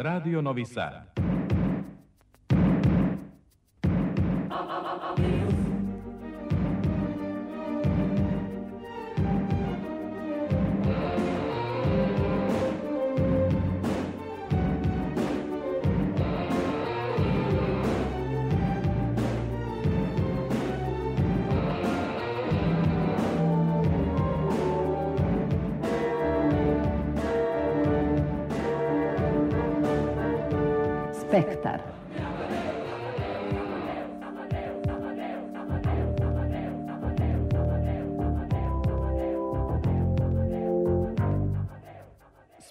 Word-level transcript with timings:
Radio 0.00 0.40
Novi 0.40 0.64
Sad. 0.64 1.17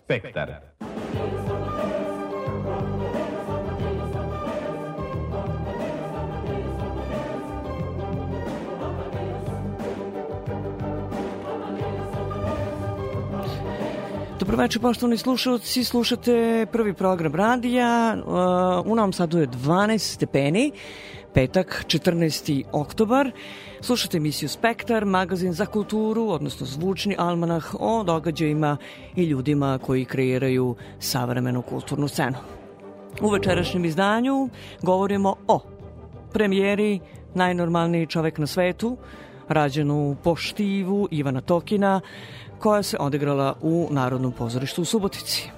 Spektar. 0.07 0.55
Dobroveče, 14.39 14.80
poštovani 14.80 15.17
slušalci, 15.17 15.83
slušate 15.83 16.66
prvi 16.71 16.94
program 16.94 17.35
radija. 17.35 18.17
Uh, 18.17 18.91
u 18.91 18.95
Novom 18.95 19.13
Sadu 19.13 19.39
je 19.39 19.47
12 19.47 19.97
stepeni, 19.97 20.71
petak, 21.38 21.85
14. 21.88 22.63
oktobar. 22.71 23.31
Slušate 23.81 24.17
emisiju 24.17 24.49
Spektar, 24.49 25.05
magazin 25.05 25.53
za 25.53 25.66
kulturu, 25.66 26.30
odnosno 26.30 26.66
zvučni 26.66 27.16
almanah 27.17 27.75
o 27.80 28.03
događajima 28.03 28.77
i 29.16 29.23
ljudima 29.23 29.80
koji 29.85 30.05
kreiraju 30.05 30.75
savremenu 30.99 31.61
kulturnu 31.61 32.08
scenu. 32.08 32.38
U 33.21 33.30
večerašnjem 33.30 33.85
izdanju 33.85 34.49
govorimo 34.81 35.35
o 35.47 35.59
premijeri 36.33 36.99
Najnormalniji 37.33 38.08
čovek 38.08 38.38
na 38.38 38.47
svetu, 38.47 38.97
rađenu 39.47 40.15
po 40.23 40.35
štivu 40.35 41.08
Ivana 41.11 41.41
Tokina, 41.41 42.02
koja 42.59 42.83
se 42.83 42.97
odigrala 42.99 43.55
u 43.61 43.88
Narodnom 43.91 44.31
pozorištu 44.31 44.81
u 44.81 44.85
Subotici. 44.85 45.49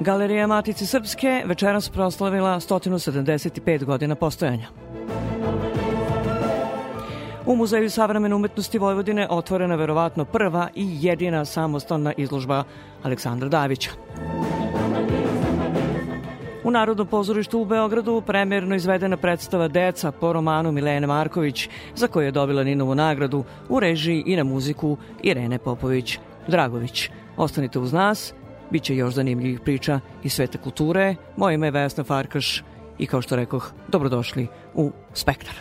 Galerija 0.00 0.46
Matice 0.46 0.86
Srpske 0.86 1.42
večeras 1.46 1.88
proslavila 1.88 2.60
175 2.60 3.84
godina 3.84 4.14
postojanja. 4.14 4.66
U 7.46 7.56
Muzeju 7.56 7.90
savremene 7.90 8.34
umetnosti 8.34 8.78
Vojvodine 8.78 9.28
otvorena 9.30 9.74
verovatno 9.74 10.24
prva 10.24 10.68
i 10.74 10.98
jedina 11.00 11.44
samostalna 11.44 12.12
izložba 12.16 12.64
Aleksandra 13.02 13.48
Davića. 13.48 13.90
U 16.64 16.70
Narodnom 16.70 17.06
pozorištu 17.06 17.58
u 17.58 17.64
Beogradu 17.64 18.22
premjerno 18.26 18.74
izvedena 18.74 19.16
predstava 19.16 19.68
Deca 19.68 20.12
po 20.12 20.32
romanu 20.32 20.72
Milene 20.72 21.06
Marković, 21.06 21.68
za 21.94 22.08
koju 22.08 22.24
je 22.24 22.32
dobila 22.32 22.64
Ninovu 22.64 22.94
nagradu 22.94 23.44
u 23.68 23.80
režiji 23.80 24.22
i 24.26 24.36
na 24.36 24.44
muziku 24.44 24.96
Irene 25.22 25.58
Popović-Dragović. 25.58 27.10
Ostanite 27.36 27.78
uz 27.78 27.92
nas, 27.92 28.34
bit 28.70 28.82
će 28.82 28.96
još 28.96 29.14
zanimljivih 29.14 29.60
priča 29.60 30.00
iz 30.22 30.32
sveta 30.32 30.58
kulture. 30.58 31.14
Moje 31.36 31.54
ime 31.54 31.66
je 31.66 31.70
Vesna 31.70 32.04
Farkaš 32.04 32.64
i 32.98 33.06
kao 33.06 33.22
što 33.22 33.36
rekoh, 33.36 33.72
dobrodošli 33.88 34.46
u 34.74 34.92
Spektar. 35.14 35.54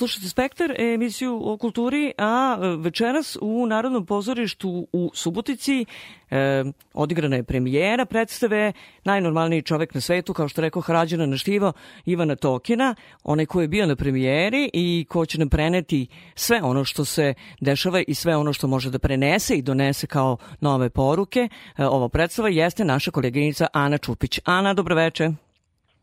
Slušajte 0.00 0.28
Spektar, 0.28 0.80
emisiju 0.80 1.40
o 1.44 1.56
kulturi, 1.56 2.12
a 2.18 2.56
večeras 2.78 3.36
u 3.40 3.66
Narodnom 3.66 4.06
pozorištu 4.06 4.86
u 4.92 5.10
Subotici 5.14 5.84
e, 6.30 6.64
odigrana 6.94 7.36
je 7.36 7.42
premijera 7.42 8.04
predstave 8.04 8.72
Najnormalniji 9.04 9.62
čovek 9.62 9.94
na 9.94 10.00
svetu, 10.00 10.34
kao 10.34 10.48
što 10.48 10.60
rekao 10.60 10.82
Hrađana 10.82 11.26
naštivo 11.26 11.72
Ivana 12.04 12.36
Tokina, 12.36 12.94
onaj 13.24 13.46
ko 13.46 13.60
je 13.60 13.68
bio 13.68 13.86
na 13.86 13.96
premijeri 13.96 14.70
i 14.72 15.06
ko 15.08 15.26
će 15.26 15.38
nam 15.38 15.48
preneti 15.48 16.06
sve 16.34 16.62
ono 16.62 16.84
što 16.84 17.04
se 17.04 17.34
dešava 17.60 18.02
i 18.06 18.14
sve 18.14 18.36
ono 18.36 18.52
što 18.52 18.66
može 18.66 18.90
da 18.90 18.98
prenese 18.98 19.54
i 19.54 19.62
donese 19.62 20.06
kao 20.06 20.36
nove 20.60 20.90
poruke. 20.90 21.48
E, 21.76 21.86
ova 21.86 22.08
predstava 22.08 22.48
jeste 22.48 22.84
naša 22.84 23.10
koleginica 23.10 23.66
Ana 23.72 23.98
Čupić. 23.98 24.40
Ana, 24.44 24.74
dobroveče. 24.74 25.49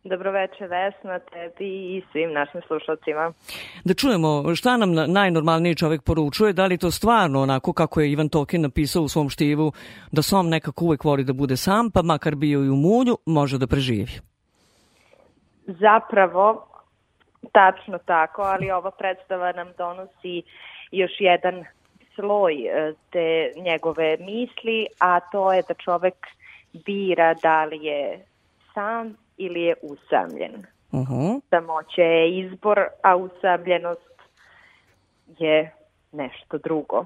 Dobroveče 0.10 0.68
Vesna, 0.68 1.20
tebi 1.20 1.98
i 1.98 2.02
svim 2.12 2.34
našim 2.34 2.62
slušalcima. 2.68 3.34
Da 3.84 3.94
čujemo 3.94 4.56
šta 4.56 4.78
nam 4.78 4.94
najnormalniji 5.14 5.76
čovek 5.76 6.04
poručuje, 6.04 6.54
da 6.54 6.66
li 6.66 6.78
to 6.78 6.92
stvarno 6.92 7.42
onako 7.42 7.74
kako 7.74 8.02
je 8.02 8.12
Ivan 8.12 8.30
Tokin 8.30 8.62
napisao 8.62 9.04
u 9.04 9.08
svom 9.08 9.30
štivu, 9.30 9.72
da 10.12 10.22
som 10.22 10.50
nekako 10.50 10.86
uvek 10.86 11.04
voli 11.04 11.24
da 11.24 11.34
bude 11.34 11.58
sam, 11.58 11.92
pa 11.92 12.02
makar 12.02 12.36
bio 12.36 12.64
i 12.64 12.70
u 12.70 12.76
mulju, 12.76 13.18
može 13.26 13.58
da 13.58 13.68
preživi. 13.68 14.12
Zapravo, 15.68 16.68
tačno 17.52 17.98
tako, 17.98 18.42
ali 18.42 18.72
ova 18.72 18.92
predstava 18.92 19.52
nam 19.52 19.68
donosi 19.78 20.42
još 20.92 21.12
jedan 21.20 21.66
sloj 22.16 22.54
e, 22.54 22.94
te 23.12 23.52
njegove 23.62 24.18
misli, 24.20 24.88
a 25.00 25.20
to 25.20 25.54
je 25.54 25.62
da 25.68 25.74
čovek 25.74 26.16
bira 26.86 27.34
da 27.34 27.66
li 27.66 27.86
je 27.86 28.26
sam 28.74 29.27
ili 29.38 29.62
je 29.62 29.76
usamljen. 29.82 30.66
Uh 30.92 31.08
-huh. 31.08 31.42
Samoće 31.50 32.02
je 32.02 32.40
izbor, 32.40 32.80
a 33.04 33.16
usamljenost 33.16 34.22
je 35.28 35.74
nešto 36.12 36.58
drugo. 36.58 37.06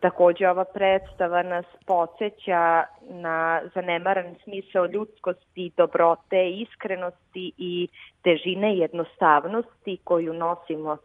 Takođe, 0.00 0.48
ova 0.48 0.64
predstava 0.64 1.42
nas 1.42 1.64
podsjeća 1.86 2.84
na 3.00 3.62
zanemaran 3.74 4.34
smisao 4.44 4.86
ljudskosti, 4.86 5.72
dobrote, 5.76 6.50
iskrenosti 6.50 7.52
i 7.58 7.88
težine 8.22 8.76
jednostavnosti 8.76 9.98
koju 10.04 10.32
nosimo 10.34 10.96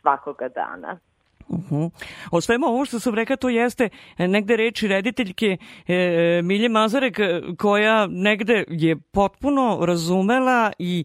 svakoga 0.00 0.48
dana. 0.48 0.98
Uh 1.50 1.70
-huh. 1.70 1.90
O 2.30 2.40
svemu 2.40 2.66
ovo 2.66 2.84
što 2.84 3.00
sam 3.00 3.14
rekao, 3.14 3.36
to 3.36 3.48
jeste 3.48 3.88
negde 4.18 4.56
reči 4.56 4.88
rediteljke 4.88 5.56
e, 5.86 6.40
Milje 6.44 6.68
Mazarek, 6.68 7.18
koja 7.58 8.06
negde 8.06 8.64
je 8.68 8.96
potpuno 8.96 9.78
razumela 9.82 10.72
i 10.78 11.04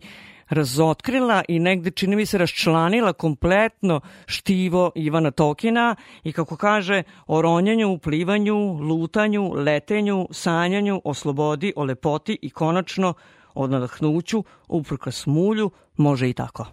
razotkrila 0.49 1.43
i 1.47 1.59
negde 1.59 1.91
čini 1.91 2.15
mi 2.15 2.25
se 2.25 2.37
raščlanila 2.37 3.13
kompletno 3.13 4.01
štivo 4.25 4.91
Ivana 4.95 5.31
Tokina 5.31 5.95
i 6.23 6.31
kako 6.31 6.57
kaže 6.57 7.03
o 7.27 7.41
ronjanju, 7.41 7.97
plivanju, 7.97 8.73
lutanju, 8.73 9.53
letenju, 9.53 10.27
sanjanju, 10.31 11.01
o 11.03 11.13
slobodi, 11.13 11.73
o 11.75 11.83
lepoti 11.83 12.37
i 12.41 12.49
konačno 12.49 13.13
o 13.53 13.67
nadahnuću, 13.67 14.43
uprka 14.67 15.11
smulju, 15.11 15.71
može 15.97 16.29
i 16.29 16.33
tako. 16.33 16.65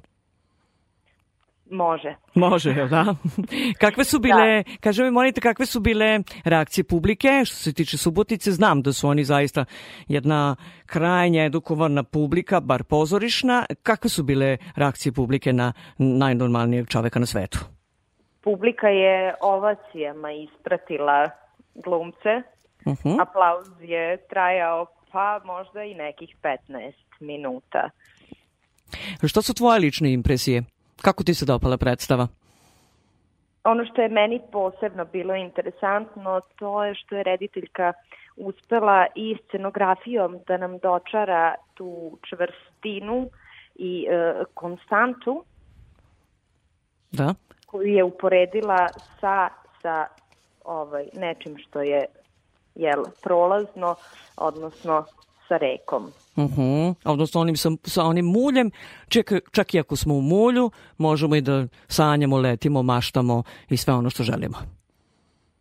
Može. 1.73 2.15
Može, 2.35 2.71
jel 2.71 2.89
da? 2.89 3.15
kakve 3.81 4.05
su 4.05 4.19
bile, 4.19 4.63
da. 4.63 4.71
kaže 4.81 5.05
mi, 5.05 5.11
molite, 5.11 5.41
kakve 5.41 5.67
su 5.67 5.81
bile 5.81 6.21
reakcije 6.45 6.85
publike 6.85 7.29
što 7.45 7.57
se 7.57 7.73
tiče 7.73 7.99
Subotice? 7.99 8.53
Znam 8.53 8.83
da 8.83 8.93
su 8.93 9.09
oni 9.09 9.25
zaista 9.25 9.65
jedna 10.09 10.57
krajnja 10.87 11.45
edukovana 11.45 12.03
publika, 12.03 12.61
bar 12.61 12.85
pozorišna. 12.85 13.67
Kakve 13.83 14.11
su 14.11 14.23
bile 14.23 14.57
reakcije 14.77 15.13
publike 15.13 15.53
na 15.53 15.73
najnormalnijeg 15.99 16.89
čoveka 16.89 17.19
na 17.19 17.27
svetu? 17.27 17.59
Publika 18.45 18.89
je 18.89 19.35
ovacijama 19.41 20.33
ispratila 20.33 21.31
glumce. 21.75 22.43
Uh 22.85 22.93
mhm. 22.93 23.09
-huh. 23.09 23.23
Aplauz 23.23 23.69
je 23.81 24.17
trajao 24.29 24.87
pa 25.13 25.41
možda 25.45 25.85
i 25.85 25.95
nekih 25.95 26.37
15 26.43 26.93
minuta. 27.21 27.91
Što 29.27 29.43
su 29.43 29.55
tvoje 29.55 29.81
lične 29.81 30.13
impresije? 30.13 30.63
Kako 31.03 31.25
ti 31.25 31.35
se 31.35 31.47
dopala 31.47 31.77
predstava? 31.77 32.29
Ono 33.65 33.85
što 33.85 34.03
je 34.03 34.09
meni 34.09 34.41
posebno 34.53 35.05
bilo 35.05 35.35
interesantno, 35.35 36.41
to 36.57 36.85
je 36.85 36.95
što 36.95 37.17
je 37.17 37.23
rediteljka 37.23 37.93
uspela 38.37 39.07
i 39.15 39.37
scenografijom 39.49 40.39
da 40.47 40.57
nam 40.57 40.79
dočara 40.79 41.55
tu 41.75 42.19
čvrstinu 42.29 43.29
i 43.75 44.07
e, 44.11 44.35
konstantu 44.55 45.45
da. 47.11 47.35
koju 47.67 47.87
je 47.87 48.05
uporedila 48.05 48.89
sa, 49.21 49.49
sa 49.83 50.07
ovaj, 50.65 51.05
nečim 51.15 51.59
što 51.59 51.83
je 51.83 52.05
jel, 52.75 53.05
prolazno, 53.23 53.95
odnosno 54.37 55.05
sa 55.53 55.59
rekom. 55.59 56.13
Uh 56.37 56.45
mhm. 56.45 56.61
-huh. 56.61 56.95
Odnosno 57.05 57.41
onim 57.41 57.57
sa, 57.57 57.71
sa 57.85 58.05
onim 58.05 58.25
muljem, 58.25 58.71
čak, 59.09 59.33
čak 59.51 59.75
i 59.75 59.81
ako 59.81 59.97
smo 59.97 60.15
u 60.15 60.21
mulju, 60.21 60.71
možemo 60.99 61.37
i 61.37 61.41
da 61.41 61.67
sanjamo, 61.89 62.39
letimo, 62.39 62.83
maštamo 62.83 63.43
i 63.69 63.77
sve 63.77 63.95
ono 63.95 64.11
što 64.11 64.23
želimo. 64.23 64.57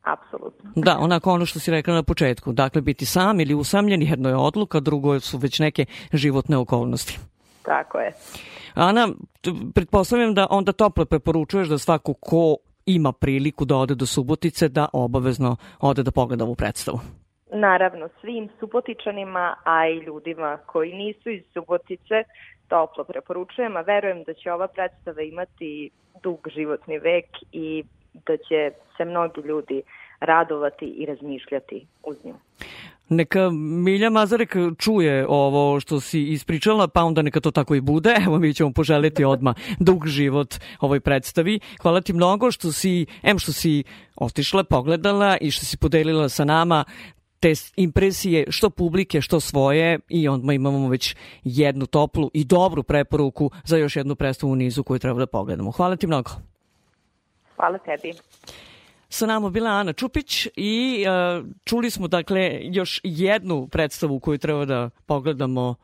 Apsolutno. 0.03 0.71
Da, 0.75 0.97
onako 0.99 1.31
ono 1.31 1.45
što 1.45 1.59
si 1.59 1.71
rekla 1.71 1.93
na 1.93 2.03
početku. 2.03 2.53
Dakle, 2.53 2.81
biti 2.81 3.05
sam 3.05 3.39
ili 3.39 3.53
usamljen, 3.53 4.01
jedno 4.01 4.29
je 4.29 4.35
odluka, 4.35 4.79
drugo 4.79 5.19
su 5.19 5.37
već 5.37 5.59
neke 5.59 5.85
životne 6.13 6.57
okolnosti. 6.57 7.19
Tako 7.61 7.99
je. 7.99 8.13
Ana, 8.73 9.09
pretpostavljam 9.73 10.33
da 10.33 10.47
onda 10.49 10.71
toplo 10.71 11.05
preporučuješ 11.05 11.67
da 11.67 11.77
svako 11.77 12.13
ko 12.13 12.57
ima 12.85 13.11
priliku 13.11 13.65
da 13.65 13.75
ode 13.75 13.95
do 13.95 14.05
Subotice, 14.05 14.69
da 14.69 14.87
obavezno 14.93 15.55
ode 15.79 16.03
da 16.03 16.11
pogleda 16.11 16.43
ovu 16.43 16.55
predstavu 16.55 16.99
naravno 17.51 18.09
svim 18.21 18.49
Subotičanima, 18.59 19.55
a 19.63 19.87
i 19.87 19.97
ljudima 19.97 20.57
koji 20.65 20.93
nisu 20.93 21.29
iz 21.29 21.43
Subotice, 21.53 22.23
toplo 22.67 23.03
preporučujem, 23.03 23.77
a 23.77 23.81
verujem 23.81 24.23
da 24.23 24.33
će 24.33 24.51
ova 24.51 24.67
predstava 24.67 25.21
imati 25.21 25.89
dug 26.23 26.47
životni 26.55 26.99
vek 26.99 27.25
i 27.51 27.83
da 28.13 28.37
će 28.37 28.71
se 28.97 29.05
mnogi 29.05 29.41
ljudi 29.41 29.81
radovati 30.19 30.85
i 30.85 31.05
razmišljati 31.05 31.87
uz 32.03 32.17
nju. 32.23 32.33
Neka 33.09 33.49
Milja 33.83 34.09
Mazarek 34.09 34.55
čuje 34.77 35.25
ovo 35.29 35.79
što 35.79 35.99
si 35.99 36.23
ispričala, 36.23 36.87
pa 36.87 37.03
onda 37.03 37.21
neka 37.21 37.39
to 37.39 37.51
tako 37.51 37.75
i 37.75 37.81
bude. 37.81 38.15
Evo 38.27 38.39
mi 38.39 38.53
ćemo 38.53 38.71
poželiti 38.73 39.25
odma 39.25 39.53
dug 39.79 40.07
život 40.07 40.55
ovoj 40.79 40.99
predstavi. 40.99 41.59
Hvala 41.81 42.01
ti 42.01 42.13
mnogo 42.13 42.51
što 42.51 42.71
si, 42.71 43.05
em 43.23 43.39
što 43.39 43.51
si 43.51 43.83
otišla, 44.15 44.63
pogledala 44.63 45.37
i 45.41 45.51
što 45.51 45.65
si 45.65 45.77
podelila 45.77 46.29
sa 46.29 46.45
nama 46.45 46.83
te 47.41 47.53
impresije 47.75 48.45
što 48.49 48.69
publike, 48.69 49.21
što 49.21 49.39
svoje 49.39 49.99
i 50.09 50.27
onda 50.27 50.53
imamo 50.53 50.89
već 50.89 51.15
jednu 51.43 51.85
toplu 51.85 52.29
i 52.33 52.43
dobru 52.43 52.83
preporuku 52.83 53.51
za 53.63 53.77
još 53.77 53.95
jednu 53.95 54.15
predstavu 54.15 54.51
u 54.51 54.55
nizu 54.55 54.83
koju 54.83 54.99
treba 54.99 55.19
da 55.19 55.27
pogledamo. 55.27 55.71
Hvala 55.71 55.95
ti 55.95 56.07
mnogo. 56.07 56.31
Hvala 57.55 57.77
tebi. 57.77 58.13
Sa 59.09 59.25
nama 59.25 59.49
bila 59.49 59.69
Ana 59.69 59.93
Čupić 59.93 60.47
i 60.55 61.05
uh, 61.07 61.45
čuli 61.65 61.89
smo 61.89 62.07
dakle 62.07 62.59
još 62.63 63.01
jednu 63.03 63.67
predstavu 63.67 64.19
koju 64.19 64.37
treba 64.37 64.65
da 64.65 64.89
pogledamo 65.05 65.75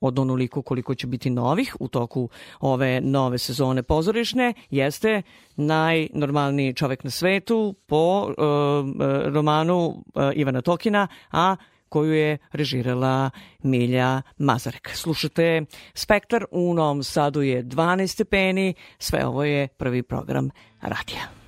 od 0.00 0.18
onoliko 0.18 0.62
koliko 0.62 0.94
će 0.94 1.06
biti 1.06 1.30
novih 1.30 1.76
u 1.80 1.88
toku 1.88 2.28
ove 2.60 3.00
nove 3.00 3.38
sezone 3.38 3.82
pozorišne, 3.82 4.54
jeste 4.70 5.22
najnormalniji 5.56 6.74
čovek 6.74 7.04
na 7.04 7.10
svetu 7.10 7.74
po 7.86 8.22
uh, 8.22 8.34
romanu 9.34 9.78
uh, 9.86 10.22
Ivana 10.34 10.60
Tokina, 10.60 11.08
a 11.30 11.56
koju 11.88 12.12
je 12.14 12.38
režirala 12.52 13.30
Milja 13.62 14.22
Mazarek. 14.38 14.90
Slušate 14.94 15.64
Spektar, 15.94 16.44
u 16.50 16.74
Novom 16.74 17.02
Sadu 17.02 17.42
je 17.42 17.64
12 17.64 18.06
stepeni, 18.06 18.74
sve 18.98 19.26
ovo 19.26 19.44
je 19.44 19.68
prvi 19.68 20.02
program 20.02 20.50
radija. 20.80 21.39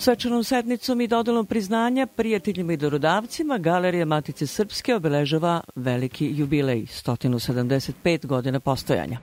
Svečanom 0.00 0.44
sednicom 0.44 1.00
i 1.00 1.06
dodelom 1.06 1.46
priznanja 1.46 2.06
prijateljima 2.06 2.72
i 2.72 2.76
dorodavcima 2.76 3.58
Galerija 3.58 4.04
Matice 4.04 4.46
Srpske 4.46 4.94
obeležava 4.94 5.60
veliki 5.74 6.30
jubilej, 6.36 6.86
175 6.86 8.26
godina 8.26 8.60
postojanja. 8.60 9.18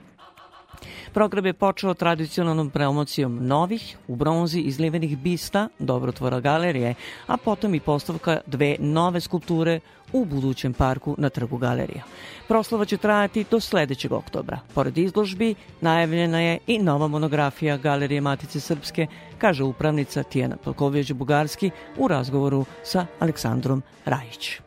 Program 1.14 1.46
je 1.46 1.54
počeo 1.54 1.94
tradicionalnom 1.94 2.70
promocijom 2.70 3.48
novih, 3.48 3.98
u 4.08 4.16
bronzi 4.16 4.60
izlivenih 4.60 5.18
bista 5.18 5.68
dobrotvora 5.80 6.40
galerije, 6.40 6.96
a 7.28 7.38
potom 7.38 7.76
i 7.76 7.80
postavka 7.80 8.40
dve 8.46 8.76
nove 8.80 9.22
skulpture 9.22 9.80
u 10.14 10.26
budućem 10.26 10.74
parku 10.74 11.16
na 11.18 11.30
trgu 11.30 11.58
galerija. 11.58 12.04
Proslava 12.48 12.86
će 12.86 12.98
trajati 12.98 13.46
do 13.52 13.60
sledećeg 13.60 14.12
oktobra. 14.12 14.60
Pored 14.74 14.98
izložbi, 14.98 15.56
najavljena 15.82 16.42
je 16.42 16.58
i 16.68 16.80
nova 16.80 17.08
monografija 17.08 17.78
Galerije 17.78 18.22
Matice 18.22 18.60
Srpske, 18.60 19.08
kaže 19.38 19.64
upravnica 19.64 20.24
Tijena 20.24 20.58
Polković-Bugarski 20.66 21.70
u 21.98 22.08
razgovoru 22.08 22.66
sa 22.84 23.06
Aleksandrom 23.20 23.84
Rajić. 24.06 24.67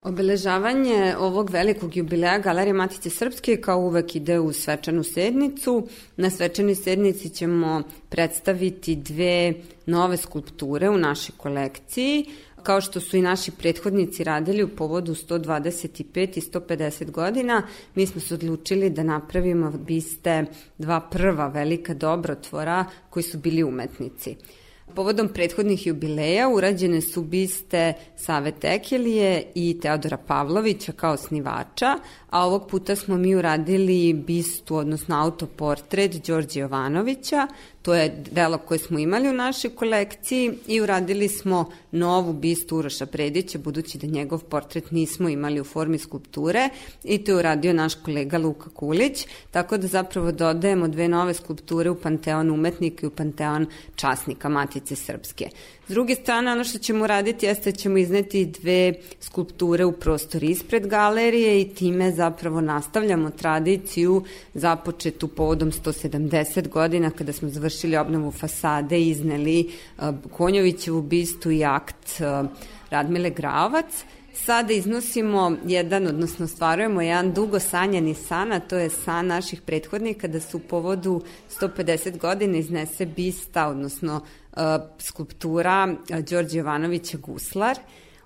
Obeležavanje 0.00 1.16
ovog 1.18 1.50
velikog 1.50 1.96
jubileja 1.96 2.38
Galerije 2.38 2.72
Matice 2.74 3.10
Srpske 3.10 3.56
kao 3.56 3.78
uvek 3.78 4.14
ide 4.16 4.38
u 4.38 4.52
svečanu 4.52 5.02
sednicu. 5.02 5.88
Na 6.16 6.30
svečanoj 6.30 6.74
sednici 6.74 7.28
ćemo 7.28 7.82
predstaviti 8.08 8.96
dve 8.96 9.54
nove 9.86 10.16
skulpture 10.16 10.88
u 10.88 10.96
našoj 10.98 11.34
kolekciji. 11.36 12.24
Kao 12.62 12.80
što 12.80 13.00
su 13.00 13.16
i 13.16 13.22
naši 13.22 13.50
prethodnici 13.50 14.24
radili 14.24 14.64
u 14.64 14.68
povodu 14.68 15.14
125 15.14 16.38
i 16.38 16.40
150 16.40 17.10
godina, 17.10 17.62
mi 17.94 18.06
smo 18.06 18.20
se 18.20 18.34
odlučili 18.34 18.90
da 18.90 19.02
napravimo 19.02 19.70
biste 19.70 20.44
dva 20.78 21.00
prva 21.00 21.48
velika 21.48 21.94
dobrotvora 21.94 22.84
koji 23.10 23.22
su 23.22 23.38
bili 23.38 23.62
umetnici. 23.62 24.36
Povodom 24.94 25.28
prethodnih 25.28 25.86
jubileja 25.86 26.48
urađene 26.48 27.00
su 27.00 27.22
biste 27.22 27.92
Save 28.16 28.52
Tekelije 28.52 29.52
i 29.54 29.80
Teodora 29.82 30.16
Pavlovića 30.16 30.92
kao 30.92 31.16
snivača, 31.16 31.98
a 32.30 32.46
ovog 32.46 32.68
puta 32.68 32.96
smo 32.96 33.16
mi 33.16 33.34
uradili 33.34 34.12
bistu, 34.12 34.76
odnosno 34.76 35.22
autoportret 35.22 36.26
Đorđe 36.26 36.60
Jovanovića, 36.60 37.46
to 37.82 37.94
je 37.94 38.24
delo 38.30 38.58
koje 38.58 38.78
smo 38.78 38.98
imali 38.98 39.28
u 39.28 39.32
našoj 39.32 39.70
kolekciji 39.70 40.52
i 40.66 40.80
uradili 40.80 41.28
smo 41.28 41.70
novu 41.92 42.32
bistu 42.32 42.76
Uroša 42.76 43.06
Predića, 43.06 43.58
budući 43.58 43.98
da 43.98 44.06
njegov 44.06 44.44
portret 44.44 44.90
nismo 44.90 45.28
imali 45.28 45.60
u 45.60 45.64
formi 45.64 45.98
skulpture 45.98 46.68
i 47.04 47.18
to 47.18 47.32
je 47.32 47.36
uradio 47.36 47.72
naš 47.72 47.94
kolega 47.94 48.38
Luka 48.38 48.70
Kulić, 48.70 49.26
tako 49.50 49.76
da 49.76 49.86
zapravo 49.86 50.32
dodajemo 50.32 50.88
dve 50.88 51.08
nove 51.08 51.34
skulpture 51.34 51.90
u 51.90 52.00
Panteon 52.00 52.50
umetnika 52.50 53.06
i 53.06 53.08
u 53.08 53.10
Panteon 53.10 53.66
časnika 53.96 54.48
Matice 54.48 54.96
Srpske. 54.96 55.48
S 55.90 55.92
druge 55.92 56.14
strane, 56.14 56.52
ono 56.52 56.64
što 56.64 56.78
ćemo 56.78 57.06
raditi 57.06 57.46
jeste 57.46 57.70
da 57.70 57.76
ćemo 57.76 57.98
izneti 57.98 58.44
dve 58.44 58.94
skulpture 59.20 59.84
u 59.84 59.92
prostor 59.92 60.42
ispred 60.42 60.86
galerije 60.86 61.60
i 61.60 61.68
time 61.68 62.12
zapravo 62.12 62.60
nastavljamo 62.60 63.30
tradiciju 63.30 64.24
započetu 64.54 65.28
povodom 65.28 65.72
170 65.72 66.68
godina 66.68 67.10
kada 67.10 67.32
smo 67.32 67.48
završili 67.48 67.96
obnovu 67.96 68.30
fasade 68.30 69.00
i 69.00 69.08
izneli 69.08 69.70
uh, 69.98 70.04
Konjovićevu 70.36 71.02
bistu 71.02 71.50
i 71.50 71.64
akt 71.64 72.20
uh, 72.20 72.50
Radmile 72.90 73.30
Gravac. 73.30 74.04
Sada 74.34 74.72
iznosimo 74.72 75.56
jedan, 75.66 76.06
odnosno 76.06 76.46
stvarujemo 76.46 77.02
jedan 77.02 77.32
dugo 77.32 77.58
sanjani 77.58 78.14
san, 78.14 78.52
a 78.52 78.60
to 78.60 78.76
je 78.76 78.90
san 78.90 79.26
naših 79.26 79.60
prethodnika 79.60 80.28
da 80.28 80.40
su 80.40 80.56
u 80.56 80.60
povodu 80.60 81.22
150 81.60 82.18
godina 82.18 82.58
iznese 82.58 83.06
bista, 83.06 83.68
odnosno 83.68 84.20
skulptura 84.98 85.96
uh, 86.10 86.18
Đorđe 86.18 86.58
Jovanovića 86.58 87.18
Guslar. 87.18 87.78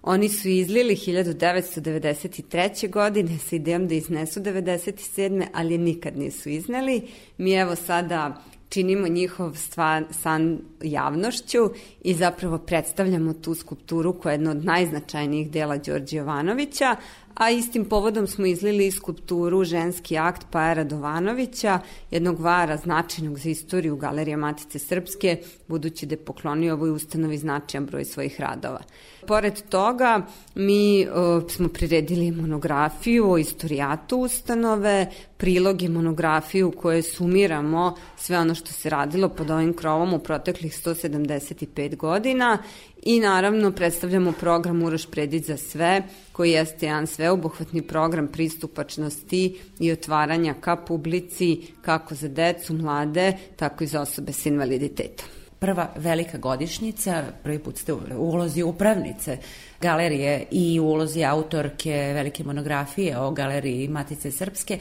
Oni 0.02 0.28
su 0.28 0.48
izlili 0.48 0.96
1993. 0.96 2.90
godine 2.90 3.38
sa 3.38 3.56
idejom 3.56 3.88
da 3.88 3.94
iznesu 3.94 4.40
97. 4.40 5.46
ali 5.54 5.78
nikad 5.78 6.18
nisu 6.18 6.48
izneli. 6.48 7.08
Mi 7.38 7.52
evo 7.52 7.76
sada 7.76 8.42
činimo 8.68 9.08
njihov 9.08 9.54
stvan, 9.54 10.04
san 10.10 10.58
javnošću 10.82 11.70
i 12.00 12.14
zapravo 12.14 12.58
predstavljamo 12.58 13.32
tu 13.32 13.54
skulpturu 13.54 14.18
koja 14.18 14.32
je 14.32 14.34
jedna 14.34 14.50
od 14.50 14.64
najznačajnijih 14.64 15.50
dela 15.50 15.76
Đorđe 15.76 16.16
Jovanovića, 16.16 16.96
a 17.34 17.50
istim 17.50 17.84
povodom 17.84 18.26
smo 18.26 18.46
izlili 18.46 18.90
skulpturu 18.90 19.64
Ženski 19.64 20.18
akt 20.18 20.46
Paja 20.50 20.72
Radovanovića, 20.72 21.80
jednog 22.10 22.40
vara 22.40 22.76
značajnog 22.76 23.38
za 23.38 23.48
istoriju 23.48 23.96
Galerije 23.96 24.36
Matice 24.36 24.78
Srpske, 24.78 25.38
budući 25.68 26.06
da 26.06 26.12
je 26.12 26.24
poklonio 26.24 26.74
ovoj 26.74 26.90
ustanovi 26.90 27.38
značajan 27.38 27.86
broj 27.86 28.04
svojih 28.04 28.40
radova. 28.40 28.80
Pored 29.26 29.62
toga, 29.68 30.26
mi 30.54 31.06
o, 31.06 31.48
smo 31.48 31.68
priredili 31.68 32.30
monografiju 32.30 33.30
o 33.30 33.38
istorijatu 33.38 34.18
ustanove, 34.18 35.10
priloge 35.36 35.88
monografiju 35.88 36.72
koje 36.72 37.02
sumiramo 37.02 37.96
sve 38.16 38.38
ono 38.38 38.54
što 38.54 38.72
se 38.72 38.90
radilo 38.90 39.28
pod 39.28 39.50
ovim 39.50 39.72
krovom 39.76 40.14
u 40.14 40.18
proteklih 40.18 40.72
175 40.72 41.96
godina 41.96 42.58
i 43.04 43.20
naravno 43.20 43.72
predstavljamo 43.72 44.32
program 44.32 44.82
Uroš 44.82 45.06
Predić 45.10 45.44
za 45.44 45.56
sve, 45.56 46.02
koji 46.32 46.50
jeste 46.50 46.86
jedan 46.86 47.06
sveobuhvatni 47.06 47.82
program 47.82 48.28
pristupačnosti 48.28 49.60
i 49.80 49.92
otvaranja 49.92 50.54
ka 50.60 50.76
publici, 50.76 51.60
kako 51.82 52.14
za 52.14 52.28
decu, 52.28 52.74
mlade, 52.74 53.32
tako 53.56 53.84
i 53.84 53.86
za 53.86 54.00
osobe 54.00 54.32
s 54.32 54.46
invaliditetom 54.46 55.26
prva 55.64 55.88
velika 55.96 56.38
godišnjica, 56.38 57.22
prvi 57.42 57.58
put 57.58 57.78
ste 57.78 57.92
u 57.92 57.98
ulozi 58.16 58.62
upravnice 58.62 59.38
galerije 59.80 60.46
i 60.50 60.80
u 60.80 60.84
ulozi 60.84 61.24
autorke 61.24 62.12
velike 62.14 62.44
monografije 62.44 63.18
o 63.18 63.30
galeriji 63.30 63.88
Matice 63.88 64.30
Srpske. 64.30 64.78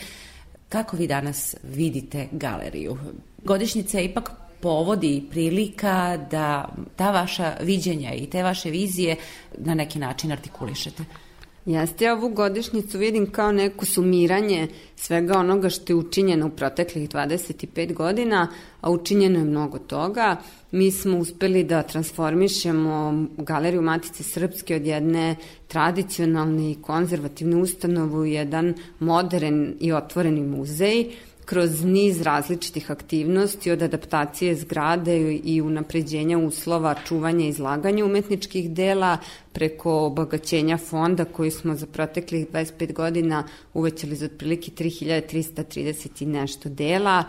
Kako 0.70 0.98
vi 0.98 1.08
danas 1.08 1.56
vidite 1.64 2.28
galeriju? 2.32 2.98
Godišnjica 3.44 3.98
je 3.98 4.06
ipak 4.06 4.32
povodi 4.64 5.16
i 5.18 5.24
prilika 5.30 6.18
da 6.32 6.76
ta 6.96 7.12
vaša 7.12 7.54
viđenja 7.62 8.14
i 8.14 8.26
te 8.26 8.44
vaše 8.44 8.70
vizije 8.70 9.16
na 9.58 9.74
neki 9.74 10.00
način 10.00 10.32
artikulišete. 10.32 11.04
Jeste, 11.66 12.06
ja 12.06 12.14
ovu 12.14 12.30
godišnjicu 12.30 12.98
vidim 12.98 13.32
kao 13.32 13.52
neko 13.52 13.86
sumiranje 13.86 14.68
svega 14.96 15.38
onoga 15.40 15.70
što 15.70 15.94
je 15.94 15.96
učinjeno 15.96 16.48
u 16.48 16.50
proteklih 16.50 17.10
25 17.10 17.94
godina, 17.94 18.48
a 18.82 18.92
učinjeno 18.92 19.40
je 19.40 19.46
mnogo 19.46 19.80
toga. 19.80 20.38
Mi 20.72 20.92
smo 20.92 21.18
uspeli 21.18 21.64
da 21.64 21.84
transformišemo 21.84 23.26
Galeriju 23.38 23.82
Matice 23.82 24.24
Srpske 24.24 24.76
od 24.76 24.86
jedne 24.86 25.36
tradicionalne 25.68 26.72
i 26.72 26.76
konzervativne 26.82 27.56
ustanove 27.56 28.18
u 28.18 28.26
jedan 28.26 28.74
modern 29.00 29.74
i 29.80 29.94
otvoreni 29.94 30.42
muzej, 30.42 31.06
kroz 31.46 31.84
niz 31.84 32.22
različitih 32.22 32.92
aktivnosti 32.92 33.72
od 33.72 33.82
adaptacije 33.82 34.56
zgrade 34.56 35.34
i 35.44 35.62
unapređenja 35.62 36.38
uslova 36.38 36.96
čuvanja 37.08 37.46
i 37.46 37.50
izlaganja 37.50 38.06
umetničkih 38.06 38.72
dela 38.72 39.18
preko 39.54 40.06
obogaćenja 40.06 40.78
fonda 40.78 41.26
koji 41.26 41.52
smo 41.52 41.76
za 41.76 41.86
proteklih 41.86 42.48
25 42.48 42.94
godina 42.94 43.44
uvećali 43.74 44.16
za 44.16 44.26
otprilike 44.26 44.72
3330 44.72 46.24
i 46.24 46.26
nešto 46.26 46.70
dela. 46.70 47.24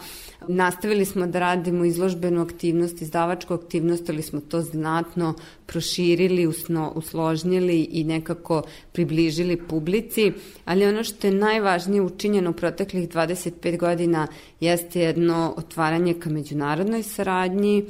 Nastavili 0.48 1.04
smo 1.04 1.26
da 1.26 1.38
radimo 1.38 1.84
izložbenu 1.84 2.42
aktivnost, 2.42 3.02
izdavačku 3.02 3.54
aktivnost, 3.54 4.10
ali 4.10 4.22
smo 4.22 4.40
to 4.40 4.62
znatno 4.62 5.34
proširili, 5.66 6.46
usno, 6.46 6.92
usložnili 6.94 7.82
i 7.82 8.04
nekako 8.04 8.62
približili 8.92 9.56
publici, 9.56 10.32
ali 10.64 10.86
ono 10.86 11.04
što 11.04 11.26
je 11.26 11.34
najvažnije 11.34 12.02
učinjeno 12.02 12.50
u 12.50 12.52
proteklih 12.52 13.08
25 13.08 13.78
godina 13.78 14.26
jeste 14.60 15.00
jedno 15.00 15.54
otvaranje 15.56 16.14
ka 16.14 16.30
međunarodnoj 16.30 17.02
saradnji, 17.02 17.84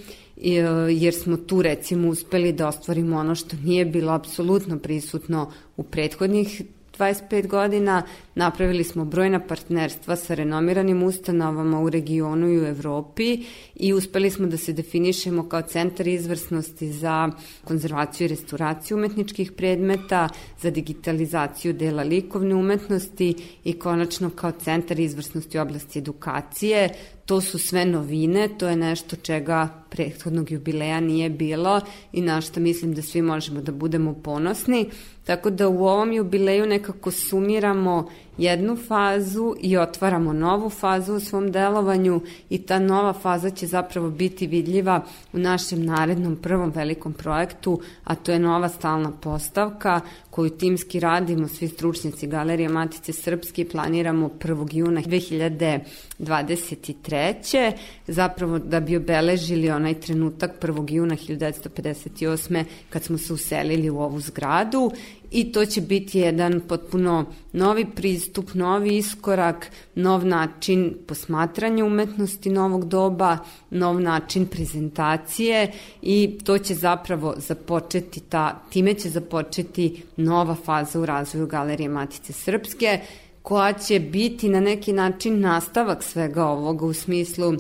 jer 0.90 1.14
smo 1.14 1.37
tu 1.37 1.62
recimo 1.62 2.09
uspeli 2.09 2.53
da 2.53 2.68
ostvarimo 2.68 3.16
ono 3.16 3.35
što 3.35 3.57
nije 3.64 3.85
bilo 3.85 4.12
apsolutno 4.12 4.79
prisutno 4.79 5.53
u 5.77 5.83
prethodnih 5.83 6.62
25 6.99 7.47
godina 7.47 8.03
napravili 8.35 8.85
smo 8.85 9.05
brojna 9.05 9.40
partnerstva 9.40 10.16
sa 10.16 10.35
renomiranim 10.35 11.03
ustanovama 11.03 11.81
u 11.81 11.90
regionu 11.90 12.49
i 12.49 12.61
u 12.61 12.66
Evropi 12.66 13.44
i 13.75 13.92
uspeli 13.92 14.31
smo 14.31 14.47
da 14.47 14.57
se 14.57 14.73
definišemo 14.73 15.49
kao 15.49 15.62
centar 15.62 16.09
izvrsnosti 16.09 16.92
za 16.92 17.31
konzervaciju 17.64 18.25
i 18.25 18.29
restauraciju 18.29 18.97
umetničkih 18.97 19.53
predmeta, 19.53 20.29
za 20.61 20.70
digitalizaciju 20.70 21.73
dela 21.73 22.03
likovne 22.03 22.55
umetnosti 22.55 23.35
i 23.64 23.73
konačno 23.73 24.31
kao 24.31 24.51
centar 24.51 25.01
izvrsnosti 25.01 25.59
u 25.59 25.62
oblasti 25.62 25.99
edukacije. 25.99 26.88
To 27.27 27.40
su 27.40 27.59
sve 27.59 27.85
novine, 27.85 28.49
to 28.59 28.68
je 28.68 28.77
nešto 28.77 29.16
čega 29.16 29.85
prethodnog 29.90 30.51
jubileja 30.51 31.01
nije 31.01 31.31
bilo 31.31 31.81
i 32.12 32.20
na 32.20 32.40
što 32.40 32.61
mislim 32.61 32.94
da 32.94 33.03
svi 33.03 33.23
možemo 33.23 33.61
da 33.61 33.73
budemo 33.73 34.14
ponosni. 34.14 34.90
Tako 35.25 35.51
da 35.51 35.68
u 35.68 35.87
ovom 35.87 36.12
jubileju 36.12 36.66
nekako 36.66 37.11
sumiramo 37.11 38.09
jednu 38.38 38.77
fazu 38.77 39.55
i 39.61 39.77
otvaramo 39.77 40.33
novu 40.33 40.70
fazu 40.70 41.14
u 41.14 41.20
svom 41.20 41.53
delovanju 41.53 42.20
i 42.51 42.59
ta 42.59 42.79
nova 42.79 43.12
faza 43.12 43.51
će 43.51 43.66
zapravo 43.66 44.11
biti 44.11 44.47
vidljiva 44.47 45.01
u 45.33 45.38
našem 45.38 45.85
narednom 45.85 46.37
prvom 46.37 46.70
velikom 46.70 47.12
projektu, 47.12 47.81
a 48.05 48.14
to 48.14 48.33
je 48.33 48.38
nova 48.38 48.68
stalna 48.68 49.11
postavka 49.20 50.01
koju 50.35 50.51
timski 50.51 51.01
radimo, 51.01 51.49
svi 51.49 51.68
stručnjaci 51.68 52.27
Galerije 52.27 52.68
Matice 52.68 53.12
Srpske 53.12 53.68
planiramo 53.68 54.31
1. 54.40 54.68
juna 54.73 55.03
2023. 55.03 57.73
Zapravo 58.07 58.59
da 58.59 58.81
bi 58.81 58.97
obeležili 58.97 59.70
onaj 59.70 60.01
trenutak 60.01 60.51
1. 60.61 60.92
juna 60.92 61.16
1958. 61.16 62.64
kad 62.90 63.05
smo 63.05 63.18
se 63.18 63.33
uselili 63.33 63.90
u 63.90 64.01
ovu 64.01 64.20
zgradu 64.20 64.92
i 65.35 65.53
to 65.53 65.66
će 65.66 65.81
biti 65.81 66.18
jedan 66.18 66.61
potpuno 66.68 67.25
novi 67.53 67.87
pristup, 67.94 68.55
novi 68.55 68.97
iskorak, 68.97 69.66
nov 69.94 70.27
način 70.27 70.94
posmatranja 71.07 71.85
umetnosti 71.85 72.51
novog 72.51 72.88
doba, 72.88 73.38
nov 73.70 74.01
način 74.01 74.47
prezentacije 74.47 75.73
i 76.03 76.38
to 76.44 76.59
će 76.59 76.75
zapravo 76.75 77.35
započeti, 77.37 78.20
ta, 78.20 78.62
time 78.70 78.94
će 78.94 79.09
započeti 79.09 80.03
nova 80.25 80.55
faza 80.55 81.01
u 81.01 81.07
razvoju 81.07 81.47
Galerije 81.47 81.89
Matice 81.89 82.33
Srpske, 82.33 83.01
koja 83.43 83.73
će 83.73 84.01
biti 84.01 84.49
na 84.49 84.61
neki 84.61 84.93
način 84.93 85.41
nastavak 85.41 86.03
svega 86.03 86.45
ovoga 86.45 86.87
u 86.87 86.93
smislu 86.93 87.53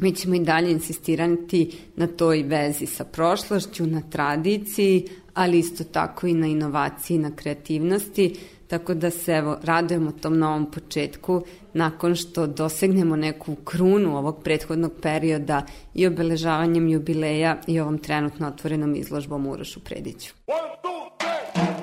mi 0.00 0.12
ćemo 0.12 0.34
i 0.34 0.40
dalje 0.40 0.70
insistirati 0.72 1.78
na 1.96 2.06
toj 2.06 2.42
vezi 2.42 2.86
sa 2.86 3.04
prošlošću, 3.04 3.86
na 3.86 4.02
tradiciji, 4.10 5.08
ali 5.34 5.58
isto 5.58 5.84
tako 5.84 6.26
i 6.26 6.34
na 6.34 6.46
inovaciji, 6.46 7.18
na 7.18 7.30
kreativnosti, 7.36 8.36
tako 8.68 8.94
da 8.94 9.10
se 9.10 9.32
evo, 9.32 9.58
radujemo 9.62 10.12
tom 10.12 10.38
novom 10.38 10.70
početku 10.70 11.42
nakon 11.72 12.14
što 12.14 12.46
dosegnemo 12.46 13.16
neku 13.16 13.54
krunu 13.54 14.18
ovog 14.18 14.42
prethodnog 14.42 14.92
perioda 15.02 15.62
i 15.94 16.06
obeležavanjem 16.06 16.88
jubileja 16.88 17.56
i 17.66 17.80
ovom 17.80 17.98
trenutno 17.98 18.48
otvorenom 18.48 18.94
izložbom 18.94 19.46
Urošu 19.46 19.80
Prediću. 19.80 20.34
One, 20.46 20.58
two, 20.82 21.10
to 21.54 21.75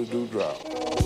the 0.00 0.06
dewdrop. 0.06 0.99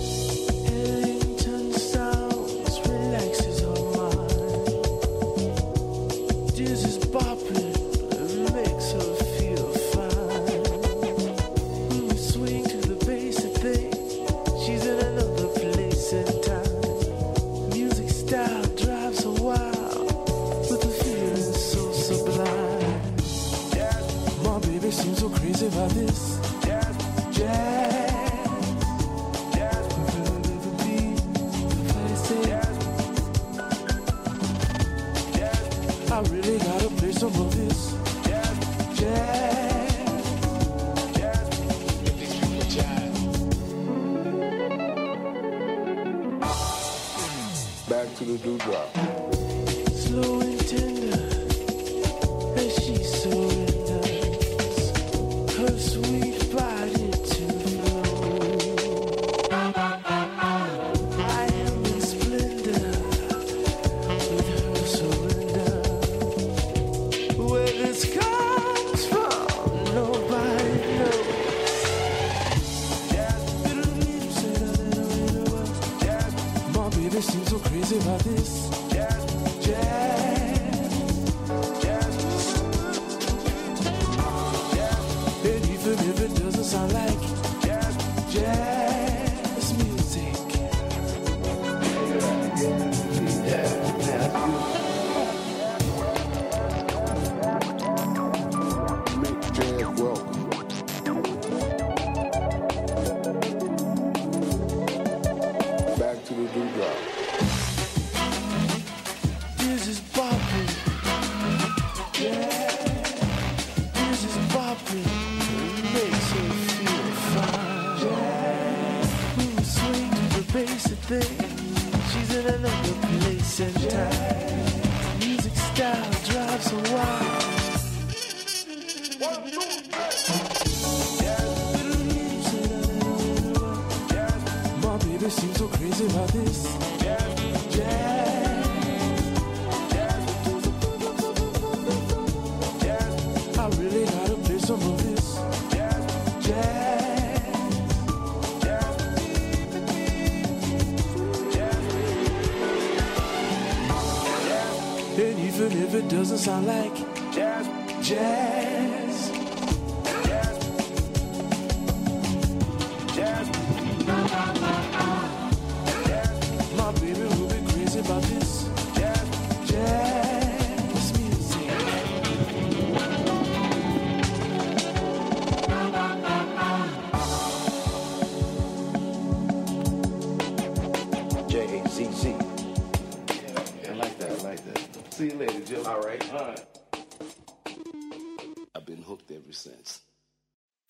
Back 48.35 48.43
to 48.43 48.57
the 48.57 48.94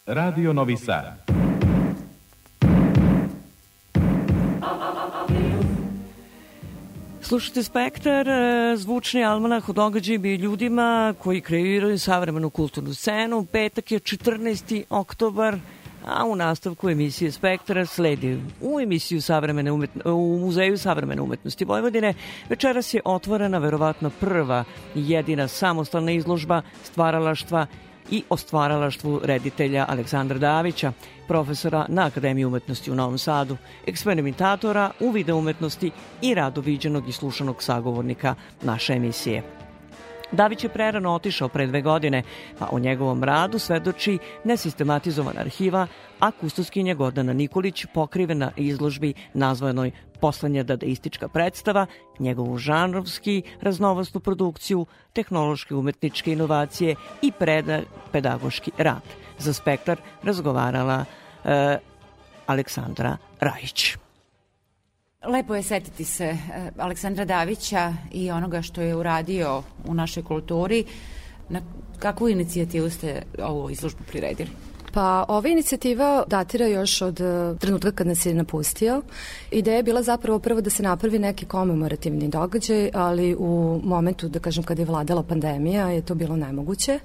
Radio 0.07 0.53
Novi 0.53 0.77
Sad. 0.77 1.31
Slušajte 7.21 7.63
Spektar, 7.63 8.29
e, 8.29 8.77
zvučni 8.77 9.23
almanah 9.23 9.69
o 9.69 9.73
događajima 9.73 10.27
i 10.27 10.35
ljudima 10.35 11.13
koji 11.19 11.41
kreiraju 11.41 11.99
savremenu 11.99 12.49
kulturnu 12.49 12.93
scenu. 12.93 13.45
Petak 13.51 13.91
je 13.91 13.99
14. 13.99 14.83
oktobar, 14.89 15.57
a 16.05 16.25
u 16.25 16.35
nastavku 16.35 16.89
emisije 16.89 17.31
Spektra 17.31 17.85
sledi 17.85 18.39
u 18.61 18.79
emisiju 18.79 19.21
savremene 19.21 19.71
umetno, 19.71 20.15
u 20.15 20.39
Muzeju 20.39 20.77
savremene 20.77 21.21
umetnosti 21.21 21.65
Vojvodine. 21.65 22.13
Večeras 22.49 22.93
je 22.93 23.01
otvorena 23.05 23.57
verovatno 23.57 24.09
prva 24.19 24.63
jedina 24.95 25.47
samostalna 25.47 26.11
izložba 26.11 26.61
stvaralaštva 26.83 27.67
i 28.11 28.23
o 28.29 28.37
stvaralaštvu 28.37 29.21
reditelja 29.23 29.85
Aleksandra 29.89 30.37
Davića, 30.37 30.91
profesora 31.27 31.85
na 31.89 32.05
Akademiji 32.05 32.45
umetnosti 32.45 32.91
u 32.91 32.95
Novom 32.95 33.17
Sadu, 33.17 33.57
eksperimentatora 33.87 34.91
u 34.99 35.11
video 35.11 35.37
umetnosti 35.37 35.91
i 36.21 36.33
rado 36.33 36.61
viđenog 36.61 37.09
i 37.09 37.11
slušanog 37.11 37.63
sagovornika 37.63 38.35
naše 38.61 38.93
emisije. 38.93 39.64
Davić 40.31 40.63
je 40.63 40.69
prerano 40.69 41.13
otišao 41.13 41.49
pre 41.49 41.67
dve 41.67 41.81
godine, 41.81 42.23
pa 42.59 42.67
o 42.71 42.79
njegovom 42.79 43.23
radu 43.23 43.59
svedoči 43.59 44.17
nesistematizovan 44.43 45.37
arhiva, 45.37 45.87
a 46.19 46.31
kustoskinja 46.31 46.93
Gordana 46.93 47.33
Nikolić 47.33 47.85
pokrivena 47.93 48.51
izložbi 48.55 49.13
nazvanoj 49.33 49.91
Poslednja 50.19 50.63
dadaistička 50.63 51.27
predstava, 51.27 51.85
njegovu 52.19 52.57
žanrovski 52.57 53.41
raznovostnu 53.61 54.21
produkciju, 54.21 54.85
tehnološke 55.13 55.75
umetničke 55.75 56.31
inovacije 56.31 56.95
i 57.21 57.31
preda, 57.31 57.81
pedagoški 58.11 58.71
rad. 58.77 59.03
Za 59.37 59.53
spektar 59.53 59.97
razgovarala 60.23 61.05
e, 61.43 61.77
Aleksandra 62.47 63.17
Rajić. 63.39 64.04
Lepo 65.27 65.55
je 65.55 65.63
setiti 65.63 66.03
se 66.05 66.25
e, 66.25 66.37
Aleksandra 66.77 67.25
Davića 67.25 67.93
i 68.11 68.31
onoga 68.31 68.61
što 68.61 68.81
je 68.81 68.95
uradio 68.95 69.63
u 69.85 69.93
našoj 69.93 70.23
kulturi. 70.23 70.85
Na 71.49 71.61
kakvu 71.99 72.29
inicijativu 72.29 72.89
ste 72.89 73.21
ovu 73.43 73.69
izložbu 73.69 74.03
priredili? 74.07 74.49
Pa 74.93 75.25
ova 75.27 75.49
inicijativa 75.49 76.23
datira 76.27 76.67
još 76.67 77.01
od 77.01 77.21
uh, 77.21 77.57
trenutka 77.59 77.91
kad 77.91 78.07
nas 78.07 78.25
je 78.25 78.33
napustio. 78.33 79.01
Ideja 79.51 79.77
je 79.77 79.83
bila 79.83 80.03
zapravo 80.03 80.39
prvo 80.39 80.61
da 80.61 80.69
se 80.69 80.83
napravi 80.83 81.19
neki 81.19 81.45
komemorativni 81.45 82.27
događaj, 82.27 82.89
ali 82.93 83.35
u 83.39 83.81
momentu, 83.83 84.29
da 84.29 84.39
kažem, 84.39 84.63
kada 84.63 84.81
je 84.81 84.85
vladala 84.85 85.23
pandemija, 85.23 85.89
je 85.89 86.01
to 86.01 86.15
bilo 86.15 86.35
nemoguće. 86.35 86.99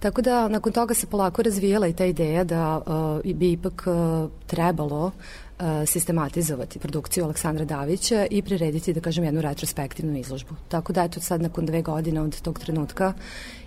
Tako 0.00 0.22
da 0.22 0.48
nakon 0.48 0.72
toga 0.72 0.94
se 0.94 1.06
polako 1.06 1.42
razvijala 1.42 1.86
i 1.86 1.92
ta 1.92 2.04
ideja 2.04 2.44
da 2.44 2.80
uh, 3.24 3.34
bi 3.34 3.52
ipak 3.52 3.84
uh, 3.86 4.30
trebalo 4.46 5.12
sistematizovati 5.86 6.78
produkciju 6.78 7.24
Aleksandra 7.24 7.64
Davića 7.64 8.26
i 8.30 8.42
prirediti, 8.42 8.92
da 8.92 9.00
kažem, 9.00 9.24
jednu 9.24 9.40
retrospektivnu 9.40 10.18
izložbu. 10.18 10.54
Tako 10.68 10.92
da, 10.92 11.04
eto, 11.04 11.20
sad 11.20 11.42
nakon 11.42 11.66
dve 11.66 11.82
godine 11.82 12.20
od 12.20 12.40
tog 12.40 12.58
trenutka 12.58 13.12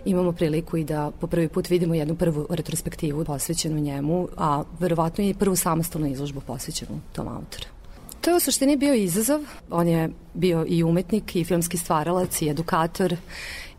imamo 0.06 0.32
priliku 0.32 0.78
i 0.78 0.84
da 0.84 1.12
po 1.20 1.28
prvi 1.28 1.48
put 1.48 1.70
vidimo 1.70 1.96
jednu 1.96 2.16
prvu 2.16 2.48
retrospektivu 2.50 3.26
posvećenu 3.26 3.80
njemu, 3.80 4.28
a 4.38 4.64
verovatno 4.80 5.24
i 5.24 5.34
prvu 5.34 5.56
samostalnu 5.56 6.08
izložbu 6.08 6.42
posvećenu 6.42 7.00
tom 7.14 7.28
autoru. 7.28 7.66
To 8.22 8.30
je 8.30 8.36
u 8.36 8.40
suštini 8.40 8.78
bio 8.78 8.94
izazov. 8.94 9.42
On 9.70 9.88
je 9.88 10.10
bio 10.34 10.66
i 10.68 10.84
umetnik, 10.84 11.36
i 11.36 11.44
filmski 11.44 11.78
stvaralac, 11.78 12.42
i 12.42 12.50
edukator, 12.50 13.16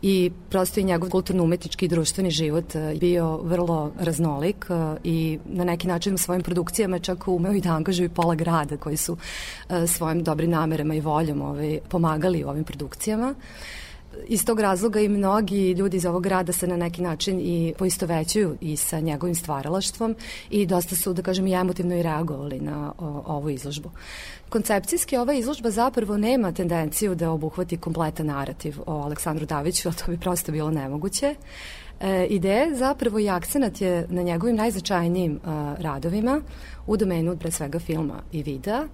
i 0.01 0.31
prosto 0.49 0.79
i 0.79 0.83
njegov 0.83 1.09
kulturno-umetnički 1.09 1.85
i 1.85 1.87
društveni 1.87 2.31
život 2.31 2.75
e, 2.75 2.95
bio 2.99 3.37
vrlo 3.37 3.91
raznolik 3.99 4.65
e, 4.69 4.97
i 5.03 5.39
na 5.45 5.63
neki 5.63 5.87
način 5.87 6.13
u 6.13 6.17
svojim 6.17 6.41
produkcijama 6.41 6.99
čak 6.99 7.27
umeo 7.27 7.53
i 7.53 7.61
da 7.61 7.69
angažuju 7.69 8.09
pola 8.09 8.35
grada 8.35 8.77
koji 8.77 8.97
su 8.97 9.17
e, 9.69 9.87
svojim 9.87 10.23
dobrim 10.23 10.49
namerama 10.49 10.95
i 10.95 11.01
voljom 11.01 11.41
ovaj, 11.41 11.79
pomagali 11.89 12.43
u 12.43 12.49
ovim 12.49 12.63
produkcijama. 12.63 13.35
Iz 14.27 14.45
tog 14.45 14.59
razloga 14.59 14.99
i 14.99 15.09
mnogi 15.09 15.71
ljudi 15.71 15.97
iz 15.97 16.05
ovog 16.05 16.23
grada 16.23 16.53
se 16.53 16.67
na 16.67 16.77
neki 16.77 17.01
način 17.01 17.39
i 17.39 17.73
poistovećuju 17.77 18.57
i 18.61 18.77
sa 18.77 18.99
njegovim 18.99 19.35
stvaralaštvom 19.35 20.15
i 20.49 20.65
dosta 20.65 20.95
su, 20.95 21.13
da 21.13 21.21
kažem, 21.21 21.47
i 21.47 21.53
emotivno 21.53 21.95
i 21.95 22.03
reagovali 22.03 22.59
na 22.59 22.93
o, 22.97 23.23
ovu 23.25 23.49
izložbu. 23.49 23.91
Koncepcijski 24.49 25.17
ova 25.17 25.33
izložba 25.33 25.71
zapravo 25.71 26.17
nema 26.17 26.51
tendenciju 26.51 27.15
da 27.15 27.31
obuhvati 27.31 27.77
kompletan 27.77 28.25
narativ 28.25 28.75
o 28.85 29.01
Aleksandru 29.01 29.45
Daviću, 29.45 29.89
a 29.89 29.91
to 29.91 30.11
bi 30.11 30.19
prosto 30.19 30.51
bilo 30.51 30.71
nemoguće. 30.71 31.35
E, 31.99 32.25
ideja 32.25 32.75
zapravo 32.75 33.19
i 33.19 33.29
akcenat 33.29 33.81
je 33.81 34.07
na 34.09 34.21
njegovim 34.21 34.55
najznačajnijim 34.55 35.39
uh, 35.43 35.81
radovima 35.81 36.41
u 36.87 36.97
domenu 36.97 37.37
pre 37.37 37.51
svega 37.51 37.79
filma 37.79 38.21
i 38.31 38.43
videa. 38.43 38.87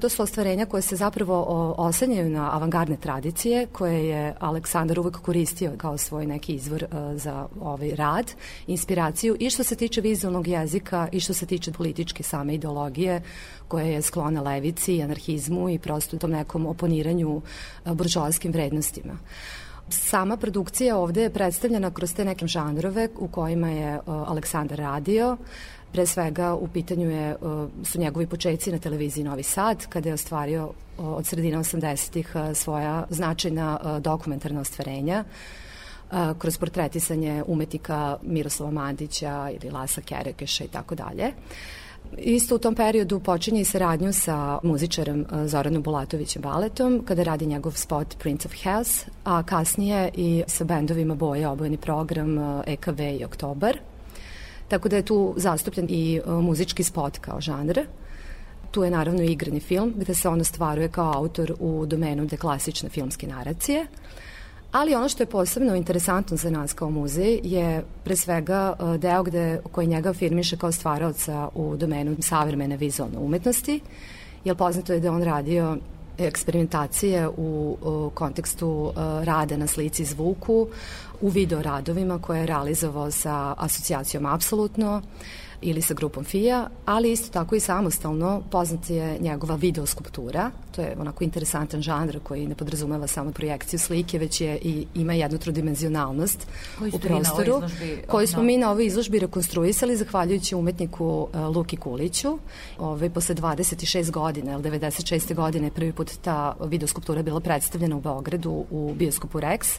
To 0.00 0.08
su 0.08 0.22
ostvarenja 0.22 0.66
koje 0.66 0.82
se 0.82 0.96
zapravo 0.96 1.44
oslanjaju 1.78 2.30
na 2.30 2.54
avangardne 2.56 2.96
tradicije 2.96 3.66
koje 3.72 4.08
je 4.08 4.34
Aleksandar 4.38 4.98
uvek 4.98 5.16
koristio 5.16 5.72
kao 5.76 5.98
svoj 5.98 6.26
neki 6.26 6.54
izvor 6.54 6.84
uh, 6.84 7.20
za 7.20 7.48
ovaj 7.60 7.94
rad, 7.94 8.32
inspiraciju 8.66 9.36
i 9.40 9.50
što 9.50 9.64
se 9.64 9.76
tiče 9.76 10.00
vizualnog 10.00 10.48
jezika 10.48 11.08
i 11.12 11.20
što 11.20 11.34
se 11.34 11.46
tiče 11.46 11.72
političke 11.72 12.22
same 12.22 12.54
ideologije 12.54 13.22
koja 13.68 13.86
je 13.86 14.02
sklona 14.02 14.42
levici, 14.42 15.02
anarhizmu 15.02 15.70
i 15.70 15.78
prosto 15.78 16.18
tom 16.18 16.30
nekom 16.30 16.66
oponiranju 16.66 17.36
uh, 17.36 17.92
buržoaskim 17.92 18.52
vrednostima. 18.52 19.18
Sama 19.88 20.36
produkcija 20.36 20.96
ovde 20.98 21.22
je 21.22 21.30
predstavljena 21.30 21.90
kroz 21.90 22.14
te 22.14 22.24
neke 22.24 22.46
žanrove 22.46 23.08
u 23.18 23.28
kojima 23.28 23.68
je 23.68 23.96
uh, 23.96 24.02
Aleksandar 24.06 24.78
radio. 24.78 25.36
Pre 25.96 26.06
svega 26.06 26.54
u 26.54 26.68
pitanju 26.68 27.10
je, 27.10 27.36
uh, 27.40 27.68
su 27.84 28.00
njegovi 28.00 28.26
početci 28.26 28.72
na 28.72 28.78
televiziji 28.78 29.24
Novi 29.24 29.42
Sad, 29.42 29.86
kada 29.86 30.08
je 30.08 30.14
ostvario 30.14 30.64
uh, 30.64 30.72
od 31.08 31.26
sredina 31.26 31.58
80-ih 31.58 32.32
uh, 32.34 32.56
svoja 32.56 33.06
značajna 33.10 33.98
dokumentarna 34.00 34.60
ostvarenja 34.60 35.24
kroz 36.38 36.58
portretisanje 36.58 37.42
umetnika 37.46 38.18
Miroslava 38.22 38.72
Mandića 38.72 39.50
ili 39.60 39.70
Lasa 39.70 40.00
Kerekeša 40.00 40.64
i 40.64 40.68
tako 40.68 40.94
dalje. 40.94 41.32
Isto 42.18 42.54
u 42.54 42.58
tom 42.58 42.74
periodu 42.74 43.20
počinje 43.20 43.60
i 43.60 43.64
saradnju 43.64 44.12
sa 44.12 44.58
muzičarem 44.62 45.26
Zoranom 45.46 45.82
Bulatovićem 45.82 46.42
Baletom, 46.42 47.02
kada 47.06 47.22
radi 47.22 47.46
njegov 47.46 47.72
spot 47.72 48.18
Prince 48.18 48.48
of 48.48 48.54
Health, 48.62 48.90
a 49.24 49.42
kasnije 49.42 50.10
i 50.14 50.42
sa 50.46 50.64
bendovima 50.64 51.14
Boja, 51.14 51.50
obojeni 51.50 51.76
program 51.76 52.38
EKV 52.66 53.00
i 53.20 53.24
Oktobar. 53.24 53.78
Tako 54.68 54.88
da 54.88 54.96
je 54.96 55.02
tu 55.02 55.34
zastupljen 55.36 55.86
i 55.90 56.20
uh, 56.24 56.32
muzički 56.44 56.82
spot 56.82 57.18
kao 57.18 57.40
žanr. 57.40 57.80
Tu 58.70 58.84
je 58.84 58.90
naravno 58.90 59.22
igrani 59.22 59.60
film, 59.60 59.94
gde 59.96 60.14
se 60.14 60.28
on 60.28 60.40
ostvaruje 60.40 60.88
kao 60.88 61.12
autor 61.12 61.54
u 61.60 61.86
domenu 61.86 62.26
de 62.26 62.36
klasične 62.36 62.88
filmske 62.88 63.26
naracije. 63.26 63.86
Ali 64.72 64.94
ono 64.94 65.08
što 65.08 65.22
je 65.22 65.26
posebno 65.26 65.74
interesantno 65.74 66.36
za 66.36 66.50
nas 66.50 66.72
kao 66.72 66.90
muzej 66.90 67.40
je 67.42 67.84
pre 68.04 68.16
svega 68.16 68.74
e, 68.78 68.98
deo 68.98 69.22
gde, 69.22 69.60
koji 69.72 69.86
njega 69.86 70.12
firmiše 70.12 70.56
kao 70.56 70.72
stvaraoca 70.72 71.48
u 71.54 71.76
domenu 71.76 72.16
savremene 72.20 72.76
vizualne 72.76 73.18
umetnosti, 73.18 73.80
jer 74.44 74.56
poznato 74.56 74.92
je 74.92 75.00
da 75.00 75.12
on 75.12 75.22
radio 75.22 75.76
eksperimentacije 76.18 77.28
u, 77.28 77.76
u 77.82 78.10
kontekstu 78.14 78.68
uh, 78.68 78.94
rada 79.24 79.56
na 79.56 79.66
slici 79.66 80.02
i 80.02 80.06
zvuku, 80.06 80.68
u 81.20 81.28
video 81.28 81.62
radovima 81.62 82.18
koje 82.18 82.40
je 82.40 82.46
realizovao 82.46 83.10
sa 83.10 83.54
asocijacijom 83.58 84.26
Apsolutno, 84.26 85.02
ili 85.60 85.82
sa 85.82 85.94
grupom 85.94 86.24
FIA, 86.24 86.68
ali 86.84 87.12
isto 87.12 87.32
tako 87.32 87.54
i 87.54 87.60
samostalno 87.60 88.42
poznat 88.50 88.90
je 88.90 89.18
njegova 89.20 89.54
videoskulptura, 89.54 90.50
to 90.76 90.82
je 90.82 90.96
onako 90.98 91.24
interesantan 91.24 91.82
žanr 91.82 92.18
koji 92.22 92.46
ne 92.46 92.54
podrazumeva 92.54 93.06
samo 93.06 93.32
projekciju 93.32 93.78
slike, 93.78 94.18
već 94.18 94.40
je 94.40 94.58
i 94.62 94.86
ima 94.94 95.12
jednu 95.12 95.38
trodimenzionalnost 95.38 96.46
u 96.92 96.98
prostoru, 96.98 97.62
koju 98.06 98.26
smo 98.26 98.42
mi 98.42 98.56
na 98.56 98.70
ovoj 98.70 98.86
izložbi 98.86 99.18
rekonstruisali 99.18 99.96
zahvaljujući 99.96 100.54
umetniku 100.54 101.28
uh, 101.32 101.56
Luki 101.56 101.76
Kuliću. 101.76 102.38
Ove, 102.78 103.10
posle 103.10 103.34
26 103.34 104.10
godina, 104.10 104.52
ili 104.52 104.62
96. 104.62 105.34
godine 105.34 105.70
prvi 105.70 105.92
put 105.92 106.10
ta 106.22 106.56
videoskulptura 106.64 107.22
bila 107.22 107.40
predstavljena 107.40 107.96
u 107.96 108.00
Beogradu 108.00 108.64
u 108.70 108.94
bioskopu 108.94 109.40
Rex. 109.40 109.78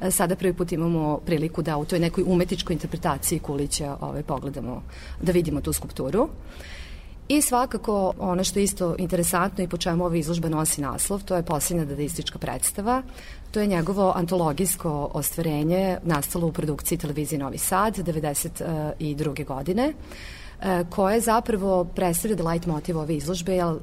Uh, 0.00 0.08
sada 0.10 0.36
prvi 0.36 0.52
put 0.52 0.72
imamo 0.72 1.18
priliku 1.26 1.62
da 1.62 1.76
u 1.76 1.84
toj 1.84 1.98
nekoj 1.98 2.24
umetničkoj 2.26 2.74
interpretaciji 2.74 3.38
Kulića 3.38 3.96
ove, 4.00 4.22
pogledamo 4.22 4.82
da 5.22 5.32
vidimo 5.32 5.60
tu 5.60 5.72
skulpturu. 5.72 6.28
I 7.28 7.42
svakako 7.42 8.12
ono 8.18 8.44
što 8.44 8.58
je 8.58 8.64
isto 8.64 8.94
interesantno 8.98 9.64
i 9.64 9.68
po 9.68 9.76
čemu 9.76 10.04
ova 10.04 10.16
izložba 10.16 10.48
nosi 10.48 10.80
naslov, 10.80 11.24
to 11.24 11.36
je 11.36 11.42
posljednja 11.42 11.84
dadaistička 11.84 12.38
predstava. 12.38 13.02
To 13.50 13.60
je 13.60 13.66
njegovo 13.66 14.12
antologijsko 14.16 15.10
ostvarenje 15.12 15.98
nastalo 16.02 16.46
u 16.46 16.52
produkciji 16.52 16.98
televizije 16.98 17.38
Novi 17.38 17.58
Sad 17.58 17.96
92. 17.96 19.44
godine 19.44 19.92
e, 20.60 20.84
koje 20.90 21.20
zapravo 21.20 21.84
predstavlja 21.84 22.36
da 22.36 22.50
light 22.50 22.66
motiv 22.66 22.98
ove 22.98 23.16
izložbe, 23.16 23.54
jer 23.54 23.66
uh, 23.66 23.80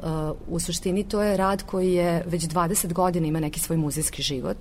u 0.47 0.59
suštini 0.59 1.03
to 1.03 1.21
je 1.21 1.37
rad 1.37 1.63
koji 1.63 1.93
je 1.93 2.23
već 2.27 2.43
20 2.43 2.93
godina 2.93 3.27
ima 3.27 3.39
neki 3.39 3.59
svoj 3.59 3.77
muzejski 3.77 4.21
život. 4.21 4.57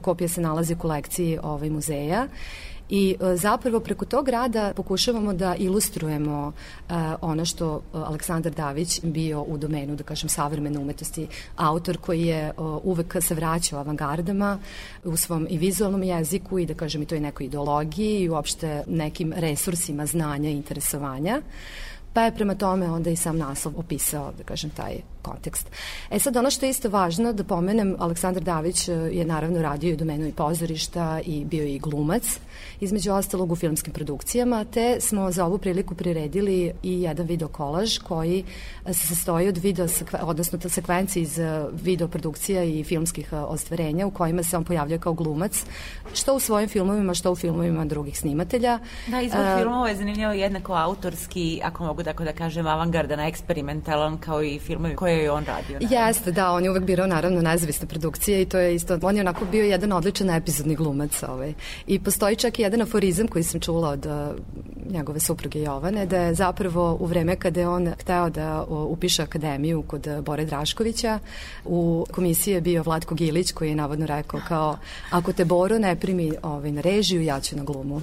Kopija 0.00 0.28
se 0.28 0.40
nalazi 0.40 0.74
u 0.74 0.78
kolekciji 0.78 1.38
ovaj 1.42 1.70
muzeja 1.70 2.26
I 2.90 3.16
e, 3.20 3.36
zapravo 3.36 3.80
preko 3.80 4.04
tog 4.04 4.28
rada 4.28 4.72
pokušavamo 4.76 5.32
da 5.32 5.54
ilustrujemo 5.54 6.46
uh, 6.46 6.94
ono 7.20 7.44
što 7.44 7.76
e, 7.76 7.80
Aleksandar 7.92 8.52
Davić 8.52 9.00
bio 9.02 9.42
u 9.42 9.58
domenu, 9.58 9.96
da 9.96 10.04
kažem, 10.04 10.28
savremene 10.28 10.78
umetnosti, 10.78 11.26
autor 11.56 11.96
koji 11.96 12.22
je 12.22 12.52
uvek 12.82 13.16
se 13.20 13.34
vraćao 13.34 13.78
avangardama 13.78 14.58
u 15.04 15.16
svom 15.16 15.46
i 15.50 15.58
vizualnom 15.58 16.02
jeziku 16.02 16.58
i 16.58 16.66
da 16.66 16.74
kažem 16.74 17.02
i 17.02 17.06
toj 17.06 17.20
nekoj 17.20 17.46
ideologiji 17.46 18.20
i 18.20 18.28
uopšte 18.28 18.84
nekim 18.86 19.32
resursima 19.36 20.06
znanja 20.06 20.50
i 20.50 20.56
interesovanja. 20.56 21.42
Pa 22.12 22.22
je 22.22 22.34
prema 22.34 22.54
tome 22.54 22.90
onda 22.90 23.10
i 23.10 23.16
sam 23.16 23.38
naslov 23.38 23.74
opisao, 23.76 24.32
da 24.38 24.44
kažem, 24.44 24.70
taj 24.70 24.96
kontekst. 25.22 25.66
E 26.10 26.18
sad, 26.18 26.36
ono 26.36 26.50
što 26.50 26.66
je 26.66 26.70
isto 26.70 26.88
važno 26.88 27.32
da 27.32 27.44
pomenem, 27.44 27.96
Aleksandar 27.98 28.42
Davić 28.42 28.88
je 28.88 29.24
naravno 29.24 29.62
radio 29.62 29.90
i 29.90 29.92
u 29.92 29.96
domenu 29.96 30.26
i 30.26 30.32
pozorišta 30.32 31.20
i 31.24 31.44
bio 31.44 31.64
i 31.64 31.78
glumac, 31.78 32.38
između 32.80 33.12
ostalog 33.12 33.52
u 33.52 33.56
filmskim 33.56 33.92
produkcijama, 33.92 34.64
te 34.64 34.96
smo 35.00 35.32
za 35.32 35.44
ovu 35.44 35.58
priliku 35.58 35.94
priredili 35.94 36.72
i 36.82 37.02
jedan 37.02 37.26
video 37.26 37.48
kolaž 37.48 37.98
koji 37.98 38.44
se 38.86 39.06
sastoji 39.06 39.48
od 39.48 39.56
video, 39.56 39.86
odnosno 40.22 40.58
ta 40.58 40.68
sekvenci 40.68 41.20
iz 41.20 41.38
video 41.72 42.08
produkcija 42.08 42.64
i 42.64 42.84
filmskih 42.84 43.32
ostvarenja 43.32 44.06
u 44.06 44.10
kojima 44.10 44.42
se 44.42 44.56
on 44.56 44.64
pojavljuje 44.64 44.98
kao 44.98 45.12
glumac, 45.12 45.64
što 46.14 46.34
u 46.34 46.40
svojim 46.40 46.68
filmovima, 46.68 47.14
što 47.14 47.32
u 47.32 47.36
filmovima 47.36 47.84
drugih 47.84 48.18
snimatelja. 48.18 48.78
Da, 49.06 49.20
izvor 49.20 49.40
uh, 49.40 49.58
filmova 49.58 49.88
je 49.88 49.96
zanimljivo 49.96 50.32
jednako 50.32 50.74
autorski, 50.74 51.60
ako 51.64 51.84
mogu 51.84 52.02
tako 52.02 52.24
da 52.24 52.32
kažem, 52.32 52.66
avangardan, 52.66 53.20
eksperimentalan, 53.20 54.18
kao 54.18 54.42
i 54.42 54.58
filmovi 54.58 54.96
koje 54.96 55.18
je 55.18 55.30
on 55.30 55.44
radio. 55.44 55.78
Naravno. 55.80 56.06
Jeste, 56.06 56.32
da, 56.32 56.52
on 56.52 56.64
je 56.64 56.70
uvek 56.70 56.84
birao 56.84 57.06
naravno 57.06 57.42
nezavisne 57.42 57.88
produkcije 57.88 58.42
i 58.42 58.44
to 58.44 58.58
je 58.58 58.74
isto, 58.74 58.98
on 59.02 59.16
je 59.16 59.20
onako 59.20 59.44
bio 59.44 59.64
jedan 59.64 59.92
odličan 59.92 60.30
epizodni 60.30 60.74
glumac. 60.74 61.22
Ovaj. 61.22 61.54
I 61.86 61.98
postoji 61.98 62.36
čak 62.36 62.47
i 62.48 62.62
jedan 62.62 62.82
aforizam 62.82 63.28
koji 63.28 63.44
sam 63.44 63.60
čula 63.60 63.88
od 63.88 64.06
uh, 64.06 64.12
njegove 64.92 65.20
supruge 65.20 65.60
Jovane, 65.60 66.06
da 66.06 66.16
je 66.16 66.34
zapravo 66.34 66.96
u 67.00 67.06
vreme 67.06 67.36
kada 67.36 67.60
je 67.60 67.68
on 67.68 67.92
hteo 68.00 68.30
da 68.30 68.64
upiše 68.68 69.22
akademiju 69.22 69.82
kod 69.82 70.08
Bore 70.22 70.44
Draškovića, 70.44 71.18
u 71.64 72.06
komisiji 72.10 72.54
je 72.54 72.60
bio 72.60 72.82
Vlatko 72.82 73.14
Gilić 73.14 73.52
koji 73.52 73.68
je 73.68 73.76
navodno 73.76 74.06
rekao 74.06 74.40
kao, 74.48 74.78
ako 75.10 75.32
te 75.32 75.44
Boro 75.44 75.78
ne 75.78 75.96
primi 75.96 76.32
ovaj, 76.42 76.72
na 76.72 76.80
režiju, 76.80 77.22
ja 77.22 77.40
ću 77.40 77.56
na 77.56 77.64
glumu. 77.64 78.00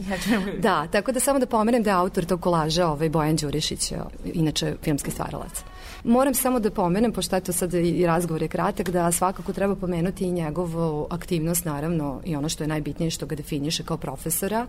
Da, 0.60 0.88
tako 0.88 1.12
da 1.12 1.20
samo 1.20 1.40
da 1.40 1.46
pomenem 1.46 1.84
da 1.84 1.90
je 1.90 1.96
autor 1.96 2.26
tog 2.26 2.42
kolaža 2.42 2.88
ovaj, 2.88 3.10
Bojan 3.10 3.36
Đurišić, 3.36 3.94
inače 4.34 4.76
filmski 4.84 5.12
stvaralac. 5.12 5.64
Moram 6.08 6.34
samo 6.34 6.60
da 6.60 6.70
pomenem, 6.72 7.12
pošto 7.12 7.36
je 7.36 7.42
to 7.42 7.54
sad 7.54 7.74
i 7.74 8.06
razgovor 8.06 8.42
je 8.42 8.48
kratak, 8.48 8.90
da 8.90 9.12
svakako 9.12 9.54
treba 9.54 9.76
pomenuti 9.76 10.26
i 10.26 10.32
njegovu 10.32 11.08
aktivnost, 11.10 11.66
naravno, 11.66 12.22
i 12.26 12.36
ono 12.36 12.50
što 12.50 12.64
je 12.64 12.68
najbitnije 12.68 13.12
što 13.12 13.26
ga 13.26 13.36
definiše 13.36 13.84
kao 13.84 13.98
profesora. 13.98 14.68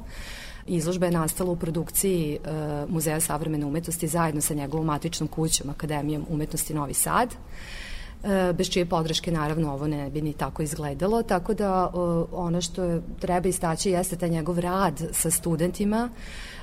Izložba 0.67 1.07
je 1.07 1.13
nastala 1.13 1.51
u 1.51 1.57
produkciji 1.57 2.35
e, 2.35 2.49
Muzeja 2.89 3.21
savremene 3.21 3.67
umetnosti 3.67 4.09
zajedno 4.09 4.41
sa 4.41 4.55
njegovom 4.55 4.87
matičnom 4.87 5.29
kućom 5.29 5.71
Akademijom 5.71 6.27
umetnosti 6.29 6.75
Novi 6.75 6.95
Sad 6.95 7.35
bez 8.55 8.71
čije 8.71 8.87
podrške 8.87 9.33
naravno 9.33 9.73
ovo 9.73 9.87
ne 9.87 10.11
bi 10.11 10.23
ni 10.23 10.33
tako 10.33 10.63
izgledalo, 10.63 11.23
tako 11.23 11.55
da 11.55 11.91
e, 11.95 11.99
ono 12.33 12.61
što 12.61 13.01
treba 13.21 13.49
istaći 13.49 13.91
jeste 13.91 14.17
taj 14.17 14.29
njegov 14.29 14.59
rad 14.59 15.03
sa 15.13 15.31
studentima 15.31 16.09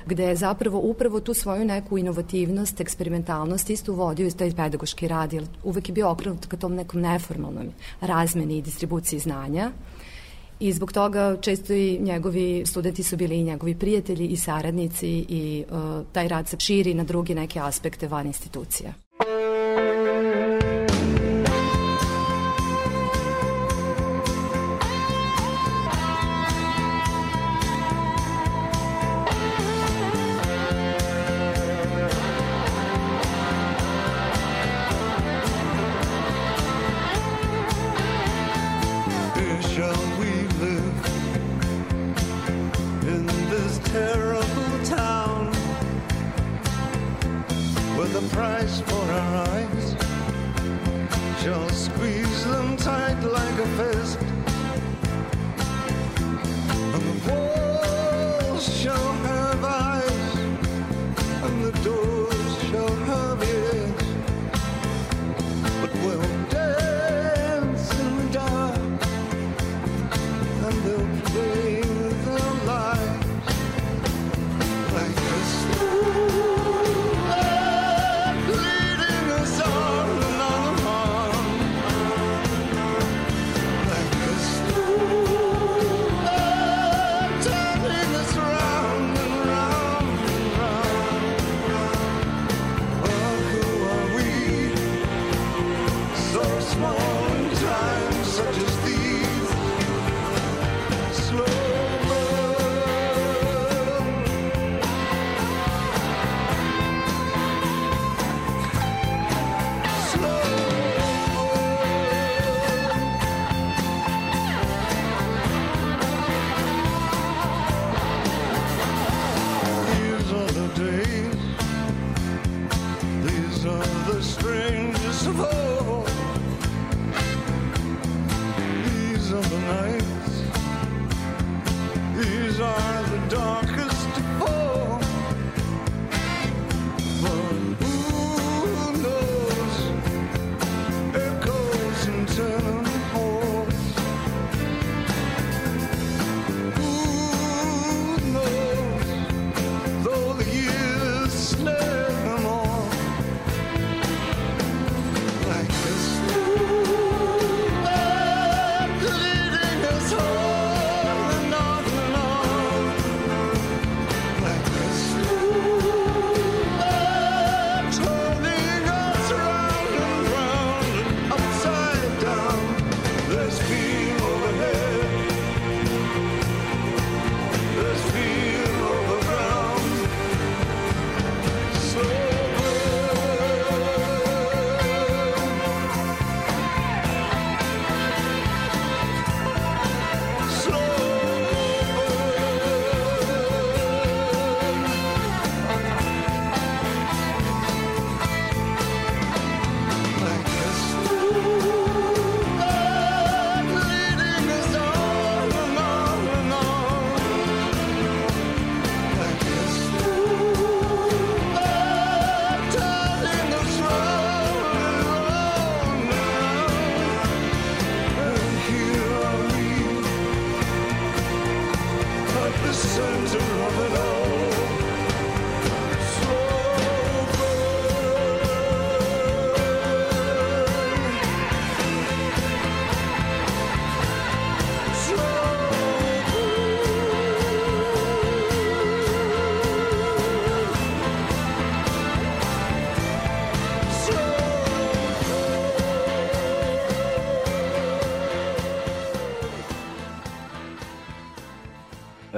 gde 0.06 0.24
je 0.24 0.36
zapravo 0.36 0.78
upravo 0.78 1.20
tu 1.20 1.34
svoju 1.34 1.64
neku 1.64 1.98
inovativnost, 1.98 2.80
eksperimentalnost 2.80 3.70
isto 3.70 3.92
uvodio 3.92 4.26
iz 4.26 4.36
taj 4.36 4.52
pedagoški 4.56 5.08
rad, 5.08 5.32
jer 5.32 5.44
uvek 5.64 5.88
je 5.88 5.92
bio 5.92 6.10
okrenut 6.10 6.46
ka 6.46 6.56
tom 6.56 6.74
nekom 6.74 7.00
neformalnom 7.00 7.66
razmeni 8.00 8.58
i 8.58 8.62
distribuciji 8.62 9.18
znanja. 9.18 9.70
I 10.60 10.72
zbog 10.72 10.92
toga 10.92 11.36
često 11.40 11.72
i 11.72 11.98
njegovi 12.00 12.62
studenti 12.66 13.02
su 13.02 13.16
bili 13.16 13.38
i 13.38 13.44
njegovi 13.44 13.74
prijatelji 13.74 14.26
i 14.26 14.36
saradnici 14.36 15.08
i 15.28 15.64
uh, 15.70 16.06
taj 16.12 16.28
rad 16.28 16.48
se 16.48 16.56
širi 16.60 16.94
na 16.94 17.04
druge 17.04 17.34
neke 17.34 17.60
aspekte 17.60 18.08
van 18.08 18.26
institucija. 18.26 19.03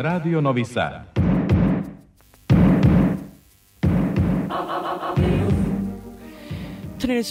Radio 0.07 0.41
Novi 0.41 0.65
Sad. 0.65 1.19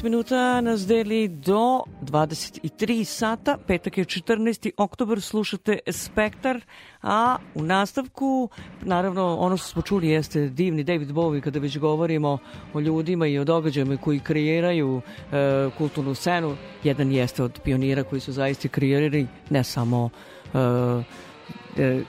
Minuta 0.04 0.62
nas 0.62 0.88
deli 0.88 1.28
do 1.28 1.84
23 2.02 3.04
sata, 3.04 3.58
petak 3.68 3.98
je 3.98 4.06
14. 4.06 4.72
oktobar, 4.78 5.22
slušate 5.22 5.80
Spektar, 5.92 6.62
a 7.02 7.38
u 7.56 7.64
nastavku, 7.64 8.50
naravno, 8.82 9.38
ono 9.40 9.58
što 9.58 9.68
smo 9.68 9.82
čuli 9.82 10.10
jeste 10.10 10.50
divni 10.50 10.84
David 10.84 11.10
Bowie 11.10 11.42
kada 11.42 11.60
već 11.60 11.78
govorimo 11.78 12.38
o 12.74 12.80
ljudima 12.80 13.28
i 13.28 13.40
o 13.40 13.44
događajima 13.44 13.98
koji 13.98 14.20
kreiraju 14.20 15.02
e, 15.32 15.70
kulturnu 15.78 16.14
scenu. 16.14 16.56
Jedan 16.84 17.12
jeste 17.12 17.44
od 17.44 17.60
pionira 17.64 18.04
koji 18.04 18.20
su 18.22 18.32
zaista 18.32 18.68
kreirali 18.68 19.28
ne 19.50 19.64
samo 19.64 20.10
e, 20.54 21.84
e, 21.84 22.04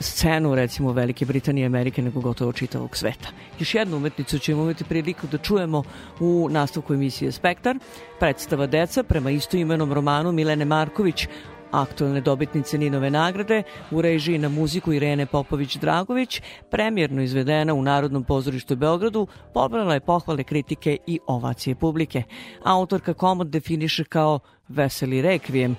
scenu 0.00 0.54
recimo 0.54 0.92
Velike 0.92 1.26
Britanije 1.26 1.62
i 1.62 1.66
Amerike 1.66 2.02
nego 2.02 2.20
gotovo 2.20 2.52
čitavog 2.52 2.96
sveta. 2.96 3.28
Još 3.58 3.74
jednu 3.74 3.96
umetnicu 3.96 4.38
ćemo 4.38 4.62
imati 4.62 4.84
priliku 4.84 5.26
da 5.26 5.38
čujemo 5.38 5.82
u 6.20 6.48
nastavku 6.50 6.94
emisije 6.94 7.32
Spektar, 7.32 7.78
predstava 8.20 8.66
Deca 8.66 9.02
prema 9.02 9.30
istoimenom 9.30 9.92
romanu 9.92 10.32
Milene 10.32 10.64
Marković 10.64 11.26
aktualne 11.72 12.20
dobitnice 12.20 12.78
Ninove 12.78 13.10
nagrade 13.10 13.62
u 13.90 14.02
režiji 14.02 14.38
na 14.38 14.48
muziku 14.48 14.92
Irene 14.92 15.26
Popović-Dragović, 15.26 16.40
premjerno 16.70 17.22
izvedena 17.22 17.74
u 17.74 17.82
Narodnom 17.82 18.24
pozorištu 18.24 18.76
Beogradu, 18.76 19.26
pobrala 19.54 19.94
je 19.94 20.00
pohvale 20.00 20.44
kritike 20.44 20.96
i 21.06 21.18
ovacije 21.26 21.74
publike. 21.74 22.22
Autorka 22.64 23.14
komod 23.14 23.46
definiše 23.46 24.04
kao 24.04 24.40
veseli 24.68 25.22
rekvijem 25.22 25.76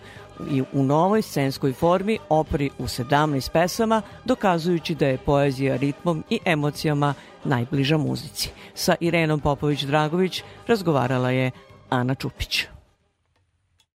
i 0.51 0.63
u 0.73 0.83
novoj 0.83 1.21
scenskoj 1.21 1.73
formi 1.73 2.17
operi 2.29 2.69
u 2.79 2.83
17 2.83 3.51
pesama, 3.51 4.01
dokazujući 4.25 4.95
da 4.95 5.07
je 5.07 5.17
poezija 5.17 5.75
ritmom 5.75 6.23
i 6.29 6.39
emocijama 6.45 7.13
najbliža 7.43 7.97
muzici. 7.97 8.49
Sa 8.73 8.95
Irenom 8.99 9.41
Popović-Dragović 9.41 10.41
razgovarala 10.67 11.31
je 11.31 11.51
Ana 11.89 12.15
Čupić. 12.15 12.65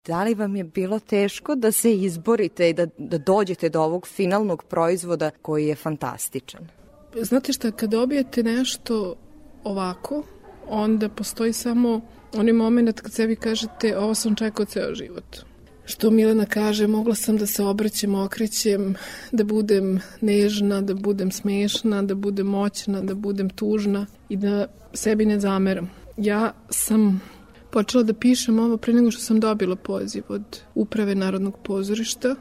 Da 0.07 0.23
li 0.23 0.33
vam 0.33 0.55
je 0.55 0.63
bilo 0.63 0.99
teško 0.99 1.55
da 1.55 1.71
se 1.71 1.93
izborite 1.93 2.69
i 2.69 2.73
da, 2.73 2.88
da 2.97 3.17
dođete 3.17 3.69
do 3.69 3.81
ovog 3.81 4.07
finalnog 4.07 4.63
proizvoda 4.63 5.31
koji 5.41 5.67
je 5.67 5.75
fantastičan? 5.75 6.67
Znate 7.21 7.53
šta, 7.53 7.71
kad 7.71 7.89
dobijete 7.89 8.43
nešto 8.43 9.15
ovako, 9.63 10.23
onda 10.69 11.09
postoji 11.09 11.53
samo 11.53 12.01
onaj 12.34 12.53
moment 12.53 13.01
kad 13.01 13.11
sebi 13.11 13.36
kažete 13.36 13.97
ovo 13.97 14.15
sam 14.15 14.36
čekao 14.36 14.65
ceo 14.65 14.95
život. 14.95 15.38
Što 15.86 16.11
Milena 16.11 16.45
kaže, 16.45 16.88
mogla 16.88 17.15
sam 17.15 17.38
da 17.38 17.45
se 17.45 17.63
obraćem, 17.63 18.15
okrećem, 18.15 18.95
da 19.32 19.43
budem 19.43 19.99
nežna, 20.21 20.82
da 20.82 20.93
budem 20.93 21.32
smešna, 21.32 22.01
da 22.01 22.15
budem 22.15 22.47
moćna, 22.47 23.01
da 23.01 23.15
budem 23.15 23.49
tužna 23.49 24.05
i 24.30 24.38
da 24.38 24.65
sebi 24.93 25.25
ne 25.25 25.39
zameram. 25.39 25.89
Ja 26.17 26.53
sam 26.69 27.21
počela 27.71 28.03
da 28.03 28.13
pišem 28.13 28.59
ovo 28.59 28.78
pre 28.78 28.93
nego 28.93 29.11
što 29.11 29.21
sam 29.21 29.39
dobila 29.39 29.75
poziv 29.75 30.23
od 30.30 30.61
uprave 30.75 31.15
Narodnog 31.15 31.57
pozorišta 31.63 32.36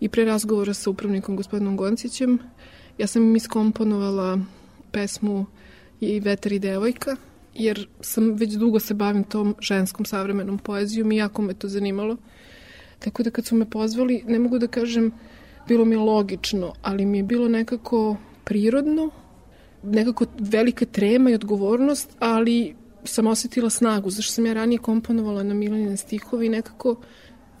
i 0.00 0.08
pre 0.08 0.24
razgovora 0.24 0.74
sa 0.74 0.90
upravnikom 0.90 1.36
gospodinom 1.36 1.76
Goncićem. 1.76 2.38
Ja 2.98 3.06
sam 3.06 3.22
im 3.22 3.36
iskomponovala 3.36 4.38
pesmu 4.92 5.46
i 6.00 6.20
Vetar 6.20 6.52
i 6.52 6.58
devojka, 6.58 7.16
jer 7.54 7.88
sam 8.00 8.32
već 8.32 8.52
dugo 8.52 8.80
se 8.80 8.94
bavim 8.94 9.24
tom 9.24 9.54
ženskom 9.60 10.06
savremenom 10.06 10.58
poezijom 10.58 11.12
i 11.12 11.16
jako 11.16 11.42
me 11.42 11.54
to 11.54 11.68
zanimalo. 11.68 12.16
Tako 12.98 13.22
da 13.22 13.30
kad 13.30 13.46
su 13.46 13.56
me 13.56 13.70
pozvali, 13.70 14.22
ne 14.26 14.38
mogu 14.38 14.58
da 14.58 14.66
kažem 14.66 15.12
bilo 15.68 15.84
mi 15.84 15.94
je 15.94 15.98
logično, 15.98 16.72
ali 16.82 17.06
mi 17.06 17.18
je 17.18 17.22
bilo 17.22 17.48
nekako 17.48 18.16
prirodno, 18.44 19.10
nekako 19.82 20.26
velika 20.38 20.84
trema 20.84 21.30
i 21.30 21.34
odgovornost, 21.34 22.16
ali 22.18 22.74
sam 23.04 23.26
osetila 23.26 23.70
snagu, 23.70 24.10
zašto 24.10 24.32
sam 24.32 24.46
ja 24.46 24.52
ranije 24.52 24.78
komponovala 24.78 25.42
na 25.42 25.54
Milanine 25.54 25.96
stihove 25.96 26.46
i 26.46 26.48
nekako 26.48 26.96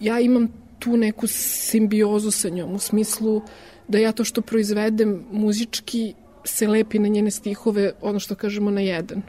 ja 0.00 0.20
imam 0.20 0.48
tu 0.78 0.96
neku 0.96 1.26
simbiozu 1.26 2.30
sa 2.30 2.48
njom, 2.48 2.74
u 2.74 2.78
smislu 2.78 3.42
da 3.88 3.98
ja 3.98 4.12
to 4.12 4.24
što 4.24 4.42
proizvedem 4.42 5.24
muzički 5.30 6.14
se 6.44 6.68
lepi 6.68 6.98
na 6.98 7.08
njene 7.08 7.30
stihove, 7.30 7.92
ono 8.00 8.18
što 8.18 8.34
kažemo 8.34 8.70
na 8.70 8.80
jedan. 8.80 9.22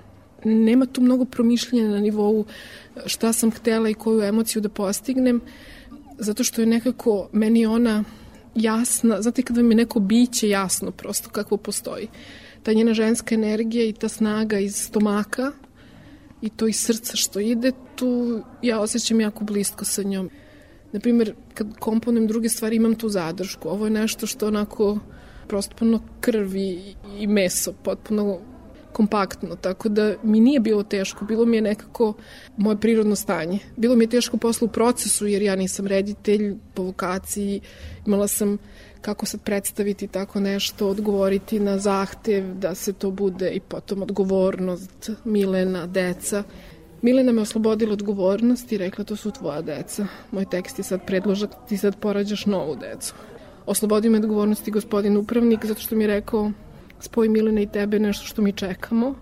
Nema 0.46 0.86
tu 0.86 1.02
mnogo 1.02 1.26
promišljanja 1.26 1.90
na 1.90 2.00
nivou 2.00 2.46
šta 3.06 3.34
sam 3.34 3.52
htela 3.52 3.90
i 3.90 3.94
koju 3.94 4.22
emociju 4.22 4.62
da 4.62 4.70
postignem, 4.70 5.42
zato 6.18 6.44
što 6.44 6.62
je 6.62 6.68
nekako 6.68 7.30
meni 7.32 7.66
ona 7.66 8.04
jasna, 8.56 9.22
znate 9.22 9.42
kada 9.42 9.62
mi 9.62 9.76
neko 9.76 10.00
biće 10.00 10.50
jasno 10.50 10.92
prosto 10.92 11.30
kakvo 11.30 11.58
postoji. 11.58 12.08
Ta 12.64 12.74
njena 12.74 12.94
ženska 12.94 13.36
energija 13.36 13.86
i 13.86 13.94
ta 13.94 14.10
snaga 14.10 14.60
iz 14.60 14.76
stomaka 14.76 15.52
i 16.42 16.50
to 16.50 16.68
iz 16.68 16.76
srca 16.76 17.16
što 17.16 17.40
ide, 17.40 17.72
tu 17.96 18.42
ja 18.62 18.80
osjećam 18.80 19.22
jako 19.22 19.44
blisko 19.44 19.86
sa 19.86 20.04
njom. 20.04 20.30
Naprimer, 20.92 21.34
kad 21.54 21.68
komponujem 21.80 22.28
druge 22.28 22.50
stvari 22.50 22.76
imam 22.76 22.96
tu 22.96 23.10
zadršku. 23.10 23.70
Ovo 23.70 23.86
je 23.86 23.92
nešto 23.92 24.28
što 24.28 24.48
onako 24.48 25.00
prosto 25.48 25.76
puno 25.76 26.02
krvi 26.22 26.96
i 27.20 27.28
meso, 27.28 27.74
potpuno 27.84 28.40
kompaktno, 28.94 29.56
tako 29.56 29.90
da 29.90 30.14
mi 30.24 30.40
nije 30.40 30.60
bilo 30.60 30.84
teško, 30.84 31.26
bilo 31.26 31.46
mi 31.46 31.58
je 31.58 31.62
nekako 31.62 32.14
moje 32.58 32.78
prirodno 32.78 33.16
stanje. 33.16 33.60
Bilo 33.78 33.96
mi 33.96 34.04
je 34.04 34.10
teško 34.10 34.38
posle 34.38 34.66
u 34.66 34.72
procesu, 34.72 35.28
jer 35.28 35.42
ja 35.42 35.56
nisam 35.56 35.88
reditelj 35.88 36.56
po 36.74 36.84
vokaciji, 36.84 37.62
imala 38.06 38.28
sam 38.28 38.58
kako 39.02 39.26
sad 39.26 39.42
predstaviti 39.42 40.08
tako 40.08 40.40
nešto, 40.40 40.88
odgovoriti 40.88 41.60
na 41.60 41.78
zahtev 41.78 42.54
da 42.54 42.76
se 42.76 42.94
to 42.94 43.12
bude 43.12 43.50
i 43.52 43.60
potom 43.60 44.02
odgovornost 44.02 45.10
Milena, 45.24 45.88
deca. 45.88 46.44
Milena 47.02 47.32
me 47.32 47.42
oslobodila 47.42 47.94
odgovornost 47.94 48.72
i 48.72 48.78
rekla 48.78 49.04
to 49.04 49.16
su 49.16 49.32
tvoja 49.32 49.62
deca. 49.62 50.08
Moj 50.32 50.46
tekst 50.46 50.80
je 50.80 50.84
sad 50.84 51.06
predložak, 51.06 51.50
ti 51.70 51.78
sad 51.78 51.96
porađaš 52.00 52.46
novu 52.46 52.76
decu. 52.76 53.14
Oslobodio 53.66 54.12
me 54.12 54.18
odgovornosti 54.18 54.72
gospodin 54.72 55.18
upravnik 55.18 55.66
zato 55.66 55.82
što 55.82 55.96
mi 55.96 56.04
je 56.04 56.08
rekao 56.08 56.52
spoj 57.04 57.30
Milena 57.30 57.62
i 57.62 57.68
tebe 57.68 58.00
nešto 58.00 58.26
što 58.26 58.42
mi 58.42 58.54
čekamo, 58.54 59.16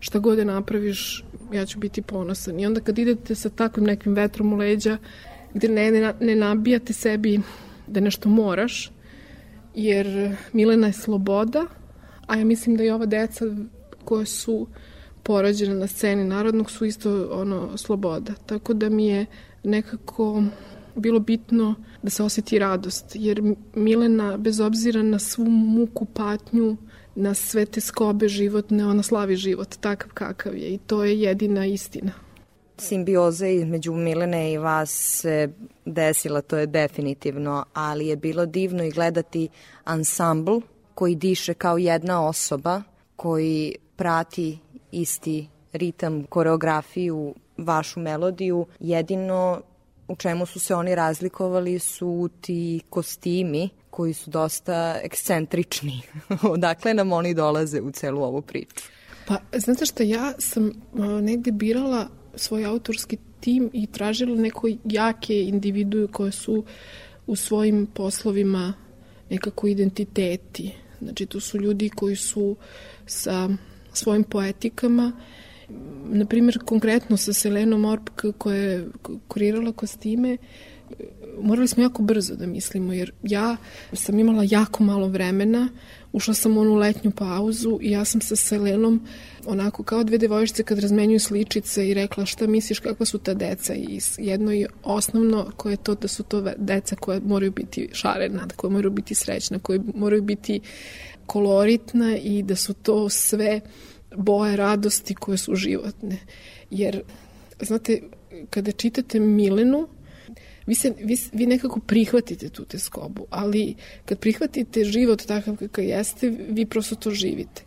šta 0.00 0.18
god 0.18 0.36
da 0.36 0.44
napraviš, 0.44 1.24
ja 1.52 1.66
ću 1.66 1.78
biti 1.78 2.02
ponosan. 2.02 2.60
I 2.60 2.66
onda 2.66 2.80
kad 2.80 2.98
idete 2.98 3.34
sa 3.34 3.48
takvim 3.48 3.86
nekim 3.86 4.14
vetrom 4.14 4.52
u 4.52 4.56
leđa, 4.56 4.98
gde 5.54 5.68
ne, 5.68 5.90
ne, 5.90 6.14
ne 6.20 6.34
nabijate 6.34 6.92
sebi 6.92 7.40
da 7.86 8.00
nešto 8.00 8.28
moraš, 8.28 8.90
jer 9.74 10.36
Milena 10.52 10.86
je 10.86 10.92
sloboda, 10.92 11.66
a 12.26 12.36
ja 12.36 12.44
mislim 12.44 12.76
da 12.76 12.84
i 12.84 12.90
ova 12.90 13.06
deca 13.06 13.44
koja 14.04 14.24
su 14.24 14.66
porađena 15.22 15.74
na 15.74 15.86
sceni 15.86 16.24
narodnog 16.24 16.70
su 16.70 16.84
isto 16.84 17.28
ono 17.32 17.76
sloboda. 17.76 18.32
Tako 18.46 18.74
da 18.74 18.88
mi 18.88 19.06
je 19.06 19.26
nekako 19.64 20.42
bilo 20.94 21.20
bitno 21.20 21.74
da 22.02 22.10
se 22.10 22.22
osjeti 22.22 22.58
radost, 22.58 23.04
jer 23.14 23.42
Milena, 23.74 24.36
bez 24.36 24.60
obzira 24.60 25.02
na 25.02 25.18
svu 25.18 25.44
muku, 25.50 26.04
patnju, 26.04 26.76
na 27.18 27.34
sve 27.34 27.66
te 27.66 27.80
skobe 27.80 28.28
životne, 28.28 28.86
ona 28.86 29.02
slavi 29.02 29.36
život 29.36 29.76
takav 29.80 30.10
kakav 30.14 30.56
je 30.56 30.68
i 30.68 30.78
to 30.78 31.04
je 31.04 31.20
jedina 31.20 31.66
istina. 31.66 32.12
Simbioza 32.76 33.46
između 33.46 33.92
Milene 33.92 34.52
i 34.52 34.58
vas 34.58 34.90
se 34.90 35.48
desila, 35.84 36.40
to 36.40 36.56
je 36.58 36.66
definitivno, 36.66 37.64
ali 37.72 38.06
je 38.06 38.16
bilo 38.16 38.46
divno 38.46 38.84
i 38.84 38.90
gledati 38.90 39.48
ansambl 39.84 40.58
koji 40.94 41.14
diše 41.14 41.54
kao 41.54 41.78
jedna 41.78 42.26
osoba, 42.26 42.82
koji 43.16 43.74
prati 43.96 44.58
isti 44.92 45.48
ritam, 45.72 46.24
koreografiju, 46.24 47.34
vašu 47.56 48.00
melodiju. 48.00 48.66
Jedino 48.80 49.60
u 50.08 50.16
čemu 50.16 50.46
su 50.46 50.60
se 50.60 50.74
oni 50.74 50.94
razlikovali 50.94 51.78
su 51.78 52.28
ti 52.40 52.80
kostimi 52.90 53.68
koji 53.98 54.14
su 54.14 54.30
dosta 54.30 55.00
ekscentrični. 55.02 56.00
Odakle 56.54 56.94
nam 56.94 57.12
oni 57.12 57.34
dolaze 57.34 57.80
u 57.80 57.90
celu 57.90 58.22
ovu 58.22 58.42
priču? 58.42 58.84
Pa, 59.26 59.38
znate 59.52 59.86
što, 59.86 60.02
ja 60.02 60.32
sam 60.38 60.72
negde 61.22 61.52
birala 61.52 62.08
svoj 62.34 62.64
autorski 62.64 63.16
tim 63.40 63.70
i 63.72 63.86
tražila 63.86 64.36
neko 64.36 64.68
jake 64.84 65.42
individue 65.42 66.06
koje 66.06 66.32
su 66.32 66.64
u 67.26 67.36
svojim 67.36 67.86
poslovima 67.94 68.74
nekako 69.30 69.66
identiteti. 69.66 70.74
Znači, 71.00 71.26
to 71.26 71.40
su 71.40 71.58
ljudi 71.58 71.90
koji 71.90 72.16
su 72.16 72.56
sa 73.06 73.48
svojim 73.92 74.24
poetikama 74.24 75.12
na 76.04 76.26
primjer, 76.26 76.58
konkretno 76.64 77.16
sa 77.16 77.32
Selenom 77.32 77.84
Orp 77.84 78.10
koja 78.38 78.56
je 78.56 78.88
kurirala 79.28 79.72
kostime, 79.72 80.36
morali 81.40 81.68
smo 81.68 81.82
jako 81.82 82.02
brzo 82.02 82.34
da 82.34 82.46
mislimo, 82.46 82.92
jer 82.92 83.12
ja 83.22 83.56
sam 83.92 84.18
imala 84.18 84.44
jako 84.50 84.82
malo 84.82 85.08
vremena, 85.08 85.68
ušla 86.12 86.34
sam 86.34 86.56
u 86.56 86.60
onu 86.60 86.74
letnju 86.74 87.10
pauzu 87.10 87.78
i 87.82 87.90
ja 87.90 88.04
sam 88.04 88.20
sa 88.20 88.36
Selenom 88.36 89.06
onako 89.46 89.82
kao 89.82 90.04
dve 90.04 90.18
devojčice 90.18 90.62
kad 90.62 90.78
razmenjuju 90.78 91.20
sličice 91.20 91.88
i 91.88 91.94
rekla 91.94 92.26
šta 92.26 92.46
misliš 92.46 92.78
kakva 92.78 93.06
su 93.06 93.18
ta 93.18 93.34
deca 93.34 93.74
i 93.74 94.00
jedno 94.18 94.54
i 94.54 94.66
osnovno 94.82 95.50
koje 95.56 95.72
je 95.72 95.76
to 95.76 95.94
da 95.94 96.08
su 96.08 96.22
to 96.22 96.44
deca 96.56 96.96
koje 96.96 97.20
moraju 97.20 97.52
biti 97.52 97.88
šarena, 97.92 98.46
koje 98.56 98.70
moraju 98.70 98.90
biti 98.90 99.14
srećna, 99.14 99.58
koje 99.58 99.80
moraju 99.94 100.22
biti 100.22 100.60
koloritna 101.26 102.16
i 102.16 102.42
da 102.42 102.56
su 102.56 102.74
to 102.74 103.08
sve 103.08 103.60
boje 104.16 104.56
radosti 104.56 105.14
koje 105.14 105.38
su 105.38 105.54
životne. 105.54 106.18
Jer, 106.70 107.02
znate, 107.60 108.00
kada 108.50 108.72
čitate 108.72 109.20
Milenu, 109.20 109.88
vi, 110.68 110.74
se, 110.74 110.92
vi, 111.04 111.16
vi 111.32 111.46
nekako 111.46 111.80
prihvatite 111.80 112.48
tu 112.48 112.64
teskobu, 112.64 113.26
ali 113.30 113.74
kad 114.04 114.18
prihvatite 114.18 114.84
život 114.84 115.22
takav 115.26 115.56
kakav 115.56 115.84
jeste, 115.84 116.30
vi 116.30 116.66
prosto 116.66 116.94
to 116.94 117.10
živite. 117.10 117.62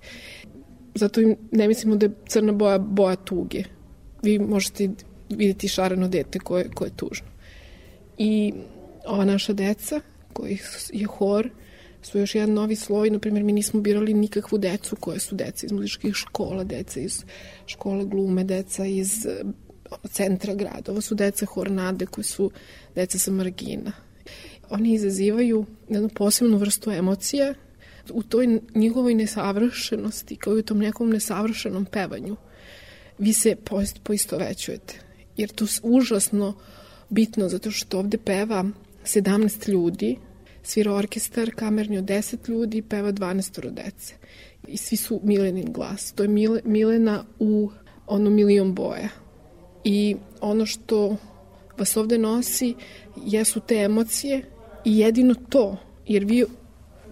Zato 0.96 1.22
im 1.22 1.36
ne 1.52 1.68
mislimo 1.68 1.96
da 1.96 2.06
je 2.06 2.12
crna 2.28 2.52
boja 2.52 2.78
boja 2.78 3.16
tuge. 3.16 3.64
Vi 4.24 4.40
možete 4.40 4.90
videti 5.30 5.68
šareno 5.68 6.08
dete 6.08 6.40
koje, 6.40 6.70
koje 6.70 6.88
je 6.88 6.96
tužno. 6.96 7.28
I 8.18 8.54
ova 9.06 9.26
naša 9.26 9.54
deca, 9.54 10.00
koji 10.34 10.60
je 10.94 11.06
hor, 11.06 11.50
su 12.02 12.20
još 12.20 12.36
jedan 12.36 12.54
novi 12.54 12.76
sloj, 12.76 13.10
na 13.10 13.20
primjer 13.20 13.44
mi 13.44 13.54
nismo 13.54 13.82
birali 13.82 14.14
nikakvu 14.14 14.58
decu 14.58 14.96
koje 14.96 15.20
su 15.20 15.36
deca 15.36 15.66
iz 15.66 15.72
muzičkih 15.72 16.14
škola, 16.14 16.64
deca 16.64 17.00
iz 17.00 17.24
škole 17.66 18.06
glume, 18.06 18.44
deca 18.44 18.86
iz 18.86 19.28
centra 20.10 20.54
grada. 20.54 20.92
Ovo 20.92 21.02
su 21.02 21.16
deca 21.16 21.46
Hornade 21.46 22.06
koje 22.06 22.26
su 22.26 22.52
deca 22.96 23.20
sa 23.20 23.32
margina. 23.32 23.92
Oni 24.70 24.94
izazivaju 24.94 25.66
jednu 25.90 26.10
posebnu 26.10 26.58
vrstu 26.58 26.92
emocija 26.92 27.54
u 28.10 28.24
toj 28.24 28.60
njihovoj 28.76 29.16
nesavršenosti, 29.16 30.36
kao 30.36 30.56
i 30.56 30.60
u 30.60 30.64
tom 30.64 30.80
nekom 30.80 31.10
nesavršenom 31.10 31.86
pevanju. 31.86 32.36
Vi 33.18 33.34
se 33.34 33.56
poisto 34.04 34.38
većujete. 34.38 35.00
Jer 35.38 35.50
to 35.50 35.64
je 35.64 35.70
užasno 35.84 36.54
bitno, 37.10 37.50
zato 37.50 37.72
što 37.72 38.00
ovde 38.00 38.18
peva 38.18 38.66
17 39.06 39.70
ljudi, 39.70 40.18
svira 40.64 40.94
orkestar 40.94 41.52
kamerni 41.56 41.98
od 41.98 42.04
10 42.04 42.50
ljudi 42.50 42.82
peva 42.82 43.12
12 43.12 43.70
dece. 43.72 44.16
I 44.68 44.78
svi 44.78 44.98
su 44.98 45.22
Milenin 45.24 45.72
glas. 45.74 46.12
To 46.12 46.24
je 46.24 46.30
Mile, 46.30 46.62
Milena 46.66 47.26
u 47.40 47.72
ono 48.08 48.30
milion 48.30 48.76
boja. 48.76 49.10
I 49.84 50.16
ono 50.42 50.66
što 50.66 51.16
vas 51.78 51.98
ovde 51.98 52.18
nosi 52.18 52.76
jesu 53.26 53.60
te 53.60 53.76
emocije 53.76 54.42
i 54.86 55.00
jedino 55.00 55.36
to. 55.50 55.78
Jer 56.08 56.26
vi 56.26 56.46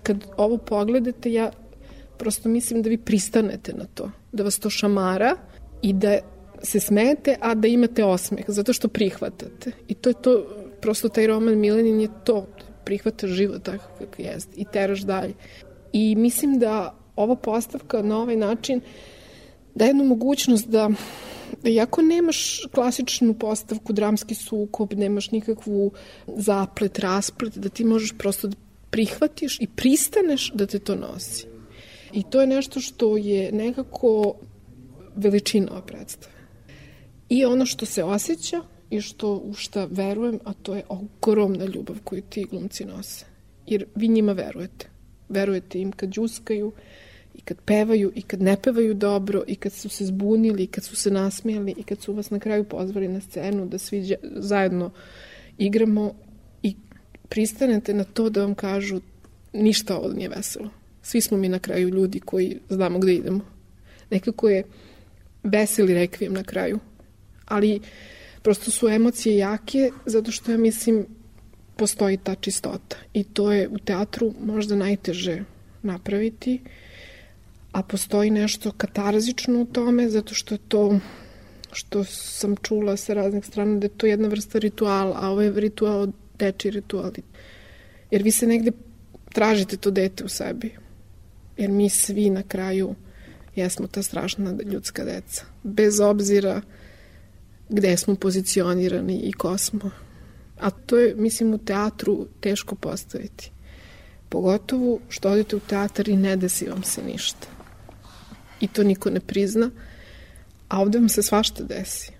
kad 0.03 0.26
ovo 0.38 0.57
pogledate, 0.57 1.34
ja 1.34 1.51
prosto 2.17 2.49
mislim 2.49 2.82
da 2.82 2.89
vi 2.89 2.97
pristanete 2.97 3.74
na 3.74 3.86
to. 3.93 4.11
Da 4.32 4.43
vas 4.43 4.59
to 4.59 4.70
šamara 4.70 5.36
i 5.82 5.93
da 5.93 6.20
se 6.63 6.80
smete, 6.80 7.36
a 7.41 7.55
da 7.55 7.67
imate 7.67 8.05
osmeh, 8.05 8.45
zato 8.47 8.74
što 8.74 8.88
prihvatate. 8.88 9.72
I 9.88 9.93
to 9.93 10.09
je 10.09 10.13
to, 10.22 10.45
prosto 10.82 11.09
taj 11.09 11.28
roman 11.28 11.59
Milenin 11.59 11.99
je 11.99 12.09
to, 12.24 12.47
prihvataš 12.86 13.30
život 13.30 13.63
tako 13.63 13.84
kako 13.99 14.22
jeste 14.22 14.51
i 14.55 14.65
teraš 14.74 14.99
dalje. 14.99 15.34
I 15.93 16.15
mislim 16.15 16.59
da 16.59 16.95
ova 17.15 17.36
postavka 17.36 18.01
na 18.01 18.17
ovaj 18.17 18.36
način 18.36 18.82
da 19.76 19.86
jednu 19.86 20.03
mogućnost 20.03 20.67
da 20.67 20.89
Iako 21.64 22.02
nemaš 22.02 22.62
klasičnu 22.72 23.34
postavku, 23.34 23.93
dramski 23.93 24.36
sukob, 24.36 24.93
nemaš 24.93 25.32
nikakvu 25.32 25.91
zaplet, 26.28 27.00
rasplet, 27.00 27.58
da 27.58 27.70
ti 27.70 27.84
možeš 27.84 28.14
prosto 28.18 28.47
da 28.47 28.56
prihvatiš 28.89 29.60
i 29.60 29.68
pristaneš 29.68 30.52
da 30.54 30.66
te 30.66 30.80
to 30.80 30.95
nosi. 30.95 31.45
I 32.14 32.24
to 32.30 32.41
je 32.41 32.47
nešto 32.47 32.80
što 32.80 33.18
je 33.18 33.52
nekako 33.52 34.36
veličina 35.16 35.72
ove 35.72 35.86
predstave. 35.86 36.34
I 37.30 37.45
ono 37.45 37.66
što 37.66 37.86
se 37.86 38.04
osjeća 38.04 38.62
i 38.89 39.02
što 39.02 39.36
u 39.36 39.54
šta 39.54 39.88
verujem, 39.91 40.39
a 40.45 40.54
to 40.54 40.76
je 40.76 40.84
ogromna 40.89 41.66
ljubav 41.66 41.95
koju 42.04 42.22
ti 42.22 42.45
glumci 42.52 42.86
nose. 42.86 43.26
Jer 43.68 43.86
vi 43.95 44.08
njima 44.08 44.34
verujete. 44.34 44.89
Verujete 45.30 45.80
im 45.80 45.91
kad 45.91 46.10
džuskaju, 46.10 46.72
i 47.40 47.42
kad 47.42 47.58
pevaju 47.66 48.12
i 48.16 48.22
kad 48.22 48.42
ne 48.42 48.58
pevaju 48.62 48.94
dobro 48.94 49.44
i 49.48 49.56
kad 49.56 49.74
su 49.74 49.90
se 49.90 50.06
zbunili 50.06 50.64
i 50.64 50.68
kad 50.68 50.84
su 50.84 50.96
se 50.96 51.12
nasmijali 51.12 51.74
i 51.78 51.84
kad 51.84 52.02
su 52.02 52.14
vas 52.14 52.30
na 52.30 52.40
kraju 52.40 52.64
pozvali 52.64 53.08
na 53.08 53.22
scenu 53.22 53.66
da 53.66 53.78
svi 53.78 54.16
zajedno 54.24 54.92
igramo 55.58 56.14
i 56.64 56.76
pristanete 57.30 57.94
na 57.94 58.04
to 58.04 58.30
da 58.30 58.42
vam 58.42 58.56
kažu 58.56 59.00
ništa 59.54 59.98
ovo 59.98 60.14
nije 60.14 60.30
veselo. 60.30 60.70
Svi 61.02 61.22
smo 61.22 61.38
mi 61.38 61.50
na 61.50 61.60
kraju 61.60 61.90
ljudi 61.90 62.20
koji 62.20 62.60
znamo 62.70 63.00
gde 63.00 63.14
idemo. 63.14 63.42
Nekako 64.10 64.50
je 64.50 64.64
veseli 65.44 65.94
rekvijem 65.94 66.34
na 66.34 66.44
kraju. 66.44 66.80
Ali 67.46 67.80
prosto 68.42 68.72
su 68.72 68.88
emocije 68.88 69.38
jake 69.38 69.92
zato 70.06 70.32
što 70.32 70.52
ja 70.52 70.58
mislim 70.58 71.06
postoji 71.76 72.18
ta 72.18 72.36
čistota 72.36 72.98
i 73.14 73.24
to 73.24 73.52
je 73.52 73.68
u 73.68 73.78
teatru 73.78 74.34
možda 74.42 74.76
najteže 74.76 75.44
napraviti 75.84 76.60
a 77.72 77.84
postoji 77.84 78.30
nešto 78.30 78.72
katarzično 78.72 79.61
u 79.61 79.65
tome 79.65 80.09
zato 80.09 80.34
što 80.34 80.53
je 80.53 80.59
to 80.67 80.99
što 81.72 82.03
sam 82.03 82.55
čula 82.55 82.97
sa 82.97 83.13
raznih 83.13 83.45
strana 83.45 83.80
da 83.80 83.86
je 83.86 83.97
to 83.97 84.05
jedna 84.05 84.28
vrsta 84.28 84.59
rituala, 84.59 85.17
a 85.22 85.30
ovo 85.30 85.41
je 85.41 85.51
ritual, 85.51 86.07
deči 86.39 86.72
ritual. 86.72 87.11
Jer 88.11 88.24
vi 88.24 88.32
se 88.32 88.47
negde 88.47 88.72
tražite 89.34 89.78
to 89.78 89.91
dete 89.91 90.24
u 90.24 90.30
sebi. 90.30 90.72
Jer 91.57 91.70
mi 91.70 91.89
svi 91.89 92.30
na 92.30 92.43
kraju 92.43 92.95
jesmo 93.55 93.88
ta 93.88 94.03
strašna 94.03 94.57
ljudska 94.65 95.05
deca. 95.05 95.45
Bez 95.63 95.99
obzira 95.99 96.61
gde 97.70 97.97
smo 97.97 98.15
pozicionirani 98.15 99.20
i 99.20 99.34
ko 99.34 99.57
smo. 99.57 99.91
A 100.59 100.70
to 100.70 100.97
je, 100.97 101.15
mislim, 101.15 101.53
u 101.53 101.57
teatru 101.57 102.28
teško 102.39 102.76
postaviti. 102.76 103.51
Pogotovo 104.30 104.99
što 105.09 105.30
odete 105.30 105.55
u 105.55 105.59
teatar 105.59 106.09
i 106.09 106.17
ne 106.17 106.36
desi 106.36 106.70
vam 106.70 106.84
se 106.84 107.01
ništa 107.03 107.59
i 108.62 108.68
to 108.68 108.84
niko 108.84 109.10
ne 109.10 109.20
prizna, 109.20 109.72
a 110.68 110.82
ovde 110.82 110.99
vam 110.99 111.10
se 111.10 111.24
svašta 111.24 111.64
desi. 111.64 112.12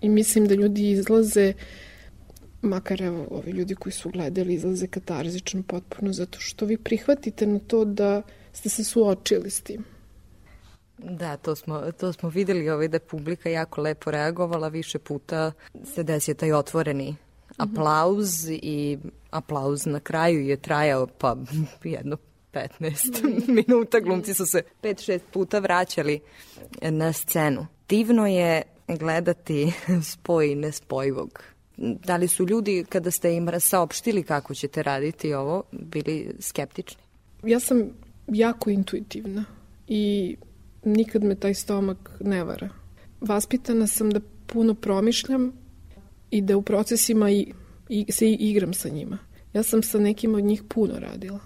I 0.00 0.08
mislim 0.08 0.46
da 0.46 0.54
ljudi 0.54 0.90
izlaze, 0.90 1.52
makar 2.62 3.02
evo 3.02 3.28
ovi 3.30 3.50
ljudi 3.50 3.74
koji 3.74 3.92
su 3.92 4.10
gledali, 4.10 4.54
izlaze 4.54 4.86
katarzično 4.86 5.62
potpuno, 5.62 6.12
zato 6.12 6.40
što 6.40 6.66
vi 6.66 6.76
prihvatite 6.76 7.46
na 7.46 7.58
to 7.58 7.84
da 7.84 8.22
ste 8.52 8.68
se 8.68 8.84
suočili 8.84 9.50
s 9.50 9.60
tim. 9.60 9.84
Da, 10.98 11.36
to 11.36 11.56
smo, 11.56 11.92
to 12.00 12.12
smo 12.12 12.28
videli 12.28 12.70
ovaj, 12.70 12.88
da 12.88 12.96
je 12.96 13.00
publika 13.00 13.50
jako 13.50 13.80
lepo 13.80 14.10
reagovala, 14.10 14.68
više 14.68 14.98
puta 14.98 15.52
se 15.94 16.02
desio 16.02 16.34
taj 16.34 16.52
otvoreni 16.52 17.16
aplauz 17.56 18.48
i 18.50 18.98
aplauz 19.30 19.86
na 19.86 20.00
kraju 20.00 20.40
je 20.46 20.56
trajao 20.56 21.06
pa 21.06 21.36
jedno 21.84 22.16
15 22.80 23.48
minuta. 23.68 24.00
Glumci 24.00 24.34
su 24.34 24.46
se 24.46 24.62
5-6 24.82 25.20
puta 25.32 25.58
vraćali 25.58 26.20
na 26.82 27.12
scenu. 27.12 27.66
Divno 27.88 28.26
je 28.26 28.62
gledati 28.88 29.72
spoj 30.12 30.54
nespojivog. 30.54 31.42
Da 31.76 32.16
li 32.16 32.28
su 32.28 32.46
ljudi, 32.46 32.84
kada 32.88 33.10
ste 33.10 33.34
im 33.34 33.48
saopštili 33.60 34.22
kako 34.22 34.54
ćete 34.54 34.82
raditi 34.82 35.34
ovo, 35.34 35.62
bili 35.72 36.34
skeptični? 36.40 37.02
Ja 37.42 37.60
sam 37.60 37.90
jako 38.26 38.70
intuitivna 38.70 39.44
i 39.86 40.36
nikad 40.84 41.24
me 41.24 41.34
taj 41.34 41.54
stomak 41.54 42.10
ne 42.20 42.44
vara. 42.44 42.68
Vaspitana 43.20 43.86
sam 43.86 44.10
da 44.10 44.20
puno 44.46 44.74
promišljam 44.74 45.52
i 46.30 46.40
da 46.40 46.56
u 46.56 46.62
procesima 46.62 47.30
i, 47.30 47.52
i 47.88 48.12
se 48.12 48.30
igram 48.32 48.74
sa 48.74 48.88
njima. 48.88 49.18
Ja 49.52 49.62
sam 49.62 49.82
sa 49.82 49.98
nekim 49.98 50.34
od 50.34 50.44
njih 50.44 50.62
puno 50.68 50.98
radila. 50.98 51.40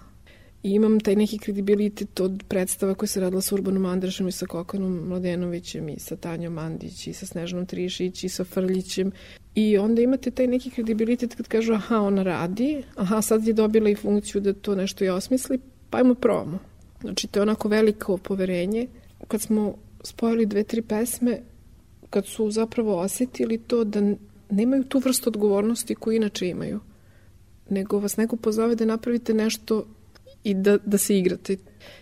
I 0.63 0.71
imam 0.71 0.99
taj 0.99 1.15
neki 1.15 1.37
kredibilitet 1.37 2.19
od 2.19 2.43
predstava 2.47 2.93
koje 2.93 3.07
se 3.09 3.19
radila 3.19 3.41
sa 3.41 3.55
Urbanom 3.55 3.85
Andrašem 3.85 4.27
i 4.27 4.31
sa 4.31 4.45
Kokanom 4.45 5.07
Mladenovićem 5.07 5.89
i 5.89 5.99
sa 5.99 6.15
Tanjom 6.15 6.53
Mandić 6.53 7.07
i 7.07 7.13
sa 7.13 7.25
Snežanom 7.25 7.65
Trišić 7.65 8.23
i 8.23 8.29
sa 8.29 8.43
Frljićem. 8.43 9.11
I 9.55 9.77
onda 9.77 10.01
imate 10.01 10.31
taj 10.31 10.47
neki 10.47 10.69
kredibilitet 10.69 11.35
kad 11.35 11.47
kažu 11.47 11.73
aha, 11.73 11.99
ona 12.01 12.23
radi, 12.23 12.83
aha, 12.95 13.21
sad 13.21 13.47
je 13.47 13.53
dobila 13.53 13.89
i 13.89 13.95
funkciju 13.95 14.41
da 14.41 14.53
to 14.53 14.75
nešto 14.75 15.05
i 15.05 15.09
osmisli, 15.09 15.59
pa 15.89 15.97
ajmo 15.97 16.15
probamo. 16.15 16.59
Znači, 17.01 17.27
to 17.27 17.39
je 17.39 17.43
onako 17.43 17.67
veliko 17.67 18.17
poverenje. 18.17 18.87
Kad 19.27 19.41
smo 19.41 19.75
spojili 20.03 20.45
dve, 20.45 20.63
tri 20.63 20.81
pesme, 20.81 21.41
kad 22.09 22.25
su 22.25 22.51
zapravo 22.51 22.99
osetili 22.99 23.57
to 23.57 23.83
da 23.83 24.15
nemaju 24.49 24.83
tu 24.83 24.99
vrstu 24.99 25.29
odgovornosti 25.29 25.95
koju 25.95 26.15
inače 26.15 26.47
imaju, 26.47 26.79
nego 27.69 27.99
vas 27.99 28.17
neko 28.17 28.35
pozove 28.35 28.75
da 28.75 28.85
napravite 28.85 29.33
nešto 29.33 29.85
i 30.43 30.53
da, 30.53 30.77
da 30.77 30.97
se 30.97 31.17
igrate. 31.17 31.57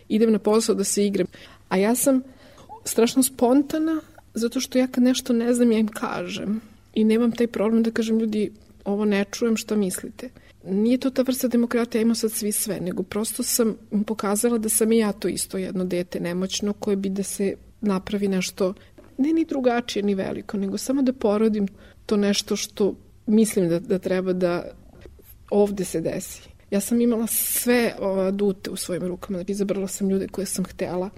Idem 0.07 0.31
na 0.31 0.39
posao 0.39 0.75
da 0.75 0.83
se 0.83 1.05
igram. 1.05 1.27
A 1.69 1.77
ja 1.77 1.95
sam 1.95 2.21
strašno 2.85 3.23
spontana 3.23 4.01
zato 4.33 4.59
što 4.59 4.77
ja 4.77 4.87
kad 4.87 5.03
nešto 5.03 5.33
ne 5.33 5.53
znam 5.53 5.71
ja 5.71 5.79
im 5.79 5.87
kažem 5.87 6.61
i 6.93 7.03
nemam 7.03 7.31
taj 7.31 7.47
problem 7.47 7.83
da 7.83 7.91
kažem 7.91 8.19
ljudi 8.19 8.51
ovo 8.85 9.05
ne 9.05 9.25
čujem 9.31 9.57
šta 9.57 9.75
mislite. 9.75 10.29
Nije 10.65 10.97
to 10.97 11.09
ta 11.09 11.21
vrsta 11.21 11.47
demokratija, 11.47 12.01
imamo 12.01 12.15
sad 12.15 12.31
svi 12.31 12.51
sve, 12.51 12.79
nego 12.79 13.03
prosto 13.03 13.43
sam 13.43 13.75
pokazala 14.07 14.57
da 14.57 14.69
sam 14.69 14.91
i 14.91 14.97
ja 14.97 15.11
to 15.11 15.27
isto 15.27 15.57
jedno 15.57 15.85
dete 15.85 16.19
nemoćno 16.19 16.73
koje 16.73 16.95
bi 16.95 17.09
da 17.09 17.23
se 17.23 17.55
napravi 17.81 18.27
nešto 18.27 18.73
ne 19.17 19.33
ni 19.33 19.45
drugačije 19.45 20.03
ni 20.03 20.15
veliko, 20.15 20.57
nego 20.57 20.77
samo 20.77 21.01
da 21.01 21.13
porodim 21.13 21.67
to 22.05 22.17
nešto 22.17 22.55
što 22.55 22.95
mislim 23.25 23.69
da, 23.69 23.79
da 23.79 23.99
treba 23.99 24.33
da 24.33 24.63
ovde 25.49 25.85
se 25.85 26.01
desi. 26.01 26.50
Ja 26.71 26.79
sam 26.79 27.01
imala 27.01 27.27
sve 27.27 27.95
o, 27.99 28.31
dute 28.31 28.69
u 28.69 28.75
svojim 28.75 29.03
rukama, 29.03 29.43
izabrala 29.47 29.87
sam 29.87 30.09
ljude 30.09 30.27
koje 30.27 30.45
sam 30.45 30.65
htela. 30.65 31.09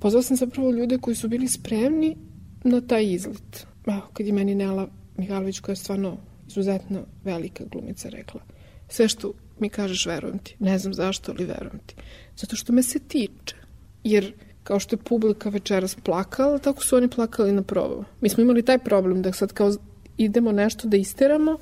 Pozvala 0.00 0.22
sam 0.22 0.36
zapravo 0.36 0.70
ljude 0.70 0.98
koji 0.98 1.16
su 1.16 1.28
bili 1.28 1.48
spremni 1.48 2.16
na 2.64 2.80
taj 2.80 3.12
izlet. 3.12 3.66
Evo, 3.86 4.02
kad 4.12 4.26
je 4.26 4.32
meni 4.32 4.54
Nela 4.54 4.88
Mihajlović, 5.16 5.60
koja 5.60 5.72
je 5.72 5.76
stvarno 5.76 6.16
izuzetno 6.48 7.00
velika 7.24 7.64
glumica, 7.64 8.08
rekla 8.08 8.40
sve 8.88 9.08
što 9.08 9.32
mi 9.58 9.68
kažeš 9.68 10.06
verujem 10.06 10.38
ti. 10.38 10.56
Ne 10.58 10.78
znam 10.78 10.94
zašto, 10.94 11.32
ali 11.32 11.44
verujem 11.44 11.78
ti. 11.86 11.94
Zato 12.36 12.56
što 12.56 12.72
me 12.72 12.82
se 12.82 12.98
tiče. 12.98 13.56
Jer 14.04 14.32
kao 14.62 14.78
što 14.78 14.96
je 14.96 15.00
publika 15.04 15.48
večeras 15.48 15.94
plakala, 15.94 16.58
tako 16.58 16.84
su 16.84 16.96
oni 16.96 17.08
plakali 17.08 17.52
na 17.52 17.62
probu. 17.62 18.04
Mi 18.20 18.28
smo 18.28 18.42
imali 18.42 18.64
taj 18.64 18.78
problem 18.78 19.22
da 19.22 19.32
sad 19.32 19.52
kao 19.52 19.72
idemo 20.16 20.52
nešto 20.52 20.88
da 20.88 20.96
isteramo, 20.96 21.58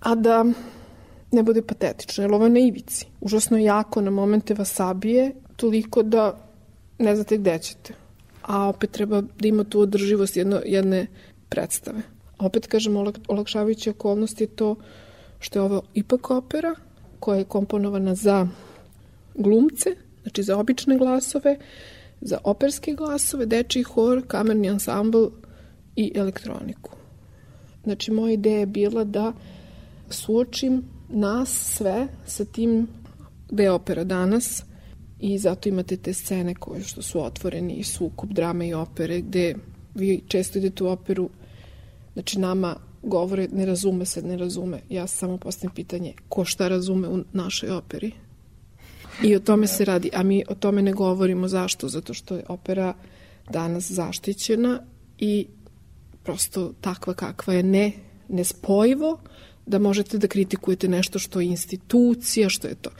a 0.00 0.14
da 0.14 0.44
ne 1.36 1.42
bude 1.42 1.62
patetično, 1.62 2.24
jer 2.24 2.32
ovo 2.32 2.44
je 2.44 2.50
na 2.50 2.60
ivici. 2.60 3.06
Užasno 3.20 3.58
jako 3.58 4.00
na 4.00 4.10
momente 4.10 4.54
vas 4.54 4.72
sabije, 4.72 5.32
toliko 5.56 6.02
da 6.02 6.24
ne 6.98 7.16
znate 7.16 7.36
gde 7.36 7.58
ćete. 7.58 7.94
A 8.42 8.68
opet 8.68 8.90
treba 8.90 9.20
da 9.20 9.48
ima 9.48 9.64
tu 9.64 9.80
održivost 9.80 10.36
jedno, 10.36 10.60
jedne 10.64 11.06
predstave. 11.48 12.02
A 12.38 12.46
opet, 12.46 12.66
kažem, 12.66 12.96
olakšavajuća 13.28 13.90
okolnost 13.90 14.40
je 14.40 14.46
to 14.46 14.76
što 15.40 15.58
je 15.58 15.62
ovo 15.62 15.82
ipak 15.94 16.30
opera 16.30 16.74
koja 17.20 17.38
je 17.38 17.44
komponovana 17.44 18.14
za 18.14 18.48
glumce, 19.34 19.90
znači 20.22 20.42
za 20.42 20.56
obične 20.58 20.98
glasove, 20.98 21.56
za 22.20 22.38
operske 22.44 22.92
glasove, 22.92 23.46
dečiji 23.46 23.82
hor, 23.82 24.22
kamerni 24.26 24.70
ansambl 24.70 25.26
i 25.96 26.12
elektroniku. 26.14 26.90
Znači, 27.84 28.10
moja 28.12 28.32
ideja 28.32 28.58
je 28.58 28.66
bila 28.66 29.04
da 29.04 29.32
suočim 30.10 30.82
nas 31.16 31.48
sve 31.48 32.08
sa 32.26 32.44
tim 32.44 32.86
gde 33.48 33.62
je 33.62 33.70
opera 33.70 34.04
danas 34.04 34.64
i 35.20 35.38
zato 35.38 35.68
imate 35.68 35.96
te 35.96 36.14
scene 36.14 36.54
koje 36.54 36.82
što 36.82 37.02
su 37.02 37.24
otvoreni 37.24 37.74
i 37.74 37.84
sukup 37.84 38.30
drame 38.30 38.68
i 38.68 38.74
opere 38.74 39.20
gde 39.20 39.54
vi 39.94 40.22
često 40.28 40.58
idete 40.58 40.84
u 40.84 40.88
operu 40.88 41.30
znači 42.14 42.38
nama 42.38 42.76
govore 43.02 43.48
ne 43.52 43.66
razume 43.66 44.04
se, 44.04 44.22
ne 44.22 44.36
razume. 44.36 44.80
Ja 44.88 45.06
samo 45.06 45.38
postavim 45.38 45.74
pitanje 45.74 46.14
ko 46.28 46.44
šta 46.44 46.68
razume 46.68 47.08
u 47.08 47.24
našoj 47.32 47.70
operi. 47.70 48.12
I 49.24 49.36
o 49.36 49.40
tome 49.40 49.66
se 49.66 49.84
radi, 49.84 50.10
a 50.14 50.22
mi 50.22 50.44
o 50.48 50.54
tome 50.54 50.82
ne 50.82 50.92
govorimo 50.92 51.48
zašto, 51.48 51.88
zato 51.88 52.14
što 52.14 52.34
je 52.34 52.44
opera 52.48 52.94
danas 53.50 53.90
zaštićena 53.90 54.80
i 55.18 55.46
prosto 56.22 56.72
takva 56.80 57.14
kakva 57.14 57.54
je 57.54 57.62
ne 57.62 57.92
nespojivo 58.28 59.18
da 59.66 59.78
možete 59.78 60.18
da 60.18 60.26
kritikujete 60.26 60.88
nešto 60.88 61.18
što 61.18 61.40
je 61.40 61.46
institucija, 61.46 62.48
što 62.48 62.68
je 62.68 62.74
to. 62.74 62.90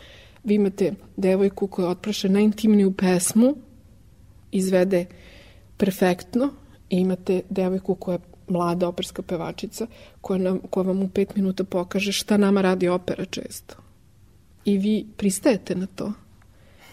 Vi 0.44 0.54
imate 0.54 0.92
devojku 1.16 1.66
koja 1.66 1.88
otpraše 1.88 2.28
najintimniju 2.28 2.92
pesmu, 2.92 3.56
izvede 4.52 5.06
perfektno 5.76 6.50
I 6.88 6.96
imate 6.96 7.42
devojku 7.50 7.94
koja 7.94 8.14
je 8.14 8.20
mlada 8.48 8.88
operska 8.88 9.22
pevačica 9.22 9.86
koja, 10.20 10.38
nam, 10.38 10.60
koja 10.70 10.86
vam 10.86 11.02
u 11.02 11.08
pet 11.08 11.36
minuta 11.36 11.64
pokaže 11.64 12.12
šta 12.12 12.36
nama 12.36 12.62
radi 12.62 12.88
opera 12.88 13.24
često. 13.24 13.74
I 14.64 14.78
vi 14.78 15.06
pristajete 15.16 15.74
na 15.74 15.86
to. 15.86 16.12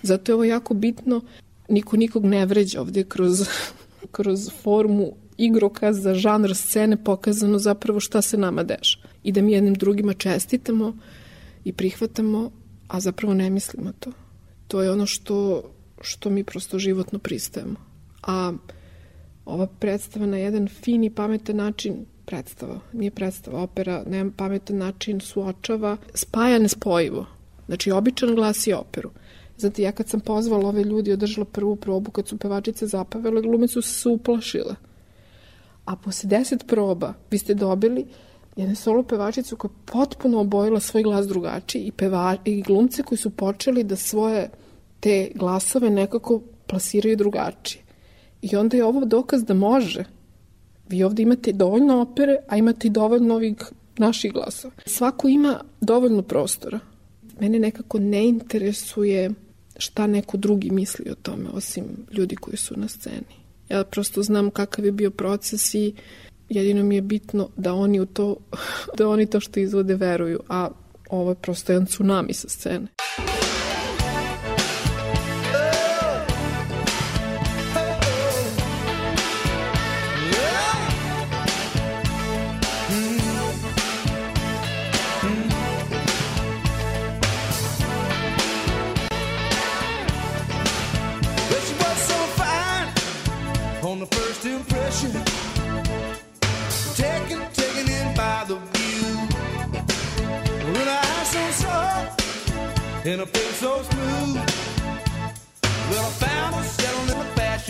Zato 0.01 0.31
je 0.31 0.33
ovo 0.33 0.43
jako 0.43 0.73
bitno. 0.73 1.21
Niko 1.69 1.97
nikog 1.97 2.25
ne 2.25 2.45
vređa 2.45 2.81
ovde 2.81 3.03
kroz, 3.03 3.47
kroz 4.15 4.49
formu 4.63 5.13
igroka 5.37 5.93
za 5.93 6.15
žanr 6.15 6.55
scene 6.55 7.03
pokazano 7.03 7.59
zapravo 7.59 7.99
šta 7.99 8.21
se 8.21 8.37
nama 8.37 8.63
deša. 8.63 8.99
I 9.23 9.31
da 9.31 9.41
mi 9.41 9.51
jednim 9.51 9.73
drugima 9.73 10.13
čestitamo 10.13 10.97
i 11.63 11.73
prihvatamo, 11.73 12.51
a 12.87 12.99
zapravo 12.99 13.33
ne 13.33 13.49
mislimo 13.49 13.91
to. 13.99 14.11
To 14.67 14.81
je 14.81 14.91
ono 14.91 15.05
što, 15.05 15.63
što 16.01 16.29
mi 16.29 16.43
prosto 16.43 16.79
životno 16.79 17.19
pristajemo. 17.19 17.75
A 18.23 18.53
ova 19.45 19.67
predstava 19.67 20.25
na 20.25 20.37
jedan 20.37 20.67
fin 20.67 21.03
i 21.03 21.09
pametan 21.09 21.55
način 21.55 22.05
predstava, 22.25 22.79
nije 22.93 23.11
predstava, 23.11 23.61
opera 23.61 24.03
na 24.05 24.17
jedan 24.17 24.31
pametan 24.31 24.77
način 24.77 25.19
suočava, 25.19 25.97
spaja 26.13 26.59
nespojivo. 26.59 27.25
Znači, 27.65 27.91
običan 27.91 28.35
glas 28.35 28.67
i 28.67 28.73
operu. 28.73 29.11
Znate, 29.57 29.81
ja 29.81 29.91
kad 29.91 30.09
sam 30.09 30.19
pozvala 30.19 30.69
ove 30.69 30.83
ljudi, 30.83 31.11
održala 31.11 31.45
prvu 31.45 31.75
probu, 31.75 32.11
kad 32.11 32.27
su 32.27 32.37
pevačice 32.37 32.87
zapavele, 32.87 33.41
glumice 33.41 33.73
su 33.73 33.81
se 33.81 34.09
uplašile. 34.09 34.75
A 35.85 35.95
posle 35.95 36.29
deset 36.29 36.67
proba 36.67 37.13
vi 37.31 37.37
ste 37.37 37.53
dobili 37.53 38.05
jednu 38.55 38.75
solo 38.75 39.03
pevačicu 39.03 39.57
koja 39.57 39.69
je 39.69 39.85
potpuno 39.85 40.39
obojila 40.39 40.79
svoj 40.79 41.03
glas 41.03 41.27
drugačiji 41.27 41.81
i, 41.83 41.91
peva, 41.91 42.37
i 42.45 42.61
glumce 42.61 43.03
koji 43.03 43.17
su 43.17 43.29
počeli 43.29 43.83
da 43.83 43.95
svoje 43.95 44.49
te 44.99 45.31
glasove 45.35 45.89
nekako 45.89 46.41
plasiraju 46.67 47.15
drugačije. 47.17 47.83
I 48.41 48.55
onda 48.55 48.77
je 48.77 48.85
ovo 48.85 49.05
dokaz 49.05 49.43
da 49.43 49.53
može. 49.53 50.03
Vi 50.89 51.03
ovde 51.03 51.23
imate 51.23 51.51
dovoljno 51.51 52.01
opere, 52.01 52.37
a 52.47 52.57
imate 52.57 52.87
i 52.87 52.91
dovoljno 52.91 53.35
ovih 53.35 53.55
naših 53.97 54.33
glasova. 54.33 54.73
Svako 54.85 55.27
ima 55.27 55.59
dovoljno 55.81 56.21
prostora. 56.21 56.79
Mene 57.39 57.59
nekako 57.59 57.99
ne 57.99 58.27
interesuje 58.27 59.31
šta 59.77 60.07
neko 60.07 60.37
drugi 60.37 60.71
misli 60.71 61.11
o 61.11 61.15
tome, 61.15 61.49
osim 61.53 61.83
ljudi 62.11 62.35
koji 62.35 62.57
su 62.57 62.79
na 62.79 62.87
sceni. 62.87 63.42
Ja 63.73 63.83
prosto 63.83 64.23
znam 64.23 64.51
kakav 64.51 64.85
je 64.85 64.91
bio 64.91 65.11
proces 65.11 65.73
i 65.73 65.93
jedino 66.49 66.83
mi 66.83 66.95
je 66.95 67.01
bitno 67.01 67.49
da 67.55 67.73
oni 67.73 67.99
u 67.99 68.05
to, 68.05 68.37
da 68.97 69.09
oni 69.09 69.25
to 69.25 69.39
što 69.39 69.59
izvode 69.59 69.95
veruju, 69.95 70.39
a 70.49 70.69
ovo 71.09 71.31
je 71.31 71.35
prosto 71.35 71.71
jedan 71.71 71.85
tsunami 71.85 72.33
sa 72.33 72.49
scene. 72.49 72.87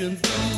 Christians. 0.04 0.53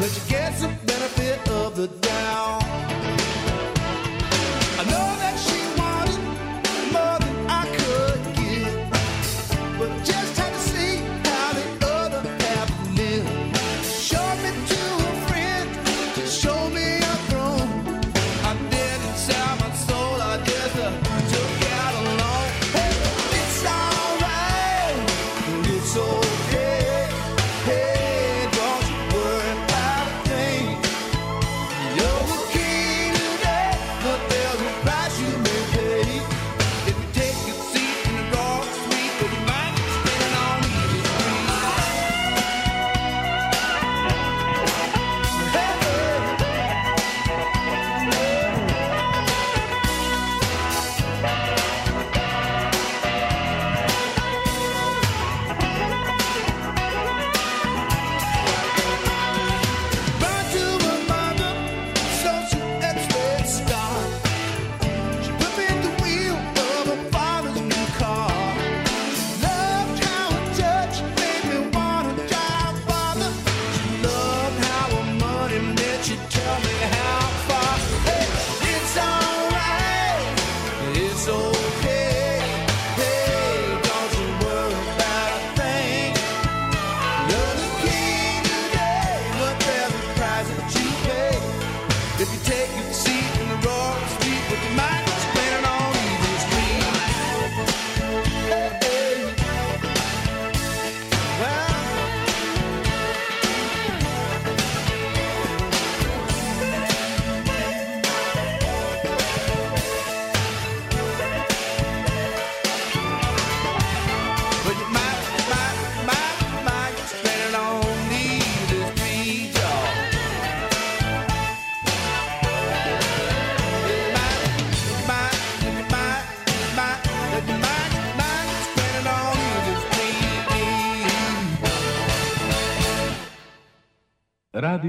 Let 0.00 0.14
you 0.14 0.22
get 0.30 0.54
some 0.54 0.74
benefit 0.86 1.49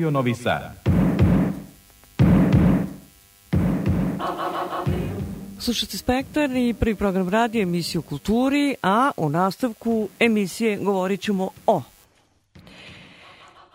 Radio 0.01 0.11
Novi 0.11 0.35
Sad. 0.35 0.61
Slušate 5.59 5.97
Spektar 5.97 6.49
i 6.51 6.73
prvi 6.73 6.95
program 6.95 7.29
radija 7.29 7.61
emisiju 7.61 7.99
o 7.99 8.09
kulturi, 8.09 8.75
a 8.83 9.11
u 9.17 9.29
nastavku 9.29 10.09
emisije 10.19 10.77
govorit 10.77 11.21
ćemo 11.21 11.49
o 11.67 11.81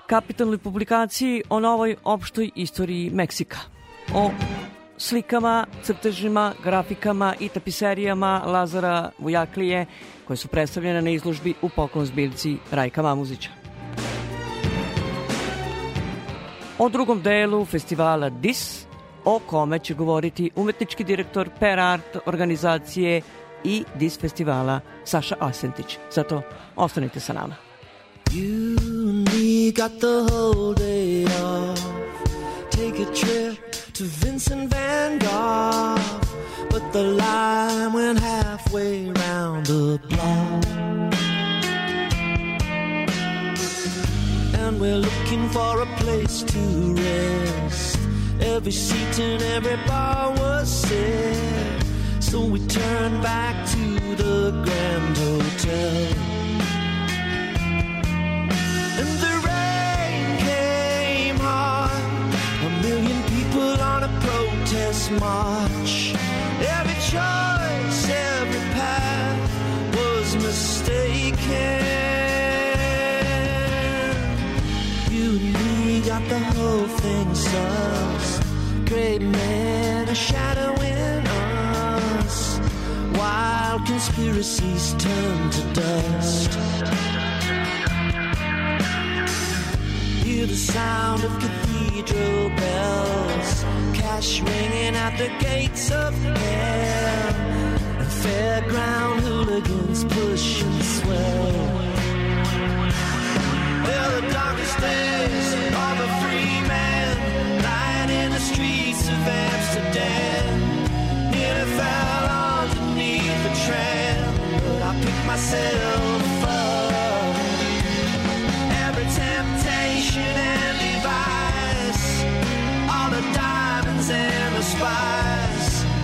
kapitalnoj 0.07 0.59
publikaciji 0.59 1.43
o 1.49 1.61
novoj 1.61 1.97
opštoj 2.05 2.51
istoriji 2.55 3.11
Meksika, 3.11 3.59
o 4.15 4.31
slikama, 4.99 5.67
crtežima, 5.83 6.55
grafikama 6.65 7.35
i 7.41 7.49
tapiserijama 7.49 8.43
Lazara 8.47 9.11
Vujaklije 9.19 9.87
koje 10.27 10.37
su 10.37 10.49
predstavljene 10.49 11.03
na 11.03 11.11
izložbi 11.11 11.55
u 11.63 11.69
poklon 11.69 12.07
zbiljci 12.07 12.57
Rajka 12.71 13.03
Mamuzića. 13.03 13.66
O 16.79 16.89
drugom 16.89 17.23
delu 17.23 17.65
festivala 17.65 18.29
DIS, 18.29 18.87
o 19.25 19.39
kome 19.39 19.79
će 19.79 19.95
govoriti 19.95 20.51
umetnički 20.57 21.05
direktor 21.05 21.49
Per 21.61 21.79
Art 21.81 22.17
organizacije 22.27 23.23
i 23.65 23.85
DIS 23.95 24.19
festivala 24.19 24.81
Saša 25.05 25.37
Asentić. 25.41 25.99
Zato 26.13 26.43
ostanite 26.77 27.21
sa 27.21 27.33
nama. 27.33 27.55
You 28.31 29.73
got 29.73 30.01
the 30.01 30.23
whole 30.29 30.75
day 30.75 31.25
off. 31.25 31.81
Take 32.71 33.03
a 33.03 33.15
trip 33.15 33.57
to 33.95 34.05
Vincent 34.05 34.75
van 34.75 35.19
Gogh. 35.19 36.01
But 36.71 36.83
the 36.93 37.03
line 37.03 37.93
went 37.95 38.21
halfway 38.21 39.07
round 39.07 39.67
the 39.67 39.99
block. 40.09 40.65
And 44.61 44.81
we're 44.81 44.97
looking 44.97 45.16
for 45.27 45.83
a 45.83 45.87
place 45.97 46.43
to 46.43 46.95
rest. 46.95 47.99
Every 48.41 48.71
seat 48.71 49.19
and 49.19 49.43
every 49.43 49.77
bar 49.89 50.31
was 50.31 50.69
set. 50.69 51.85
So 52.21 52.45
we 52.45 52.61
turned 52.67 53.23
back 53.23 53.67
to 53.75 53.85
the 54.23 54.53
Grand 54.65 55.17
Hotel. 55.17 56.13
And 59.01 59.13
the 59.25 59.35
rain 59.51 60.39
came 60.49 61.37
hard. 61.39 62.35
A 62.69 62.71
million 62.87 63.21
people 63.35 63.83
on 63.93 64.05
a 64.05 64.13
protest 64.21 65.11
march. 65.11 66.15
Every 66.79 66.99
choice, 67.13 68.01
every 68.09 68.65
path 68.79 69.51
was 69.97 70.37
mistaken. 70.37 71.86
Me 75.39 76.01
got 76.01 76.27
the 76.31 76.39
whole 76.39 76.89
thing 76.89 77.35
sus. 77.35 78.41
Great 78.87 79.21
men 79.21 80.09
are 80.09 80.15
shadowing 80.15 81.27
us. 81.27 82.59
Wild 83.19 83.85
conspiracies 83.85 84.95
turn 84.95 85.51
to 85.51 85.63
dust. 85.75 86.55
Hear 90.25 90.47
the 90.47 90.57
sound 90.57 91.23
of 91.23 91.39
cathedral 91.39 92.49
bells, 92.57 93.65
cash 93.93 94.41
ringing 94.41 94.97
at 94.97 95.19
the 95.19 95.29
gates 95.45 95.91
of 95.91 96.15
hell, 96.15 97.35
and 98.01 98.09
fairground 98.23 99.21
hooligans 99.21 100.05
push 100.05 100.63
and 100.63 100.83
swell. 100.83 101.96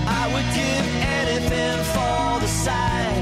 I 0.04 0.26
would 0.32 0.44
give 0.54 0.86
anything 1.02 1.78
for 1.94 2.40
the 2.40 2.46
sight 2.46 3.21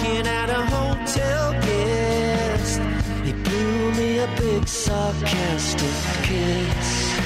was 0.00 0.08
looking 0.08 0.26
at 0.26 0.50
a 0.50 0.64
hotel 0.66 1.52
guest. 1.52 2.80
He 3.24 3.32
blew 3.32 3.92
me 3.92 4.18
a 4.18 4.26
big 4.36 4.66
sarcastic 4.66 5.88
kiss. 6.22 7.18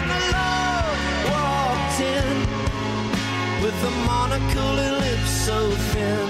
And 0.00 0.10
the 0.10 0.20
Lord 0.36 0.98
walked 1.32 2.00
in 2.00 2.36
with 3.62 3.84
a 3.84 3.90
monocle 4.06 4.78
and 4.78 4.96
lips 4.98 5.30
so 5.30 5.70
thin. 5.70 6.27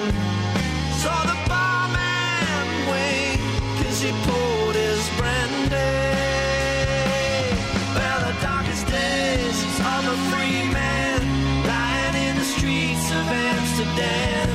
Amsterdam. 13.98 14.48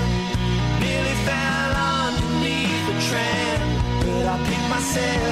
Nearly 0.79 1.15
fell 1.25 1.73
underneath 1.75 2.85
the 2.87 2.95
tram, 3.07 3.59
but 4.01 4.25
I 4.25 4.37
picked 4.47 4.69
myself 4.69 5.22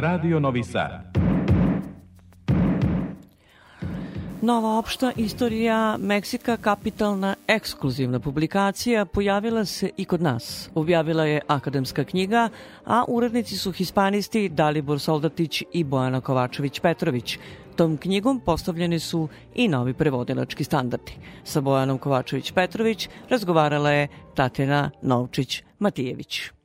Radio 0.00 0.40
Novi 0.40 0.64
Sad. 0.64 1.18
Nova 4.42 4.78
opšta 4.78 5.12
istorija 5.16 5.96
Meksika, 5.98 6.56
kapitalna 6.56 7.34
ekskluzivna 7.46 8.20
publikacija, 8.20 9.04
pojavila 9.04 9.64
se 9.64 9.90
i 9.96 10.04
kod 10.04 10.22
nas. 10.22 10.70
Objavila 10.74 11.24
je 11.24 11.40
akademska 11.46 12.04
knjiga, 12.04 12.48
a 12.86 13.04
urednici 13.08 13.56
su 13.56 13.72
hispanisti 13.72 14.48
Dalibor 14.48 15.00
Soldatić 15.00 15.62
i 15.72 15.84
Bojana 15.84 16.20
Kovačević-Petrović. 16.20 17.38
Tom 17.76 17.96
knjigom 17.96 18.40
postavljeni 18.40 18.98
su 18.98 19.28
i 19.54 19.68
novi 19.68 19.94
prevodilački 19.94 20.64
standardi. 20.64 21.12
Sa 21.44 21.60
Bojanom 21.60 21.98
Kovačević-Petrović 21.98 23.08
razgovarala 23.28 23.90
je 23.90 24.08
Tatjana 24.34 24.90
Novčić-Matijević. 25.02 26.59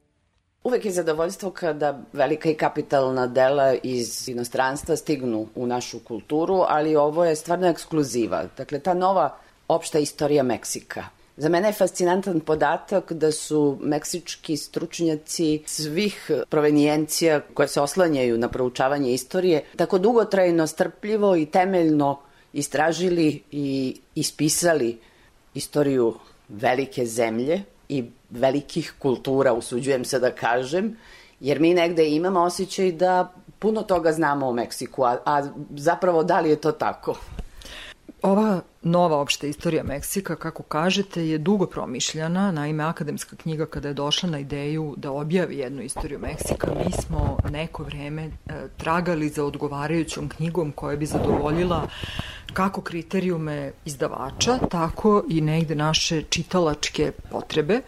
Uvek 0.66 0.86
je 0.86 0.92
zadovoljstvo 0.92 1.52
kada 1.52 2.00
velika 2.14 2.50
i 2.50 2.54
kapitalna 2.54 3.28
dela 3.28 3.74
iz 3.84 4.30
inostranstva 4.30 4.96
stignu 4.96 5.48
u 5.56 5.68
našu 5.68 6.00
kulturu, 6.00 6.64
ali 6.68 6.96
ovo 6.96 7.26
je 7.26 7.36
stvarno 7.36 7.68
ekskluziva. 7.68 8.44
Dakle, 8.58 8.80
ta 8.80 8.94
nova 8.94 9.38
opšta 9.68 10.00
istorija 10.00 10.44
Meksika. 10.44 11.04
Za 11.38 11.50
mene 11.50 11.68
je 11.68 11.74
fascinantan 11.74 12.40
podatak 12.40 13.14
da 13.14 13.32
su 13.32 13.78
meksički 13.82 14.58
stručnjaci 14.58 15.62
svih 15.66 16.32
provenijencija 16.50 17.40
koje 17.54 17.68
se 17.68 17.82
oslanjaju 17.82 18.38
na 18.38 18.50
proučavanje 18.50 19.14
istorije 19.14 19.64
tako 19.76 19.98
dugotrajno, 19.98 20.68
strpljivo 20.68 21.36
i 21.36 21.46
temeljno 21.46 22.20
istražili 22.54 23.44
i 23.52 23.98
ispisali 24.16 24.98
istoriju 25.54 26.14
velike 26.50 27.06
zemlje 27.06 27.64
i 27.90 28.04
velikih 28.36 28.94
kultura, 29.00 29.54
usuđujem 29.54 30.06
se 30.06 30.20
da 30.20 30.32
kažem, 30.32 30.98
jer 31.40 31.60
mi 31.60 31.74
negde 31.74 32.10
imamo 32.10 32.42
osjećaj 32.42 32.92
da 32.92 33.34
puno 33.60 33.82
toga 33.82 34.12
znamo 34.12 34.48
o 34.48 34.54
Meksiku, 34.54 35.04
a, 35.04 35.18
a 35.26 35.44
zapravo 35.76 36.24
da 36.24 36.40
li 36.40 36.50
je 36.50 36.56
to 36.56 36.72
tako? 36.72 37.16
Ova 38.22 38.62
nova 38.82 39.18
opšta 39.18 39.48
istorija 39.48 39.84
Meksika, 39.84 40.36
kako 40.36 40.64
kažete, 40.64 41.28
je 41.28 41.38
dugo 41.38 41.66
promišljana. 41.66 42.52
Naime, 42.52 42.84
akademska 42.84 43.36
knjiga 43.36 43.66
kada 43.66 43.88
je 43.88 43.94
došla 43.94 44.30
na 44.30 44.40
ideju 44.40 44.94
da 44.98 45.12
objavi 45.12 45.58
jednu 45.58 45.82
istoriju 45.82 46.20
Meksika, 46.20 46.68
mi 46.86 46.92
smo 46.92 47.38
neko 47.52 47.84
vreme 47.84 48.24
e, 48.24 48.32
tragali 48.78 49.30
za 49.30 49.46
odgovarajućom 49.46 50.30
knjigom 50.30 50.72
koja 50.72 50.98
bi 50.98 51.06
zadovoljila 51.06 51.88
kako 52.54 52.82
kriterijume 52.82 53.72
izdavača, 53.86 54.58
tako 54.70 55.24
i 55.30 55.42
negde 55.42 55.76
naše 55.76 56.22
čitalačke 56.22 57.12
potrebe, 57.32 57.82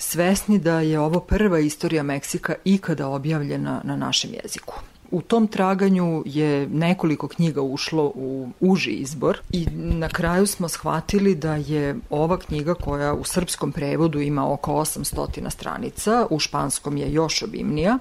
svesni 0.00 0.58
da 0.58 0.80
je 0.80 1.00
ovo 1.00 1.20
prva 1.20 1.58
istorija 1.58 2.02
Meksika 2.02 2.54
ikada 2.64 3.08
objavljena 3.08 3.80
na 3.84 3.96
našem 3.96 4.30
jeziku. 4.42 4.74
U 5.10 5.22
tom 5.22 5.46
traganju 5.46 6.22
je 6.26 6.68
nekoliko 6.68 7.28
knjiga 7.28 7.62
ušlo 7.62 8.12
u 8.14 8.48
uži 8.60 8.90
izbor 8.90 9.40
i 9.52 9.66
na 9.74 10.08
kraju 10.08 10.46
smo 10.46 10.68
shvatili 10.68 11.34
da 11.34 11.54
je 11.54 11.96
ova 12.10 12.38
knjiga 12.38 12.74
koja 12.74 13.14
u 13.14 13.24
srpskom 13.24 13.72
prevodu 13.72 14.20
ima 14.20 14.52
oko 14.52 14.72
800 14.72 15.50
stranica, 15.50 16.26
u 16.30 16.38
španskom 16.38 16.96
je 16.96 17.12
još 17.12 17.42
obimnija, 17.42 17.98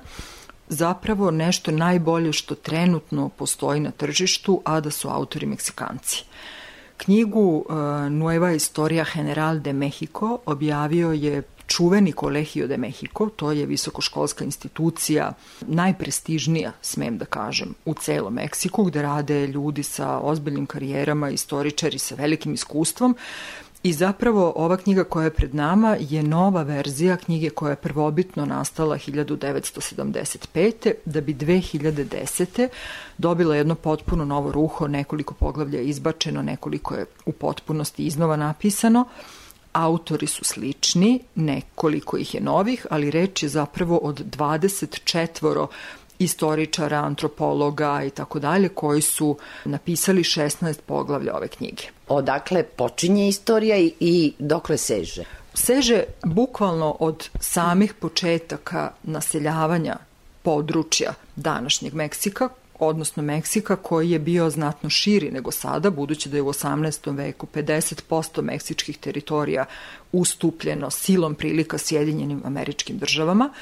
zapravo 0.68 1.32
nešto 1.32 1.72
najbolje 1.72 2.34
što 2.34 2.56
trenutno 2.56 3.30
postoji 3.30 3.80
na 3.80 3.92
tržištu, 3.92 4.62
a 4.66 4.80
da 4.80 4.92
su 4.92 5.10
autori 5.10 5.46
Meksikanci. 5.46 6.24
Knjigu 6.98 7.66
uh, 7.70 7.76
Nueva 8.12 8.52
Historia 8.52 9.06
General 9.16 9.60
de 9.60 9.74
Mexico 9.74 10.38
objavio 10.46 11.12
je 11.12 11.44
čuveni 11.70 12.14
Colegio 12.20 12.68
de 12.68 12.78
Mexico, 12.78 13.30
to 13.36 13.52
je 13.52 13.66
visokoškolska 13.66 14.46
institucija, 14.46 15.34
najprestižnija, 15.62 16.72
smem 16.82 17.18
da 17.18 17.26
kažem, 17.26 17.76
u 17.86 17.94
celom 17.94 18.34
Meksiku, 18.34 18.84
gde 18.84 19.02
rade 19.02 19.48
ljudi 19.48 19.84
sa 19.84 20.20
ozbiljnim 20.20 20.66
karijerama, 20.66 21.30
istoričari 21.30 22.00
sa 22.00 22.16
velikim 22.16 22.54
iskustvom, 22.54 23.16
I 23.84 23.94
zapravo 23.94 24.54
ova 24.56 24.78
knjiga 24.78 25.04
koja 25.04 25.24
je 25.24 25.34
pred 25.34 25.56
nama 25.56 25.98
je 26.00 26.24
nova 26.24 26.64
verzija 26.64 27.18
knjige 27.18 27.50
koja 27.50 27.70
je 27.70 27.76
prvobitno 27.76 28.46
nastala 28.46 28.98
1975. 28.98 30.94
da 31.06 31.22
bi 31.22 31.34
2010. 31.34 32.68
dobila 33.18 33.56
jedno 33.56 33.76
potpuno 33.76 34.26
novo 34.26 34.52
ruho, 34.52 34.88
nekoliko 34.88 35.34
poglavlja 35.34 35.80
je 35.80 35.86
izbačeno, 35.86 36.42
nekoliko 36.42 36.96
je 36.96 37.06
u 37.26 37.32
potpunosti 37.32 38.06
iznova 38.06 38.36
napisano. 38.36 39.06
Autori 39.74 40.28
su 40.28 40.44
slični, 40.44 41.20
nekoliko 41.36 42.18
ih 42.18 42.36
je 42.36 42.42
novih, 42.42 42.86
ali 42.90 43.12
reč 43.12 43.44
je 43.44 43.50
zapravo 43.50 43.98
od 43.98 44.20
24 44.26 45.68
istoričara, 46.20 46.98
antropologa 46.98 48.04
i 48.04 48.10
tako 48.10 48.40
dalje 48.40 48.70
koji 48.70 49.02
su 49.02 49.38
napisali 49.66 50.24
16 50.24 50.76
poglavlja 50.86 51.36
ove 51.36 51.48
knjige. 51.48 51.84
Odakle 52.08 52.64
počinje 52.64 53.28
istorija 53.28 53.78
i, 53.78 53.94
i 54.00 54.34
dokle 54.40 54.78
seže? 54.78 55.24
Seže 55.54 56.04
bukvalno 56.26 56.96
od 57.00 57.30
samih 57.40 57.94
početaka 57.94 58.92
naseljavanja 59.04 59.98
područja 60.42 61.14
današnjeg 61.36 61.94
Meksika, 61.94 62.50
odnosno 62.80 63.24
Meksika 63.24 63.76
koji 63.76 64.12
je 64.12 64.20
bio 64.20 64.50
znatno 64.50 64.90
širi 64.90 65.32
nego 65.32 65.52
sada, 65.52 65.90
budući 65.90 66.30
da 66.30 66.38
je 66.38 66.42
u 66.42 66.54
18. 66.54 67.16
veku 67.16 67.48
50% 67.54 68.42
meksičkih 68.42 68.98
teritorija 68.98 69.66
ustupljeno 70.12 70.90
silom 70.90 71.36
prilika 71.36 71.78
Sjedinjenim 71.78 72.42
američkim 72.46 72.98
državama, 72.98 73.54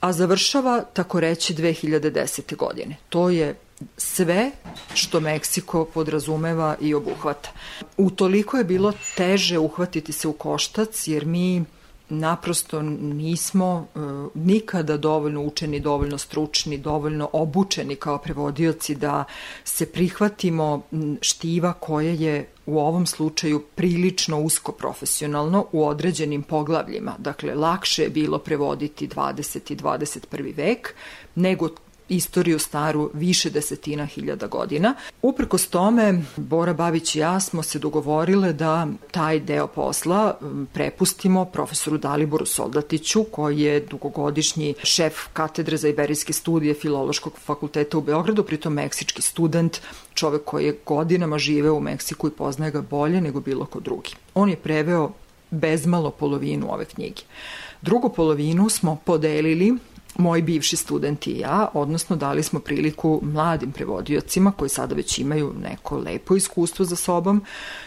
a 0.00 0.12
završava 0.12 0.84
tako 0.92 1.20
reći 1.20 1.54
2010. 1.54 2.56
godine. 2.56 2.96
To 3.08 3.30
je 3.30 3.54
sve 3.96 4.50
što 4.94 5.20
Meksiko 5.20 5.84
podrazumeva 5.84 6.76
i 6.80 6.94
obuhvata. 6.94 7.50
Utoliko 7.96 8.56
je 8.56 8.64
bilo 8.64 8.92
teže 9.16 9.58
uhvatiti 9.58 10.12
se 10.12 10.28
u 10.28 10.32
koštac 10.32 11.08
jer 11.08 11.26
mi 11.26 11.64
naprosto 12.10 12.82
nismo 12.82 13.86
uh, 13.94 14.02
nikada 14.34 14.96
dovoljno 14.96 15.42
učeni, 15.42 15.80
dovoljno 15.80 16.18
stručni, 16.18 16.78
dovoljno 16.78 17.30
obučeni 17.32 17.96
kao 17.96 18.18
prevodioci 18.18 18.94
da 18.94 19.24
se 19.64 19.86
prihvatimo 19.86 20.82
štiva 21.20 21.72
koje 21.72 22.16
je 22.16 22.48
u 22.66 22.78
ovom 22.78 23.06
slučaju 23.06 23.64
prilično 23.74 24.40
usko 24.40 24.72
profesionalno 24.72 25.66
u 25.72 25.86
određenim 25.86 26.42
poglavljima. 26.42 27.14
Dakle, 27.18 27.54
lakše 27.54 28.02
je 28.02 28.10
bilo 28.10 28.38
prevoditi 28.38 29.08
20. 29.08 29.72
i 29.72 29.76
21. 29.76 30.56
vek 30.56 30.94
nego 31.34 31.68
istoriju 32.10 32.58
staru 32.58 33.10
više 33.14 33.50
desetina 33.50 34.06
hiljada 34.06 34.46
godina. 34.46 34.94
Uprkos 35.22 35.66
tome, 35.66 36.22
Bora 36.36 36.74
Babić 36.74 37.14
i 37.14 37.18
ja 37.18 37.40
smo 37.40 37.62
se 37.62 37.78
dogovorile 37.78 38.52
da 38.52 38.86
taj 39.10 39.40
deo 39.40 39.66
posla 39.66 40.38
prepustimo 40.72 41.44
profesoru 41.44 41.98
Daliboru 41.98 42.46
Soldatiću, 42.46 43.24
koji 43.24 43.60
je 43.60 43.80
dugogodišnji 43.80 44.74
šef 44.82 45.14
katedre 45.32 45.76
za 45.76 45.88
iberijske 45.88 46.32
studije 46.32 46.74
Filološkog 46.74 47.32
fakulteta 47.38 47.98
u 47.98 48.00
Beogradu, 48.00 48.44
pritom 48.44 48.72
meksički 48.72 49.22
student, 49.22 49.80
čovek 50.14 50.44
koji 50.44 50.64
je 50.64 50.78
godinama 50.86 51.38
živeo 51.38 51.74
u 51.74 51.80
Meksiku 51.80 52.28
i 52.28 52.30
poznaje 52.30 52.72
ga 52.72 52.80
bolje 52.80 53.20
nego 53.20 53.40
bilo 53.40 53.66
ko 53.66 53.80
drugi. 53.80 54.10
On 54.34 54.50
je 54.50 54.56
preveo 54.56 55.10
bezmalo 55.50 56.10
polovinu 56.10 56.72
ove 56.72 56.84
knjige. 56.84 57.22
Drugu 57.82 58.08
polovinu 58.08 58.68
smo 58.68 58.96
podelili 59.04 59.74
moji 60.20 60.42
bivši 60.42 60.76
studenti 60.76 61.30
i 61.30 61.38
ja, 61.38 61.68
odnosno 61.74 62.16
dali 62.16 62.42
smo 62.42 62.60
priliku 62.60 63.20
mladim 63.22 63.72
prevodiocima 63.72 64.52
koji 64.52 64.68
sada 64.68 64.94
već 64.94 65.18
imaju 65.18 65.54
neko 65.62 65.98
lepo 65.98 66.36
iskustvo 66.36 66.84
za 66.84 66.96
sobom 66.96 67.44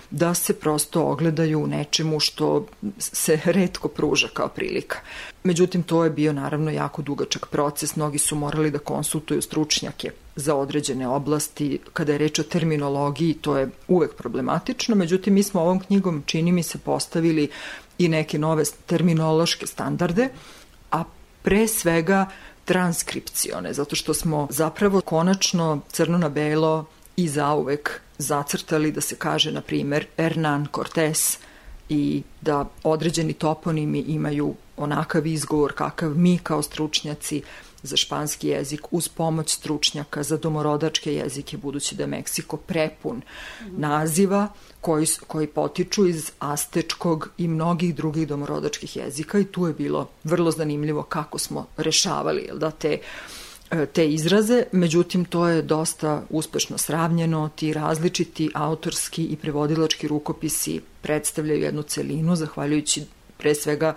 da 0.10 0.34
se 0.34 0.54
prosto 0.54 1.04
ogledaju 1.04 1.64
u 1.64 1.68
nečemu 1.68 2.20
što 2.20 2.66
se 2.98 3.40
redko 3.46 3.88
pruža 3.88 4.28
kao 4.34 4.48
prilika. 4.48 4.98
Međutim, 5.44 5.84
to 5.84 6.04
je 6.04 6.10
bio 6.10 6.34
naravno 6.34 6.72
jako 6.72 7.02
dugačak 7.02 7.48
proces, 7.48 7.96
mnogi 7.96 8.18
su 8.18 8.36
morali 8.36 8.72
da 8.72 8.80
konsultuju 8.80 9.42
stručnjake 9.42 10.12
za 10.36 10.56
određene 10.56 11.08
oblasti. 11.08 11.80
Kada 11.94 12.12
je 12.12 12.18
reč 12.18 12.40
o 12.40 12.44
terminologiji, 12.44 13.34
to 13.34 13.58
je 13.58 13.70
uvek 13.88 14.16
problematično, 14.16 14.96
međutim, 14.96 15.34
mi 15.34 15.44
smo 15.44 15.62
ovom 15.62 15.80
knjigom, 15.80 16.24
čini 16.26 16.52
mi 16.52 16.64
se, 16.64 16.78
postavili 16.78 17.50
i 17.98 18.08
neke 18.08 18.40
nove 18.40 18.64
terminološke 18.86 19.68
standarde, 19.68 20.30
a 20.92 21.04
pre 21.44 21.68
svega 21.68 22.26
transkripcione, 22.66 23.74
zato 23.74 23.96
što 23.96 24.14
smo 24.14 24.48
zapravo 24.50 25.02
konačno 25.02 25.82
crno 25.92 26.18
na 26.18 26.30
belo 26.30 26.86
i 27.16 27.28
zauvek 27.28 28.02
zacrtali 28.18 28.92
da 28.92 29.02
se 29.02 29.16
kaže, 29.16 29.52
na 29.52 29.62
primer, 29.62 30.06
Hernan 30.18 30.68
Cortés 30.76 31.38
i 31.90 32.24
da 32.42 32.66
određeni 32.84 33.34
toponimi 33.34 34.00
imaju 34.00 34.56
onakav 34.78 35.28
izgovor 35.28 35.74
kakav 35.74 36.10
mi 36.10 36.38
kao 36.38 36.62
stručnjaci 36.62 37.42
za 37.84 37.98
španski 37.98 38.48
jezik 38.48 38.82
uz 38.92 39.08
pomoć 39.08 39.54
stručnjaka 39.54 40.24
za 40.24 40.38
domorodačke 40.38 41.14
jezike, 41.14 41.58
budući 41.58 41.96
da 41.96 42.04
je 42.04 42.08
Meksiko 42.08 42.58
prepun 42.58 43.22
naziva 43.78 44.48
koji, 44.82 45.08
koji 45.28 45.48
potiču 45.48 46.08
iz 46.08 46.32
astečkog 46.40 47.30
i 47.38 47.48
mnogih 47.48 47.96
drugih 47.96 48.28
domorodačkih 48.28 48.96
jezika 48.96 49.40
i 49.40 49.46
tu 49.46 49.68
je 49.68 49.74
bilo 49.74 50.10
vrlo 50.24 50.52
zanimljivo 50.52 51.04
kako 51.04 51.40
smo 51.40 51.68
rešavali 51.78 52.50
da, 52.54 52.72
te 52.72 52.98
e, 53.72 53.86
te 53.86 54.08
izraze, 54.08 54.64
međutim 54.72 55.26
to 55.26 55.48
je 55.48 55.62
dosta 55.62 56.24
uspešno 56.30 56.78
sravnjeno, 56.78 57.50
ti 57.56 57.74
različiti 57.74 58.50
autorski 58.54 59.24
i 59.26 59.36
prevodilački 59.36 60.08
rukopisi 60.08 60.82
predstavljaju 61.02 61.62
jednu 61.62 61.82
celinu, 61.84 62.36
zahvaljujući 62.36 63.04
pre 63.38 63.56
svega 63.56 63.96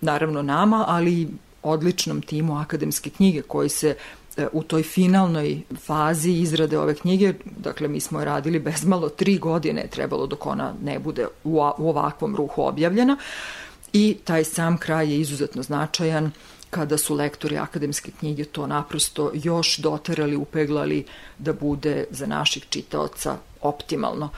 naravno 0.00 0.42
nama, 0.42 0.84
ali 0.88 1.28
odličnom 1.62 2.22
timu 2.22 2.58
akademske 2.58 3.10
knjige 3.10 3.42
koji 3.42 3.68
se 3.68 3.96
e, 4.36 4.46
u 4.52 4.62
toj 4.62 4.82
finalnoj 4.82 5.62
fazi 5.86 6.30
izrade 6.30 6.78
ove 6.78 6.94
knjige, 6.94 7.34
dakle 7.56 7.88
mi 7.88 8.00
smo 8.00 8.24
radili 8.24 8.58
bezmalo 8.58 9.08
tri 9.08 9.38
godine 9.38 9.86
trebalo 9.90 10.26
dok 10.26 10.46
ona 10.46 10.74
ne 10.82 10.98
bude 10.98 11.26
u 11.44 11.60
ovakvom 11.60 12.36
ruhu 12.36 12.62
objavljena 12.62 13.16
i 13.92 14.16
taj 14.24 14.44
sam 14.44 14.78
kraj 14.78 15.10
je 15.10 15.20
izuzetno 15.20 15.62
značajan 15.62 16.30
kada 16.70 16.98
su 16.98 17.14
lektori 17.14 17.58
akademske 17.58 18.10
knjige 18.18 18.44
to 18.44 18.66
naprosto 18.66 19.30
još 19.34 19.76
doterali, 19.76 20.36
upeglali 20.36 21.04
da 21.38 21.52
bude 21.52 22.04
za 22.10 22.26
naših 22.26 22.66
čitaoca 22.68 23.36
optimalno. 23.60 24.28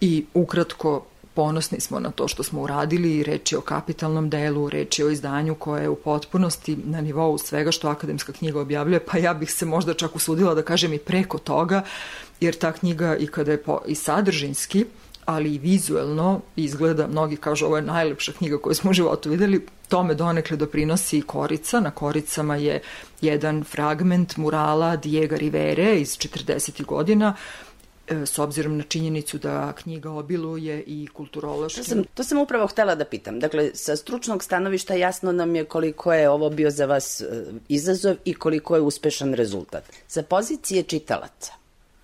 I 0.00 0.24
ukratko 0.34 1.04
Ponosni 1.34 1.80
smo 1.80 2.00
na 2.00 2.10
to 2.10 2.28
što 2.28 2.42
smo 2.42 2.62
uradili, 2.62 3.22
reč 3.22 3.52
je 3.52 3.58
o 3.58 3.60
kapitalnom 3.60 4.30
delu, 4.30 4.68
reč 4.70 4.98
je 4.98 5.06
o 5.06 5.10
izdanju 5.10 5.54
koje 5.54 5.82
je 5.82 5.88
u 5.88 5.96
potpunosti 5.96 6.76
na 6.76 7.00
nivou 7.00 7.38
svega 7.38 7.72
što 7.72 7.88
akademska 7.88 8.32
knjiga 8.32 8.60
objavljuje, 8.60 9.00
pa 9.00 9.18
ja 9.18 9.34
bih 9.34 9.52
se 9.52 9.66
možda 9.66 9.94
čak 9.94 10.16
usudila 10.16 10.54
da 10.54 10.62
kažem 10.62 10.92
i 10.92 10.98
preko 10.98 11.38
toga, 11.38 11.82
jer 12.40 12.54
ta 12.54 12.72
knjiga 12.72 13.16
i 13.16 13.26
kada 13.26 13.52
je 13.52 13.62
po, 13.62 13.80
i 13.86 13.94
sadržinski, 13.94 14.84
ali 15.24 15.54
i 15.54 15.58
vizuelno 15.58 16.40
izgleda, 16.56 17.06
mnogi 17.06 17.36
kažu 17.36 17.66
ovo 17.66 17.76
je 17.76 17.82
najlepša 17.82 18.32
knjiga 18.32 18.58
koju 18.58 18.74
smo 18.74 18.90
u 18.90 18.94
životu 18.94 19.30
videli, 19.30 19.66
tome 19.88 20.14
donekle 20.14 20.56
doprinosi 20.56 21.22
korica. 21.22 21.80
Na 21.80 21.90
koricama 21.90 22.56
je 22.56 22.80
jedan 23.20 23.64
fragment 23.64 24.36
murala 24.36 24.96
Diego 24.96 25.36
Rivere 25.36 25.96
iz 26.00 26.18
40. 26.18 26.84
godina, 26.84 27.34
s 28.08 28.38
obzirom 28.38 28.76
na 28.76 28.82
činjenicu 28.82 29.38
da 29.38 29.72
knjiga 29.72 30.10
obiluje 30.10 30.82
i 30.86 31.06
kulturološki. 31.06 31.80
To 31.80 31.84
sam, 31.84 32.04
to 32.14 32.24
sam 32.24 32.38
upravo 32.38 32.66
htela 32.66 32.94
da 32.94 33.04
pitam. 33.04 33.40
Dakle, 33.40 33.70
sa 33.74 33.96
stručnog 33.96 34.44
stanovišta 34.44 34.94
jasno 34.94 35.32
nam 35.32 35.56
je 35.56 35.64
koliko 35.64 36.12
je 36.12 36.30
ovo 36.30 36.50
bio 36.50 36.70
za 36.70 36.86
vas 36.86 37.20
e, 37.20 37.44
izazov 37.68 38.16
i 38.24 38.34
koliko 38.34 38.76
je 38.76 38.82
uspešan 38.82 39.34
rezultat. 39.34 39.84
Sa 40.06 40.22
pozicije 40.22 40.82
čitalaca, 40.82 41.52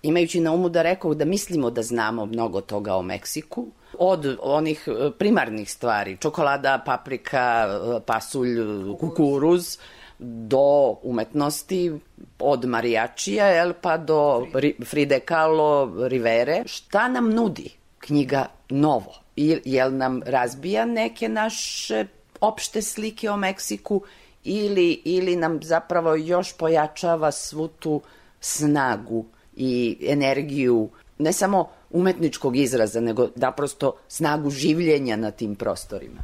imajući 0.01 0.39
na 0.39 0.51
umu 0.51 0.69
da 0.69 0.81
rekao 0.81 1.13
da 1.13 1.25
mislimo 1.25 1.69
da 1.69 1.83
znamo 1.83 2.25
mnogo 2.25 2.61
toga 2.61 2.95
o 2.95 3.01
Meksiku, 3.01 3.67
od 3.97 4.37
onih 4.41 4.87
e, 4.87 5.11
primarnih 5.19 5.71
stvari, 5.71 6.17
čokolada, 6.17 6.83
paprika, 6.85 7.67
pasulj, 8.05 8.57
kukuruz, 8.99 9.77
do 10.23 10.95
umetnosti, 11.03 11.91
od 12.39 12.65
marijačija, 12.65 13.45
jel, 13.45 13.73
pa 13.81 13.97
do 13.97 14.47
Fride 14.85 15.19
Kahlo, 15.19 15.93
Rivere. 16.07 16.63
Šta 16.65 17.07
nam 17.07 17.29
nudi 17.29 17.69
knjiga 17.99 18.45
novo? 18.69 19.13
Jel 19.35 19.97
nam 19.97 20.21
razbija 20.25 20.85
neke 20.85 21.29
naše 21.29 22.05
opšte 22.41 22.81
slike 22.81 23.29
o 23.29 23.37
Meksiku 23.37 24.01
ili, 24.43 25.01
ili 25.05 25.35
nam 25.35 25.59
zapravo 25.63 26.15
još 26.15 26.53
pojačava 26.57 27.31
svu 27.31 27.67
tu 27.67 28.01
snagu 28.39 29.25
i 29.55 29.97
energiju, 30.07 30.89
ne 31.17 31.33
samo 31.33 31.69
umetničkog 31.89 32.57
izraza, 32.57 32.99
nego 32.99 33.27
naprosto 33.35 33.95
snagu 34.07 34.49
življenja 34.49 35.15
na 35.15 35.31
tim 35.31 35.55
prostorima. 35.55 36.23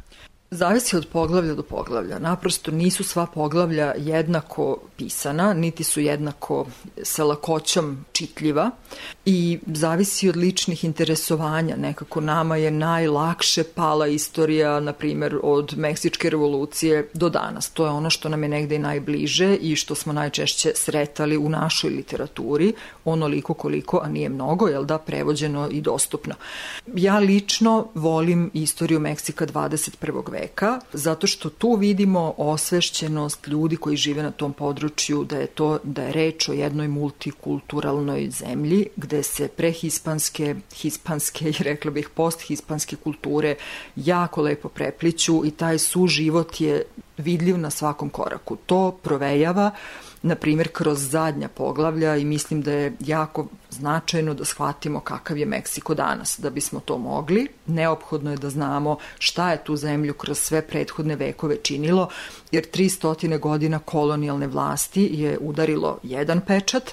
Zavisi 0.50 0.96
od 0.96 1.06
poglavlja 1.12 1.54
do 1.54 1.62
poglavlja. 1.62 2.18
Naprosto 2.18 2.70
nisu 2.70 3.04
sva 3.04 3.26
poglavlja 3.26 3.94
jednako 3.96 4.78
pisana, 4.96 5.54
niti 5.54 5.84
su 5.84 6.00
jednako 6.00 6.66
sa 7.02 7.24
lakoćom 7.24 8.04
čitljiva 8.12 8.70
i 9.24 9.58
zavisi 9.66 10.28
od 10.28 10.36
ličnih 10.36 10.84
interesovanja. 10.84 11.76
Nekako 11.76 12.20
nama 12.20 12.56
je 12.56 12.70
najlakše 12.70 13.64
pala 13.64 14.06
istorija, 14.06 14.80
na 14.80 14.92
primer, 14.92 15.38
od 15.42 15.74
Meksičke 15.76 16.30
revolucije 16.30 17.10
do 17.14 17.28
danas. 17.28 17.70
To 17.70 17.84
je 17.84 17.90
ono 17.90 18.10
što 18.10 18.28
nam 18.28 18.42
je 18.42 18.48
negde 18.48 18.76
i 18.76 18.78
najbliže 18.78 19.56
i 19.56 19.76
što 19.76 19.94
smo 19.94 20.12
najčešće 20.12 20.72
sretali 20.74 21.36
u 21.36 21.48
našoj 21.48 21.90
literaturi, 21.90 22.72
onoliko 23.04 23.54
koliko, 23.54 24.00
a 24.04 24.08
nije 24.08 24.28
mnogo, 24.28 24.68
jel 24.68 24.84
da, 24.84 24.98
prevođeno 24.98 25.68
i 25.70 25.80
dostupno. 25.80 26.34
Ja 26.94 27.18
lično 27.18 27.88
volim 27.94 28.50
istoriju 28.54 29.00
Meksika 29.00 29.46
21. 29.46 30.30
veka 30.30 30.37
veka, 30.40 30.80
zato 30.92 31.26
što 31.26 31.50
tu 31.50 31.74
vidimo 31.74 32.34
osvešćenost 32.36 33.46
ljudi 33.46 33.76
koji 33.76 33.96
žive 33.96 34.22
na 34.22 34.30
tom 34.30 34.52
području, 34.52 35.24
da 35.24 35.36
je 35.36 35.46
to 35.46 35.78
da 35.82 36.02
je 36.02 36.12
reč 36.12 36.48
o 36.48 36.52
jednoj 36.52 36.88
multikulturalnoj 36.88 38.30
zemlji 38.30 38.86
gde 38.96 39.22
se 39.22 39.48
prehispanske, 39.48 40.54
hispanske 40.74 41.48
i 41.48 41.62
rekla 41.62 41.90
bih 41.90 42.08
posthispanske 42.14 42.96
kulture 42.96 43.54
jako 43.96 44.42
lepo 44.42 44.68
prepliću 44.68 45.42
i 45.44 45.50
taj 45.50 45.78
suživot 45.78 46.60
je 46.60 46.82
vidljiv 47.18 47.58
na 47.58 47.70
svakom 47.70 48.10
koraku. 48.10 48.56
To 48.56 48.98
provejava 49.02 49.70
na 50.22 50.34
primjer, 50.34 50.68
kroz 50.72 51.10
zadnja 51.10 51.48
poglavlja 51.48 52.16
i 52.16 52.24
mislim 52.24 52.62
da 52.62 52.72
je 52.72 52.92
jako 53.00 53.46
značajno 53.70 54.34
da 54.34 54.44
shvatimo 54.44 55.00
kakav 55.00 55.38
je 55.38 55.46
Meksiko 55.46 55.94
danas. 55.94 56.38
Da 56.38 56.50
bismo 56.50 56.80
to 56.80 56.98
mogli, 56.98 57.48
neophodno 57.66 58.30
je 58.30 58.36
da 58.36 58.50
znamo 58.50 58.98
šta 59.18 59.50
je 59.50 59.64
tu 59.64 59.76
zemlju 59.76 60.14
kroz 60.14 60.38
sve 60.38 60.62
prethodne 60.62 61.16
vekove 61.16 61.56
činilo, 61.56 62.08
jer 62.50 62.64
300 62.70 63.38
godina 63.38 63.78
kolonijalne 63.78 64.46
vlasti 64.46 65.08
je 65.12 65.38
udarilo 65.40 65.98
jedan 66.02 66.40
pečat, 66.40 66.92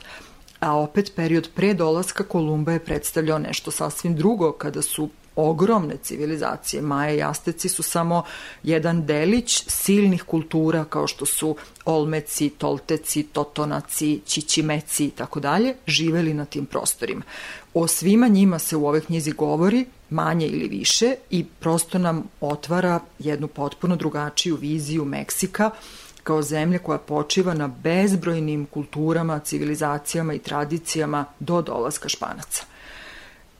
a 0.59 0.78
opet 0.78 1.11
period 1.15 1.49
pre 1.55 1.73
dolaska 1.73 2.23
Kolumba 2.23 2.71
je 2.71 2.80
predstavljao 2.80 3.39
nešto 3.39 3.71
sasvim 3.71 4.15
drugo 4.15 4.51
kada 4.51 4.82
su 4.82 5.09
ogromne 5.36 5.97
civilizacije. 5.97 6.81
Maja 6.81 7.15
i 7.15 7.23
Asteci 7.23 7.69
su 7.69 7.83
samo 7.83 8.23
jedan 8.63 9.05
delić 9.05 9.63
silnih 9.67 10.23
kultura 10.23 10.86
kao 10.86 11.07
što 11.07 11.25
su 11.25 11.55
Olmeci, 11.86 12.49
Tolteci, 12.49 13.23
Totonaci, 13.23 14.21
Čičimeci 14.25 15.05
i 15.05 15.11
tako 15.11 15.39
dalje, 15.39 15.75
živeli 15.88 16.33
na 16.33 16.45
tim 16.45 16.65
prostorima. 16.65 17.21
O 17.73 17.88
svima 17.88 18.27
njima 18.27 18.59
se 18.59 18.75
u 18.75 18.88
ovoj 18.88 19.01
knjizi 19.01 19.31
govori, 19.31 19.86
manje 20.09 20.47
ili 20.47 20.67
više, 20.67 21.15
i 21.29 21.45
prosto 21.59 21.97
nam 21.97 22.23
otvara 22.41 22.99
jednu 23.19 23.47
potpuno 23.47 23.95
drugačiju 23.95 24.55
viziju 24.55 25.05
Meksika, 25.05 25.71
kao 26.23 26.41
zemlje 26.41 26.79
koja 26.79 26.97
počiva 26.97 27.53
na 27.53 27.67
bezbrojnim 27.67 28.65
kulturama, 28.65 29.39
civilizacijama 29.39 30.33
i 30.33 30.39
tradicijama 30.39 31.25
do 31.39 31.61
dolaska 31.61 32.09
Španaca. 32.09 32.74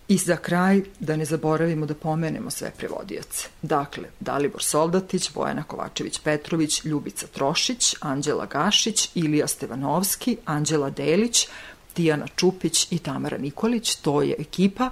I 0.08 0.18
za 0.18 0.38
kraj, 0.38 0.82
da 1.00 1.16
ne 1.16 1.26
zaboravimo 1.26 1.86
da 1.86 1.94
pomenemo 1.94 2.52
sve 2.52 2.72
prevodioce. 2.78 3.48
Dakle, 3.62 4.04
Dalibor 4.20 4.64
Soldatić, 4.64 5.32
Bojana 5.34 5.64
Kovačević-Petrović, 5.68 6.86
Ljubica 6.86 7.28
Trošić, 7.28 7.96
Anđela 8.00 8.46
Gašić, 8.46 9.10
Ilija 9.16 9.48
Stevanovski, 9.48 10.38
Anđela 10.46 10.90
Delić, 10.90 11.48
Tijana 11.94 12.28
Čupić 12.36 12.88
i 12.92 13.00
Tamara 13.00 13.38
Nikolić. 13.38 13.96
To 13.96 14.22
je 14.22 14.36
ekipa 14.40 14.90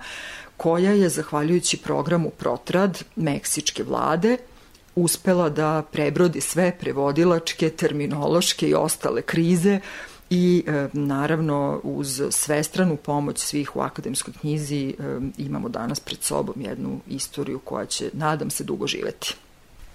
koja 0.57 0.91
je, 0.91 1.09
zahvaljujući 1.09 1.77
programu 1.77 2.29
Protrad 2.29 3.03
Meksičke 3.15 3.83
vlade, 3.83 4.37
uspela 4.95 5.49
da 5.49 5.83
prebrodi 5.91 6.41
sve 6.41 6.77
prevodilačke, 6.79 7.69
terminološke 7.69 8.69
i 8.69 8.73
ostale 8.73 9.21
krize 9.21 9.79
i 10.33 10.63
e, 10.67 10.87
naravno 10.93 11.79
uz 11.83 12.21
svestranu 12.31 12.95
pomoć 12.97 13.39
svih 13.39 13.75
u 13.75 13.79
akademskoj 13.79 14.33
knjizi 14.41 14.89
e, 14.89 14.93
imamo 15.37 15.69
danas 15.69 15.99
pred 15.99 16.23
sobom 16.23 16.61
jednu 16.61 16.99
istoriju 17.07 17.59
koja 17.59 17.85
će, 17.85 18.09
nadam 18.13 18.49
se, 18.49 18.63
dugo 18.63 18.87
živeti. 18.87 19.35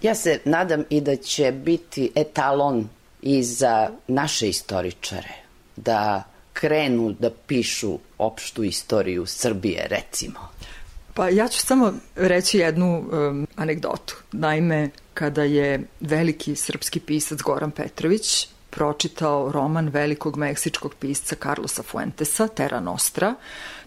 Ja 0.03 0.15
se 0.15 0.41
nadam 0.45 0.85
i 0.91 1.01
da 1.01 1.17
će 1.17 1.53
biti 1.53 2.11
etalon 2.15 2.89
i 3.23 3.43
za 3.43 3.91
naše 4.09 4.49
istoričare, 4.49 5.35
da 5.77 6.23
krenu 6.53 7.13
da 7.19 7.31
pišu 7.31 7.99
opštu 8.19 8.65
istoriju 8.65 9.27
Srbije, 9.27 9.87
recimo. 9.89 10.49
Pa 11.15 11.29
ja 11.29 11.49
ću 11.49 11.61
samo 11.61 11.93
reći 12.17 12.59
jednu 12.59 12.99
um, 12.99 13.47
anegdotu. 13.57 14.17
Naime, 14.33 14.91
kada 15.15 15.43
je 15.43 15.83
veliki 16.01 16.57
srpski 16.57 17.01
pisac 17.01 17.43
Goran 17.43 17.71
Petrović 17.71 18.49
pročitao 18.79 19.53
roman 19.53 19.89
velikog 19.89 20.37
meksičkog 20.37 20.95
pisca 20.95 21.37
Carlosa 21.43 21.83
Fuentesa, 21.83 22.49
Terra 22.49 22.81
Nostra. 22.81 23.35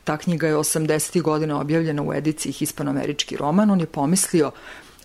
Ta 0.03 0.17
knjiga 0.17 0.47
je 0.47 0.55
80. 0.55 1.21
godina 1.21 1.61
objavljena 1.61 2.03
u 2.03 2.13
ediciji 2.13 2.51
Hispanoamerički 2.51 3.37
roman. 3.37 3.71
On 3.71 3.79
je 3.79 3.85
pomislio, 3.85 4.51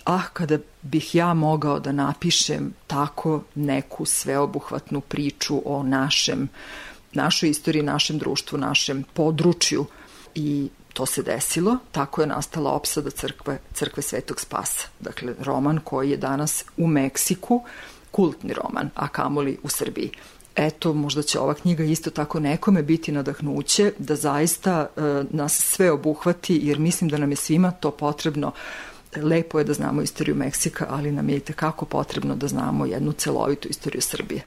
ah, 0.04 0.22
kada 0.32 0.58
bih 0.82 1.14
ja 1.14 1.34
mogao 1.34 1.80
da 1.80 1.92
napišem 1.92 2.74
tako 2.86 3.42
neku 3.54 4.04
sveobuhvatnu 4.04 5.00
priču 5.00 5.62
o 5.64 5.82
našem, 5.82 6.48
našoj 7.12 7.50
istoriji, 7.50 7.82
našem 7.82 8.18
društvu, 8.18 8.58
našem 8.58 9.04
području 9.14 9.86
i 10.34 10.68
to 10.92 11.06
se 11.06 11.22
desilo, 11.22 11.78
tako 11.92 12.20
je 12.20 12.26
nastala 12.26 12.70
opsada 12.72 13.10
crkve, 13.10 13.58
crkve 13.74 14.02
Svetog 14.02 14.40
Spasa. 14.40 14.88
Dakle, 15.00 15.34
roman 15.38 15.80
koji 15.84 16.10
je 16.10 16.16
danas 16.16 16.64
u 16.76 16.86
Meksiku, 16.86 17.62
kultni 18.10 18.52
roman, 18.52 18.90
a 18.94 19.08
kamoli 19.08 19.58
u 19.62 19.68
Srbiji. 19.68 20.10
Eto, 20.56 20.92
možda 20.92 21.22
će 21.22 21.40
ova 21.40 21.54
knjiga 21.54 21.84
isto 21.84 22.10
tako 22.10 22.40
nekome 22.40 22.82
biti 22.82 23.12
nadahnuće 23.12 23.92
da 23.98 24.16
zaista 24.16 24.86
e, 24.96 25.00
nas 25.30 25.62
sve 25.62 25.90
obuhvati, 25.90 26.60
jer 26.62 26.78
mislim 26.78 27.10
da 27.10 27.18
nam 27.18 27.30
je 27.30 27.36
svima 27.36 27.70
to 27.70 27.90
potrebno 27.90 28.52
Lepo 29.22 29.58
je 29.58 29.64
da 29.64 29.72
znamo 29.72 30.02
istoriju 30.02 30.34
Meksika, 30.34 30.86
ali 30.90 31.12
nam 31.12 31.28
je 31.28 31.36
i 31.36 31.40
tekako 31.40 31.84
potrebno 31.84 32.36
da 32.36 32.48
znamo 32.48 32.86
jednu 32.86 33.12
celovitu 33.12 33.68
istoriju 33.68 34.02
Srbije. 34.02 34.42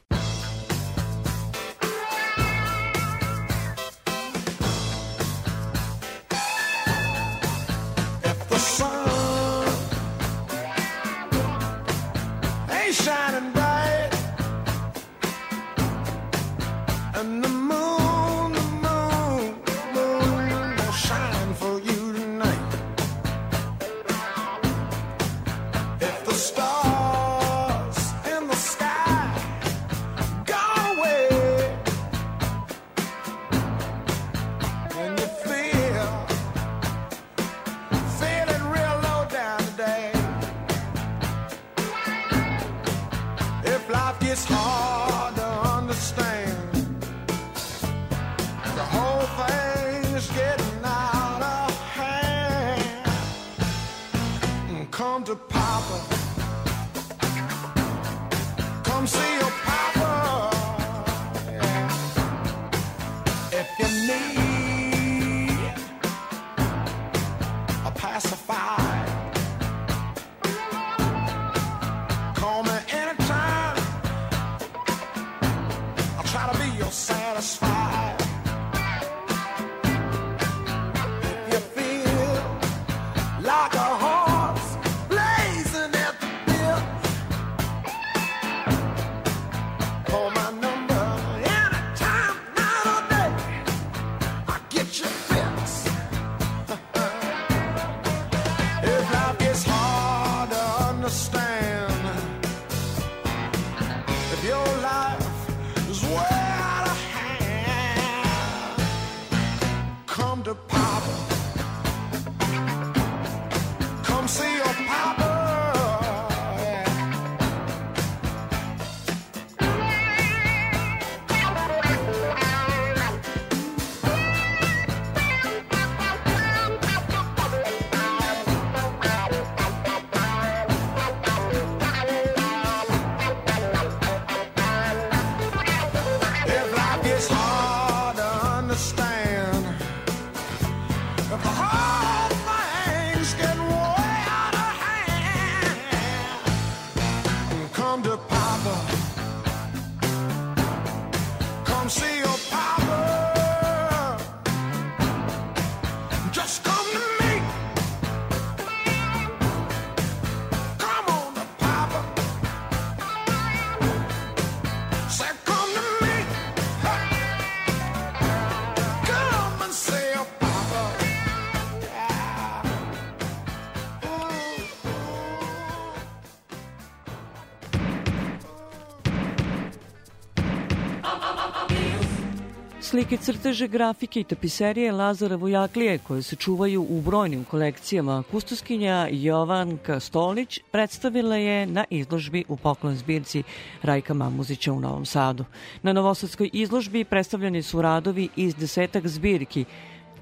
Slike, 183.09 183.23
crteže, 183.23 183.67
grafike 183.67 184.19
i 184.19 184.23
tapiserije 184.23 184.91
Lazara 184.91 185.35
Vojaklije 185.35 185.97
koje 185.97 186.21
se 186.21 186.35
čuvaju 186.35 186.85
u 186.89 187.01
brojnim 187.01 187.43
kolekcijama 187.43 188.23
kustoskinja 188.31 189.07
Jovanka 189.11 189.99
Stolić 189.99 190.59
predstavila 190.71 191.35
je 191.35 191.65
na 191.65 191.85
izložbi 191.89 192.43
u 192.47 192.57
poklon 192.57 192.95
zbirci 192.95 193.43
Rajka 193.81 194.13
Mamuzića 194.13 194.73
u 194.73 194.79
Novom 194.79 195.05
Sadu. 195.05 195.45
Na 195.81 195.93
Novosadskoj 195.93 196.49
izložbi 196.53 197.03
predstavljeni 197.03 197.63
su 197.63 197.81
radovi 197.81 198.29
iz 198.35 198.55
desetak 198.55 199.07
zbirki 199.07 199.65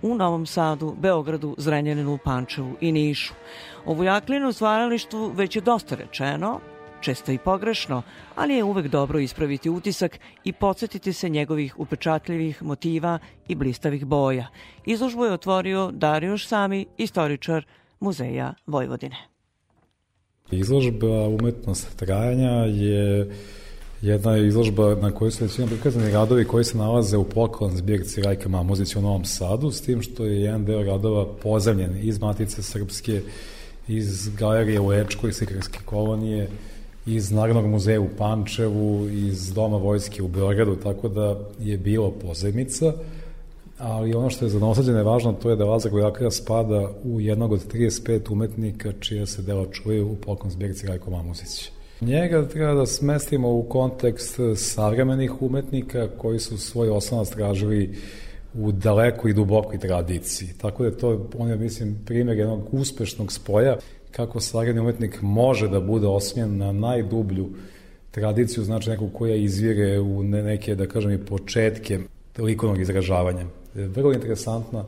u 0.02 0.16
Novom 0.16 0.46
Sadu, 0.46 0.96
Beogradu, 1.00 1.56
Zrenjaninu, 1.58 2.18
Pančevu 2.24 2.76
i 2.82 2.92
Nišu. 2.92 3.34
O 3.86 3.94
Vojaklijinu 3.94 4.54
stvaralištu 4.54 5.32
već 5.36 5.56
je 5.56 5.62
dosta 5.62 5.96
rečeno, 5.96 6.60
često 7.02 7.32
i 7.32 7.38
pogrešno, 7.38 8.02
ali 8.36 8.54
je 8.54 8.64
uvek 8.64 8.88
dobro 8.88 9.20
ispraviti 9.20 9.70
utisak 9.70 10.20
i 10.44 10.54
podsjetiti 10.54 11.14
se 11.14 11.30
njegovih 11.30 11.80
upečatljivih 11.80 12.64
motiva 12.64 13.20
i 13.48 13.56
blistavih 13.56 14.06
boja. 14.06 14.48
Izložbu 14.86 15.26
je 15.26 15.34
otvorio 15.34 15.92
Darioš 15.92 16.48
Sami, 16.48 16.86
istoričar 16.98 17.66
Muzeja 18.00 18.54
Vojvodine. 18.68 19.18
Izložba 20.52 21.28
umetnost 21.28 21.96
trajanja 21.96 22.52
je 22.52 23.30
jedna 24.02 24.38
izložba 24.38 24.96
na 24.96 25.12
kojoj 25.12 25.32
su 25.32 25.44
većina 25.44 25.68
prikazani 25.68 26.12
radovi 26.12 26.46
koji 26.46 26.64
se 26.64 26.78
nalaze 26.78 27.18
u 27.18 27.24
poklon 27.24 27.78
zbirci 27.78 28.22
Rajka 28.22 28.50
Mamuzića 28.50 29.00
u 29.00 29.02
Novom 29.02 29.26
Sadu, 29.26 29.72
s 29.72 29.82
tim 29.82 30.02
što 30.02 30.26
je 30.26 30.42
jedan 30.42 30.66
deo 30.66 30.84
radova 30.84 31.26
pozemljen 31.44 31.98
iz 32.02 32.20
Matice 32.20 32.64
Srpske, 32.64 33.22
iz 33.88 34.36
galerije 34.36 34.80
u 34.80 34.94
Ečkoj, 34.94 35.34
Sikarske 35.34 35.80
kolonije, 35.86 36.50
iz 37.08 37.32
Narodnog 37.32 37.66
muzeja 37.66 38.02
u 38.02 38.08
Pančevu, 38.18 39.10
iz 39.10 39.54
Doma 39.54 39.78
vojske 39.78 40.24
u 40.24 40.28
Beogradu, 40.28 40.76
tako 40.76 41.10
da 41.10 41.40
je 41.60 41.78
bilo 41.78 42.12
pozemica, 42.12 42.94
ali 43.78 44.14
ono 44.14 44.30
što 44.30 44.46
je 44.46 44.50
za 44.50 44.60
nosađene 44.60 45.04
važno 45.04 45.34
to 45.34 45.50
je 45.50 45.56
da 45.56 45.66
Lazar 45.66 45.92
Vojakra 45.92 46.32
spada 46.32 46.90
u 47.04 47.22
jednog 47.22 47.52
od 47.52 47.74
35 47.74 48.32
umetnika 48.32 48.92
čija 49.00 49.26
se 49.26 49.42
dela 49.42 49.66
čuje 49.72 50.04
u 50.04 50.16
poklon 50.16 50.52
zbirci 50.52 50.88
Rajko 50.88 51.12
Mamuzić. 51.12 51.72
Njega 52.02 52.48
treba 52.48 52.74
da 52.74 52.86
smestimo 52.86 53.54
u 53.54 53.64
kontekst 53.64 54.40
savremenih 54.56 55.42
umetnika 55.42 56.08
koji 56.18 56.40
su 56.40 56.58
svoj 56.58 56.90
osnovac 56.90 57.30
tražili 57.30 57.96
u 58.54 58.72
dalekoj 58.72 59.32
i 59.32 59.34
dubokoj 59.34 59.80
tradiciji. 59.80 60.50
Tako 60.62 60.84
da 60.84 60.98
to, 60.98 61.28
on 61.38 61.50
je, 61.50 61.56
mislim, 61.56 61.98
primjer 62.06 62.38
jednog 62.38 62.74
uspešnog 62.74 63.32
spoja 63.32 63.78
kako 64.18 64.40
savremeni 64.40 64.80
umetnik 64.80 65.22
može 65.22 65.70
da 65.70 65.80
bude 65.80 66.08
osmijen 66.08 66.58
na 66.58 66.72
najdublju 66.72 67.50
tradiciju, 68.12 68.64
znači 68.64 68.90
nekog 68.90 69.10
koja 69.14 69.36
izvire 69.36 70.00
u 70.00 70.24
neke, 70.24 70.76
da 70.76 70.88
kažem, 70.88 71.12
i 71.12 71.26
početke 71.26 72.00
likovnog 72.38 72.82
izražavanja. 72.82 73.46
Vrlo 73.76 74.14
interesantna 74.14 74.86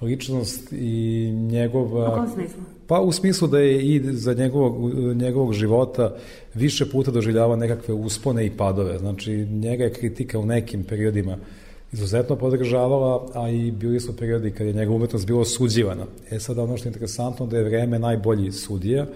ličnost 0.00 0.72
i 0.72 1.30
njegova... 1.32 2.12
U 2.12 2.14
kom 2.14 2.28
smislu? 2.28 2.60
Pa 2.86 3.00
u 3.00 3.12
smislu 3.12 3.48
da 3.48 3.58
je 3.58 3.82
i 3.82 4.00
za 4.12 4.34
njegovog, 4.34 4.94
njegovog 5.14 5.52
života 5.52 6.16
više 6.54 6.90
puta 6.90 7.10
doživljava 7.10 7.56
nekakve 7.56 7.94
uspone 7.94 8.46
i 8.46 8.50
padove. 8.50 8.98
Znači, 8.98 9.32
njega 9.46 9.84
je 9.84 9.92
kritika 9.92 10.38
u 10.38 10.46
nekim 10.46 10.84
periodima 10.84 11.36
izuzetno 11.92 12.36
podržavala, 12.36 13.28
a 13.34 13.50
i 13.50 13.70
bili 13.70 14.00
su 14.00 14.16
periodi 14.16 14.50
kad 14.50 14.66
je 14.66 14.72
njegova 14.72 14.96
umetnost 14.96 15.26
bilo 15.26 15.44
suđivana. 15.44 16.06
E 16.30 16.38
sada 16.40 16.62
ono 16.62 16.76
što 16.76 16.88
je 16.88 16.90
interesantno 16.90 17.46
da 17.46 17.58
je 17.58 17.64
vreme 17.64 17.98
najbolji 17.98 18.52
sudija 18.52 19.06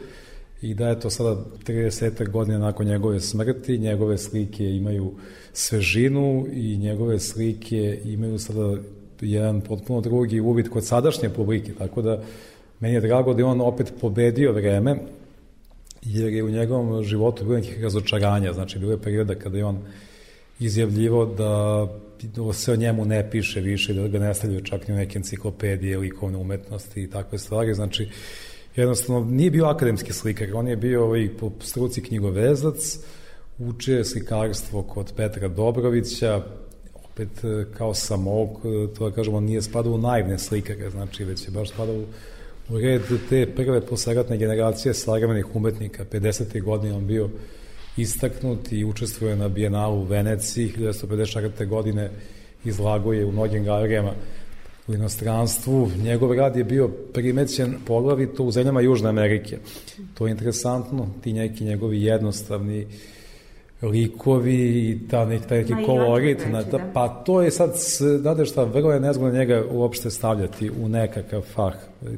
i 0.63 0.75
da 0.75 0.89
je 0.89 1.01
to 1.01 1.11
sada 1.11 1.37
30 1.67 2.31
godina 2.31 2.59
nakon 2.59 2.87
njegove 2.87 3.21
smrti, 3.21 3.79
njegove 3.79 4.19
slike 4.19 4.65
imaju 4.65 5.13
svežinu 5.53 6.47
i 6.53 6.77
njegove 6.77 7.21
slike 7.21 8.01
imaju 8.05 8.39
sada 8.39 8.77
jedan 9.21 9.61
potpuno 9.61 10.01
drugi 10.01 10.41
uvid 10.41 10.69
kod 10.69 10.87
sadašnje 10.87 11.29
publike, 11.29 11.73
tako 11.75 12.03
da 12.03 12.23
meni 12.81 12.95
je 12.95 13.01
drago 13.01 13.35
da 13.35 13.41
je 13.41 13.45
on 13.45 13.61
opet 13.61 13.93
pobedio 14.01 14.53
vreme, 14.53 14.97
jer 16.03 16.33
je 16.33 16.45
u 16.45 16.51
njegovom 16.51 17.05
životu 17.05 17.45
bilo 17.45 17.57
nekih 17.57 17.83
razočaranja, 17.83 18.53
znači 18.53 18.79
bilo 18.79 18.93
je 18.93 19.03
perioda 19.03 19.35
kada 19.35 19.59
je 19.59 19.65
on 19.65 19.79
izjavljivo 20.61 21.27
da 21.27 21.89
se 22.53 22.73
o 22.73 22.77
njemu 22.77 23.05
ne 23.05 23.31
piše 23.31 23.61
više, 23.61 23.95
da 23.95 24.09
ga 24.09 24.19
ne 24.19 24.35
stavljaju 24.35 24.65
čak 24.65 24.89
ni 24.89 24.95
u 24.95 24.97
neke 24.97 25.19
enciklopedije, 25.19 25.99
likovne 25.99 26.39
umetnosti 26.39 27.03
i 27.03 27.11
takve 27.11 27.39
stvari, 27.39 27.75
znači 27.75 28.09
jednostavno 28.77 29.25
nije 29.31 29.51
bio 29.51 29.65
akademski 29.65 30.13
slikar, 30.13 30.49
on 30.55 30.69
je 30.69 30.77
bio 30.77 31.05
ovaj, 31.05 31.29
po 31.41 31.53
struci 31.61 32.03
knjigovezac, 32.03 32.99
učio 33.59 34.05
slikarstvo 34.05 34.83
kod 34.83 35.13
Petra 35.17 35.49
Dobrovića, 35.49 36.43
opet 36.95 37.29
kao 37.77 37.95
samog, 37.95 38.61
to 38.99 39.11
da 39.11 39.15
kažemo, 39.15 39.41
nije 39.41 39.63
spadao 39.63 39.93
u 39.93 39.99
naivne 39.99 40.39
slikare, 40.39 40.91
znači 40.91 41.25
već 41.25 41.49
je 41.49 41.51
baš 41.51 41.71
spadao 41.71 42.05
u 42.69 42.79
red 42.79 43.03
te 43.29 43.47
prve 43.57 43.81
posleratne 43.81 44.37
generacije 44.37 44.95
savremenih 44.95 45.57
umetnika. 45.57 46.05
50. 46.05 46.63
godine 46.63 46.95
on 46.95 47.07
bio 47.07 47.31
istaknut 47.97 48.73
i 48.73 48.85
učestvuje 48.85 49.37
na 49.37 49.49
Bijenalu 49.49 50.01
u 50.01 50.05
Veneciji, 50.05 50.73
1954. 50.79 51.66
godine 51.66 52.11
izlago 52.65 53.12
je 53.12 53.25
u 53.25 53.33
mnogim 53.33 53.65
galerijama 53.65 54.12
u 54.87 54.95
inostranstvu. 54.95 55.91
Njegov 56.03 56.33
rad 56.33 56.57
je 56.57 56.65
bio 56.65 56.89
primećen 56.89 57.75
poglavito 57.87 58.45
u 58.45 58.51
zemljama 58.51 58.81
Južne 58.81 59.09
Amerike. 59.09 59.59
To 60.15 60.27
je 60.27 60.31
interesantno, 60.31 61.09
ti 61.23 61.33
neki 61.33 61.65
njegovi 61.65 62.03
jednostavni 62.03 62.87
likovi 63.83 64.91
i 64.91 65.09
ta 65.09 65.25
neki, 65.25 65.49
taj 65.49 65.59
neki 65.59 65.85
kolorit. 65.87 66.47
Na, 66.53 66.62
da, 66.62 66.79
pa 66.95 67.09
to 67.09 67.43
je 67.43 67.51
sad, 67.51 67.73
znate 68.21 68.45
šta, 68.45 68.65
vrlo 68.65 68.93
je 68.93 69.01
nezgodno 69.01 69.39
njega 69.39 69.65
uopšte 69.71 70.11
stavljati 70.11 70.71
u 70.71 70.89
nekakav 70.89 71.41
fah. 71.41 71.75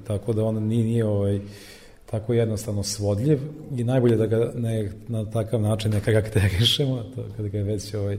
Tako 0.06 0.32
da 0.32 0.44
on 0.44 0.62
nije, 0.62 0.84
nije 0.84 1.04
ovaj, 1.04 1.40
tako 2.10 2.34
jednostavno 2.34 2.82
svodljiv 2.82 3.38
i 3.76 3.84
najbolje 3.84 4.16
da 4.16 4.26
ga 4.26 4.52
ne, 4.54 4.92
na 5.08 5.30
takav 5.30 5.60
način 5.60 5.90
ne 5.90 6.00
karakterišemo, 6.00 7.02
to 7.14 7.24
kada 7.36 7.48
ga 7.48 7.58
već 7.58 7.94
ovaj, 7.94 8.18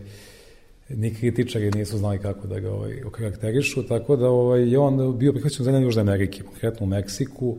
ni 0.90 1.14
kritičari 1.14 1.72
nisu 1.72 1.98
znali 1.98 2.20
kako 2.20 2.48
da 2.48 2.60
ga 2.60 2.72
ovaj, 2.72 3.04
okarakterišu, 3.04 3.88
tako 3.88 4.16
da 4.16 4.30
ovaj, 4.30 4.72
je 4.72 4.80
on 4.80 5.18
bio 5.18 5.32
prihvaćen 5.32 5.62
u 5.62 5.66
zemlje 5.66 5.82
Južne 5.82 6.02
Amerike, 6.02 6.44
konkretno 6.44 6.86
u 6.86 6.90
Meksiku, 6.90 7.56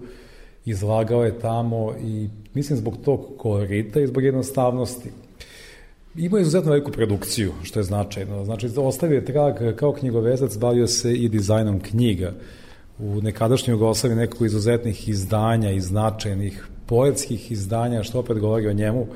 izlagao 0.64 1.24
je 1.24 1.38
tamo 1.38 1.94
i 2.04 2.28
mislim 2.54 2.78
zbog 2.78 2.96
tog 3.04 3.26
kolorita 3.38 4.00
i 4.00 4.06
zbog 4.06 4.24
jednostavnosti. 4.24 5.10
Ima 6.16 6.40
izuzetno 6.40 6.70
veliku 6.70 6.92
produkciju, 6.92 7.52
što 7.62 7.80
je 7.80 7.84
značajno. 7.84 8.44
Znači, 8.44 8.68
ostavio 8.76 9.16
je 9.16 9.24
trag 9.24 9.76
kao 9.76 9.92
knjigovezac, 9.92 10.56
bavio 10.56 10.86
se 10.86 11.14
i 11.14 11.28
dizajnom 11.28 11.80
knjiga. 11.80 12.32
U 12.98 13.20
nekadašnjoj 13.22 13.74
Jugoslavi 13.74 14.14
nekako 14.14 14.44
izuzetnih 14.44 15.08
izdanja 15.08 15.70
i 15.70 15.80
značajnih 15.80 16.66
poetskih 16.86 17.52
izdanja, 17.52 18.02
što 18.02 18.18
opet 18.18 18.38
govori 18.38 18.68
o 18.68 18.72
njemu, 18.72 19.06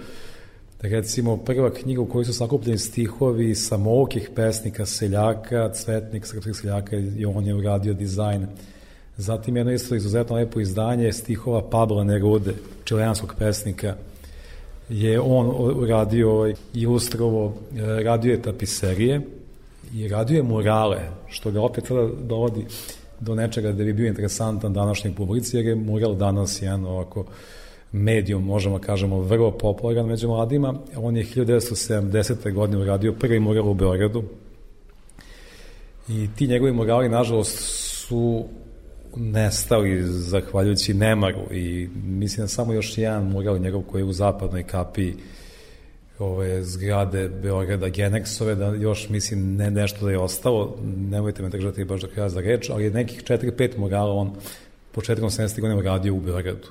recimo 0.80 1.36
prva 1.36 1.70
knjiga 1.70 2.00
u 2.00 2.06
kojoj 2.06 2.24
su 2.24 2.32
sakupljeni 2.32 2.78
stihovi 2.78 3.54
samoukih 3.54 4.30
pesnika 4.34 4.86
seljaka, 4.86 5.72
cvetnik 5.72 6.26
srpskih 6.26 6.56
seljaka 6.56 6.96
i 6.96 7.24
on 7.24 7.46
je 7.46 7.54
uradio 7.54 7.94
dizajn. 7.94 8.46
Zatim 9.16 9.56
jedno 9.56 9.72
isto 9.72 9.94
izuzetno 9.94 10.36
lepo 10.36 10.60
izdanje 10.60 11.12
stihova 11.12 11.70
Pabla 11.70 12.04
Nerude, 12.04 12.54
čileanskog 12.84 13.34
pesnika, 13.38 13.94
je 14.88 15.20
on 15.20 15.46
uradio 15.82 16.32
ovaj, 16.32 16.54
ilustrovo, 16.74 17.54
e, 17.76 18.02
radio 18.02 18.32
je 18.32 18.42
tapiserije 18.42 19.20
i 19.94 20.08
radio 20.08 20.36
je 20.36 20.42
murale, 20.42 21.00
što 21.28 21.50
ga 21.50 21.62
opet 21.62 21.86
sada 21.86 22.08
dovodi 22.22 22.66
do 23.22 23.34
nečega 23.34 23.72
da 23.72 23.84
bi 23.84 23.92
bio 23.92 24.08
interesantan 24.08 24.72
današnjoj 24.72 25.14
publici, 25.14 25.56
jer 25.56 25.66
je 25.66 25.74
mural 25.74 26.14
danas 26.14 26.62
jedan 26.62 26.84
ovako 26.84 27.24
medijum, 27.92 28.44
možemo 28.44 28.78
da 28.78 28.84
kažemo, 28.84 29.20
vrlo 29.20 29.58
popularan 29.58 30.06
među 30.06 30.28
mladima. 30.28 30.74
On 30.96 31.16
je 31.16 31.24
1970. 31.24 32.52
godine 32.52 32.82
uradio 32.82 33.12
prvi 33.12 33.40
mural 33.40 33.68
u 33.68 33.74
Beogradu 33.74 34.22
i 36.08 36.28
ti 36.36 36.46
njegovi 36.46 36.72
murali, 36.72 37.08
nažalost, 37.08 37.58
su 38.06 38.44
nestali 39.16 40.02
zahvaljujući 40.02 40.94
nemaru 40.94 41.52
i 41.52 41.88
mislim 42.04 42.44
da 42.44 42.48
samo 42.48 42.72
još 42.72 42.98
jedan 42.98 43.30
mural 43.30 43.58
njegov 43.58 43.82
koji 43.82 44.00
je 44.00 44.04
u 44.04 44.12
zapadnoj 44.12 44.62
kapiji 44.62 45.14
ove 46.22 46.64
zgrade 46.64 47.28
Beograda 47.28 47.86
Genexove, 47.86 48.54
da 48.54 48.66
još 48.66 49.08
mislim 49.08 49.56
ne 49.56 49.70
nešto 49.70 50.04
da 50.04 50.10
je 50.10 50.18
ostalo, 50.18 50.78
nemojte 50.84 51.42
me 51.42 51.48
držati 51.48 51.84
baš 51.84 52.00
do 52.00 52.08
kraja 52.08 52.28
za 52.28 52.40
reč, 52.40 52.70
ali 52.70 52.90
nekih 52.90 53.22
4-5 53.24 53.78
murala 53.78 54.14
on 54.14 54.32
početkom 54.92 55.30
70. 55.30 55.60
godina 55.60 55.82
radio 55.82 56.14
u 56.14 56.20
Beogradu. 56.20 56.68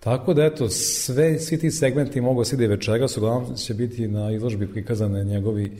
Tako 0.00 0.34
da, 0.34 0.44
eto, 0.44 0.68
sve, 0.68 1.38
svi 1.38 1.58
ti 1.58 1.70
segmenti 1.70 2.20
mogu 2.20 2.44
se 2.44 2.56
ide 2.56 2.66
večeras, 2.66 3.16
uglavnom 3.16 3.56
će 3.56 3.74
biti 3.74 4.08
na 4.08 4.32
izložbi 4.32 4.66
prikazane 4.66 5.24
njegovi 5.24 5.72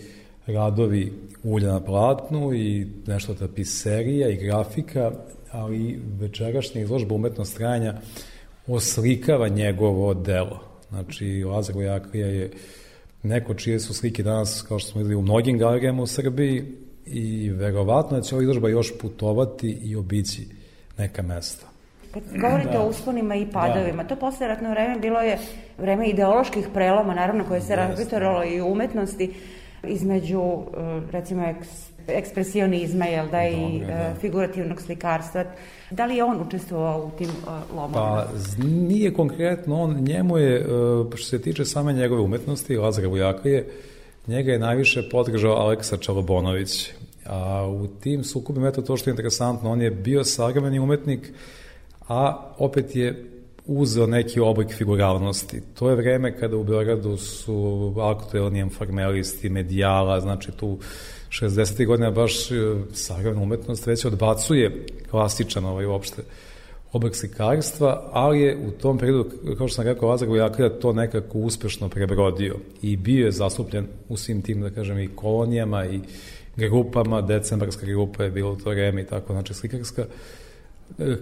radovi 0.46 1.12
ulja 1.42 1.72
na 1.72 1.80
platnu 1.80 2.54
i 2.54 2.86
nešto 3.06 3.34
tapiserija 3.34 4.28
i 4.28 4.36
grafika, 4.36 5.12
ali 5.50 6.00
večerašnja 6.20 6.80
izložba 6.80 7.14
umetnost 7.14 7.56
trajanja 7.56 7.94
oslikava 8.66 9.48
njegovo 9.48 10.14
delo. 10.14 10.60
Znači, 10.88 11.44
Lazar 11.44 11.74
Vojakrija 11.74 12.26
je 12.26 12.50
neko 13.22 13.55
čije 13.55 13.80
su 13.80 13.94
slike 13.94 14.22
danas, 14.22 14.64
kao 14.68 14.78
što 14.78 14.90
smo 14.90 14.98
videli, 14.98 15.14
u 15.14 15.22
mnogim 15.22 15.59
galerijama 15.59 16.02
u 16.02 16.06
Srbiji 16.06 16.64
i 17.06 17.51
verovatno 17.51 18.16
da 18.16 18.22
će 18.22 18.34
ova 18.34 18.42
izložba 18.42 18.68
još 18.68 18.98
putovati 18.98 19.78
i 19.82 19.97
obići 19.97 20.47
neka 20.98 21.22
mesta. 21.22 21.66
Kad 22.14 22.22
govorite 22.40 22.72
da. 22.72 22.80
o 22.80 22.88
usponima 22.88 23.34
i 23.36 23.47
padovima, 23.52 24.02
da. 24.02 24.09
to 24.09 24.16
posleratno 24.16 24.70
vreme 24.70 24.98
bilo 24.98 25.20
je 25.20 25.38
vreme 25.78 26.09
ideoloških 26.09 26.68
preloma, 26.74 27.14
naravno, 27.14 27.44
koje 27.44 27.60
se 27.60 27.76
razvitoralo 27.76 28.44
i 28.44 28.60
umetnosti 28.60 29.34
između, 29.84 30.42
eh, 30.42 31.01
recimo, 31.10 31.47
eks, 31.47 31.89
ekspresionizma, 32.09 33.05
jel 33.05 33.28
da, 33.31 33.48
i 33.48 33.81
Dobre, 33.81 33.86
da. 33.86 34.14
figurativnog 34.20 34.81
slikarstva. 34.81 35.44
Da 35.90 36.06
li 36.06 36.16
je 36.16 36.24
on 36.24 36.40
učestvovao 36.40 37.06
u 37.06 37.18
tim 37.18 37.28
uh, 37.28 37.77
lomovima? 37.77 38.01
Pa, 38.01 38.28
nije 38.64 39.14
konkretno 39.14 39.82
on, 39.82 39.94
njemu 40.01 40.39
je, 40.39 40.66
uh, 40.66 41.14
što 41.14 41.27
se 41.27 41.43
tiče 41.43 41.64
same 41.64 41.93
njegove 41.93 42.20
umetnosti, 42.20 42.77
Lazara 42.77 43.09
Vujaklije, 43.09 43.66
njega 44.27 44.52
je 44.52 44.59
najviše 44.59 45.09
podržao 45.10 45.55
Aleksa 45.55 45.97
Čalobonović. 45.97 46.90
A 47.27 47.66
u 47.66 47.86
tim 47.86 48.24
sukubima, 48.24 48.68
eto 48.68 48.82
to 48.82 48.97
što 48.97 49.10
je 49.10 49.12
interesantno, 49.12 49.70
on 49.70 49.82
je 49.82 49.90
bio 49.90 50.24
savremeni 50.24 50.78
umetnik, 50.78 51.32
a 52.09 52.47
opet 52.59 52.97
je 52.97 53.27
uzeo 53.66 54.06
neki 54.06 54.40
oblik 54.40 54.74
figuralnosti. 54.74 55.60
To 55.78 55.90
je 55.90 55.97
vreme 55.97 56.36
kada 56.39 56.56
u 56.56 56.64
Beogradu 56.64 57.16
su 57.16 57.94
aktuelni 58.01 58.59
informelisti, 58.59 59.48
medijala, 59.48 60.20
znači 60.20 60.52
tu 60.52 60.78
60. 61.31 61.86
godina 61.86 62.11
baš 62.11 62.51
e, 62.51 62.55
sagrana 62.93 63.43
umetnost 63.43 63.86
već 63.86 64.05
odbacuje 64.05 64.86
klasičan 65.11 65.65
ovaj 65.65 65.86
uopšte 65.86 66.23
oblik 66.93 67.15
slikarstva, 67.15 68.09
ali 68.12 68.40
je 68.40 68.59
u 68.66 68.70
tom 68.70 68.98
periodu, 68.98 69.31
kao 69.59 69.69
što 69.69 69.74
sam 69.74 69.85
rekao, 69.85 70.09
Lazar 70.09 70.28
Vujaklija 70.28 70.78
to 70.78 70.93
nekako 70.93 71.39
uspešno 71.39 71.89
prebrodio 71.89 72.57
i 72.82 72.97
bio 72.97 73.27
je 73.27 73.32
zastupljen 73.32 73.86
u 74.09 74.16
svim 74.16 74.43
tim, 74.43 74.61
da 74.61 74.70
kažem, 74.70 74.98
i 74.98 75.09
kolonijama 75.15 75.86
i 75.86 76.01
grupama, 76.57 77.20
decembarska 77.23 77.86
grupa 77.86 78.24
je 78.24 78.31
bilo 78.31 78.57
to 78.57 78.70
vreme 78.70 79.02
i 79.02 79.07
tako, 79.07 79.32
znači 79.32 79.55
slikarska, 79.55 80.05
e, 80.98 81.16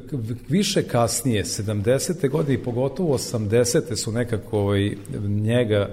više 0.49 0.83
kasnije, 0.83 1.45
70. 1.45 2.29
godine 2.29 2.55
i 2.55 2.65
pogotovo 2.65 3.19
80. 3.19 3.97
su 3.97 4.13
nekako 4.13 4.59
ovaj, 4.59 4.93
njega 5.29 5.91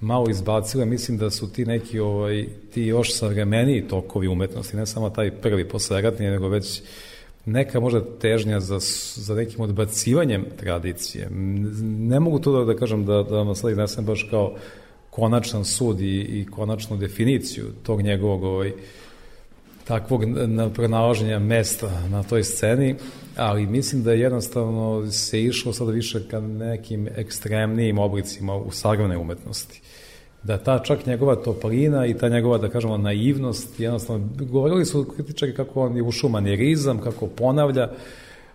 malo 0.00 0.30
izbacile, 0.30 0.84
mislim 0.86 1.18
da 1.18 1.30
su 1.30 1.52
ti 1.52 1.64
neki 1.64 1.98
ovaj, 1.98 2.46
ti 2.74 2.82
još 2.82 3.14
savremeniji 3.14 3.88
tokovi 3.88 4.28
umetnosti, 4.28 4.76
ne 4.76 4.86
samo 4.86 5.10
taj 5.10 5.30
prvi 5.30 5.68
posleratni, 5.68 6.26
nego 6.26 6.48
već 6.48 6.82
neka 7.46 7.80
možda 7.80 8.04
težnja 8.18 8.60
za, 8.60 8.78
za 9.14 9.34
nekim 9.34 9.60
odbacivanjem 9.60 10.44
tradicije. 10.56 11.28
Ne 11.30 12.20
mogu 12.20 12.38
to 12.38 12.52
da, 12.52 12.72
da 12.72 12.78
kažem 12.78 13.04
da, 13.04 13.22
da 13.22 13.36
vam 13.36 13.54
sad 13.54 13.70
iznesem 13.70 14.04
baš 14.04 14.26
kao 14.30 14.54
konačan 15.10 15.64
sud 15.64 16.00
i, 16.00 16.20
i 16.20 16.46
konačnu 16.50 16.96
definiciju 16.96 17.66
tog 17.82 18.02
njegovog 18.02 18.44
ovaj, 18.44 18.72
takvog 19.84 20.22
pronalaženja 20.74 21.38
mesta 21.38 22.08
na 22.08 22.22
toj 22.22 22.44
sceni, 22.44 22.94
ali 23.36 23.66
mislim 23.66 24.02
da 24.02 24.12
je 24.12 24.20
jednostavno 24.20 25.10
se 25.10 25.42
išlo 25.42 25.72
sada 25.72 25.90
više 25.90 26.28
ka 26.28 26.40
nekim 26.40 27.08
ekstremnijim 27.16 27.98
oblicima 27.98 28.56
u 28.56 28.70
sagrane 28.70 29.18
umetnosti 29.18 29.80
da 30.42 30.58
ta 30.58 30.78
čak 30.78 31.06
njegova 31.06 31.36
toplina 31.36 32.06
i 32.06 32.14
ta 32.14 32.28
njegova, 32.28 32.58
da 32.58 32.68
kažemo, 32.68 32.96
naivnost, 32.96 33.80
jednostavno, 33.80 34.28
govorili 34.38 34.84
su 34.84 35.04
kritičari 35.04 35.54
kako 35.54 35.80
on 35.80 35.96
je 35.96 36.02
ušao 36.02 36.30
manirizam, 36.30 36.98
kako 36.98 37.26
ponavlja 37.26 37.90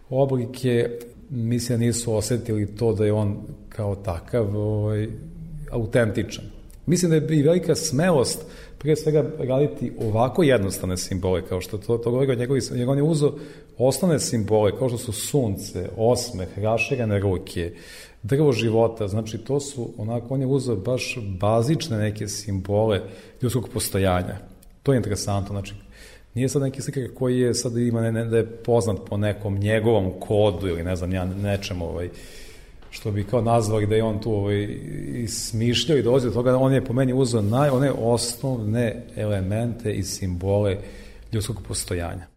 oblike, 0.10 0.90
mislim 1.30 1.80
da 1.80 1.86
nisu 1.86 2.14
osetili 2.14 2.76
to 2.76 2.94
da 2.94 3.06
je 3.06 3.14
on 3.14 3.38
kao 3.70 3.96
takav 3.96 4.58
ovaj, 4.58 5.08
autentičan. 5.72 6.46
Mislim 6.86 7.10
da 7.10 7.16
je 7.16 7.40
i 7.40 7.44
velika 7.44 7.76
smelost 7.76 8.46
pre 8.78 8.96
svega 8.96 9.26
raditi 9.40 9.92
ovako 10.00 10.44
jednostavne 10.44 10.98
simbole, 10.98 11.42
kao 11.42 11.62
što 11.62 11.78
to, 11.78 11.98
to 11.98 12.12
govori 12.12 12.32
o 12.32 12.36
njegovi, 12.36 12.62
jer 12.72 12.90
on 12.90 12.98
je 12.98 13.04
uzo 13.04 13.34
osnovne 13.78 14.20
simbole, 14.20 14.78
kao 14.78 14.90
što 14.90 14.98
su 14.98 15.12
sunce, 15.12 15.90
osmeh, 15.98 16.48
raširene 16.58 17.20
ruke, 17.20 17.72
drvo 18.26 18.52
života, 18.52 19.08
znači 19.08 19.38
to 19.38 19.60
su, 19.60 19.90
onako, 19.98 20.34
on 20.34 20.42
je 20.42 20.48
uzeo 20.48 20.76
baš 20.76 21.18
bazične 21.40 21.98
neke 21.98 22.28
simbole 22.28 23.02
ljudskog 23.42 23.70
postojanja. 23.74 24.38
To 24.84 24.94
je 24.94 24.98
interesantno, 24.98 25.54
znači, 25.54 25.74
nije 26.34 26.50
sad 26.50 26.62
neki 26.62 26.82
slikar 26.82 27.04
koji 27.16 27.40
je 27.40 27.54
sad 27.54 27.78
ima 27.78 28.02
ne, 28.02 28.12
ne, 28.12 28.26
da 28.26 28.38
je 28.38 28.46
poznat 28.46 28.98
po 29.10 29.18
nekom 29.18 29.58
njegovom 29.58 30.12
kodu 30.20 30.68
ili 30.68 30.84
ne 30.84 30.96
znam 30.96 31.14
ja 31.14 31.26
nečem 31.26 31.82
ovaj, 31.82 32.10
što 32.90 33.12
bi 33.12 33.24
kao 33.24 33.42
nazvali 33.42 33.88
da 33.88 33.96
je 33.96 34.04
on 34.04 34.20
tu 34.22 34.34
ovaj, 34.34 34.78
smišljao 35.28 35.98
i 35.98 36.04
dolazi 36.04 36.28
do 36.28 36.34
toga, 36.34 36.58
on 36.58 36.74
je 36.74 36.86
po 36.86 36.94
meni 36.94 37.14
uzeo 37.14 37.42
naj, 37.42 37.70
one 37.70 37.92
osnovne 37.92 39.04
elemente 39.16 39.94
i 39.94 40.04
simbole 40.04 40.78
ljudskog 41.34 41.62
postojanja. 41.68 42.35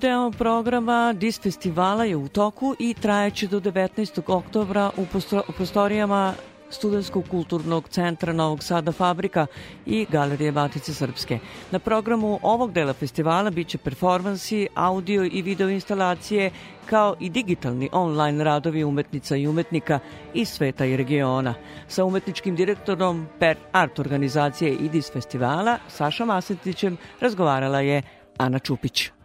Deo 0.00 0.30
programa 0.30 1.12
DIS 1.12 1.40
festivala 1.40 2.04
je 2.04 2.16
u 2.16 2.28
toku 2.28 2.74
i 2.78 2.94
trajeće 2.94 3.46
do 3.46 3.60
19. 3.60 4.22
oktobra 4.26 4.90
u, 4.96 5.06
prostorijama 5.56 6.34
Studenskog 6.70 7.24
kulturnog 7.30 7.88
centra 7.88 8.32
Novog 8.32 8.62
Sada 8.62 8.92
Fabrika 8.92 9.46
i 9.86 10.06
Galerije 10.10 10.52
Matice 10.52 10.94
Srpske. 10.94 11.38
Na 11.70 11.78
programu 11.78 12.38
ovog 12.42 12.72
dela 12.72 12.92
festivala 12.92 13.50
biće 13.50 13.78
performansi, 13.78 14.68
audio 14.74 15.24
i 15.24 15.42
video 15.42 15.68
instalacije, 15.68 16.50
kao 16.86 17.16
i 17.20 17.30
digitalni 17.30 17.88
online 17.92 18.44
radovi 18.44 18.84
umetnica 18.84 19.36
i 19.36 19.46
umetnika 19.46 19.98
iz 20.34 20.48
sveta 20.48 20.84
i 20.84 20.96
regiona. 20.96 21.54
Sa 21.88 22.04
umetničkim 22.04 22.56
direktorom 22.56 23.26
Per 23.38 23.56
Art 23.72 23.98
organizacije 23.98 24.72
IDIS 24.72 25.12
festivala, 25.12 25.78
Sašom 25.88 26.30
Asetićem, 26.30 26.96
razgovarala 27.20 27.80
je 27.80 28.02
Ana 28.36 28.58
Čupić. 28.58 29.17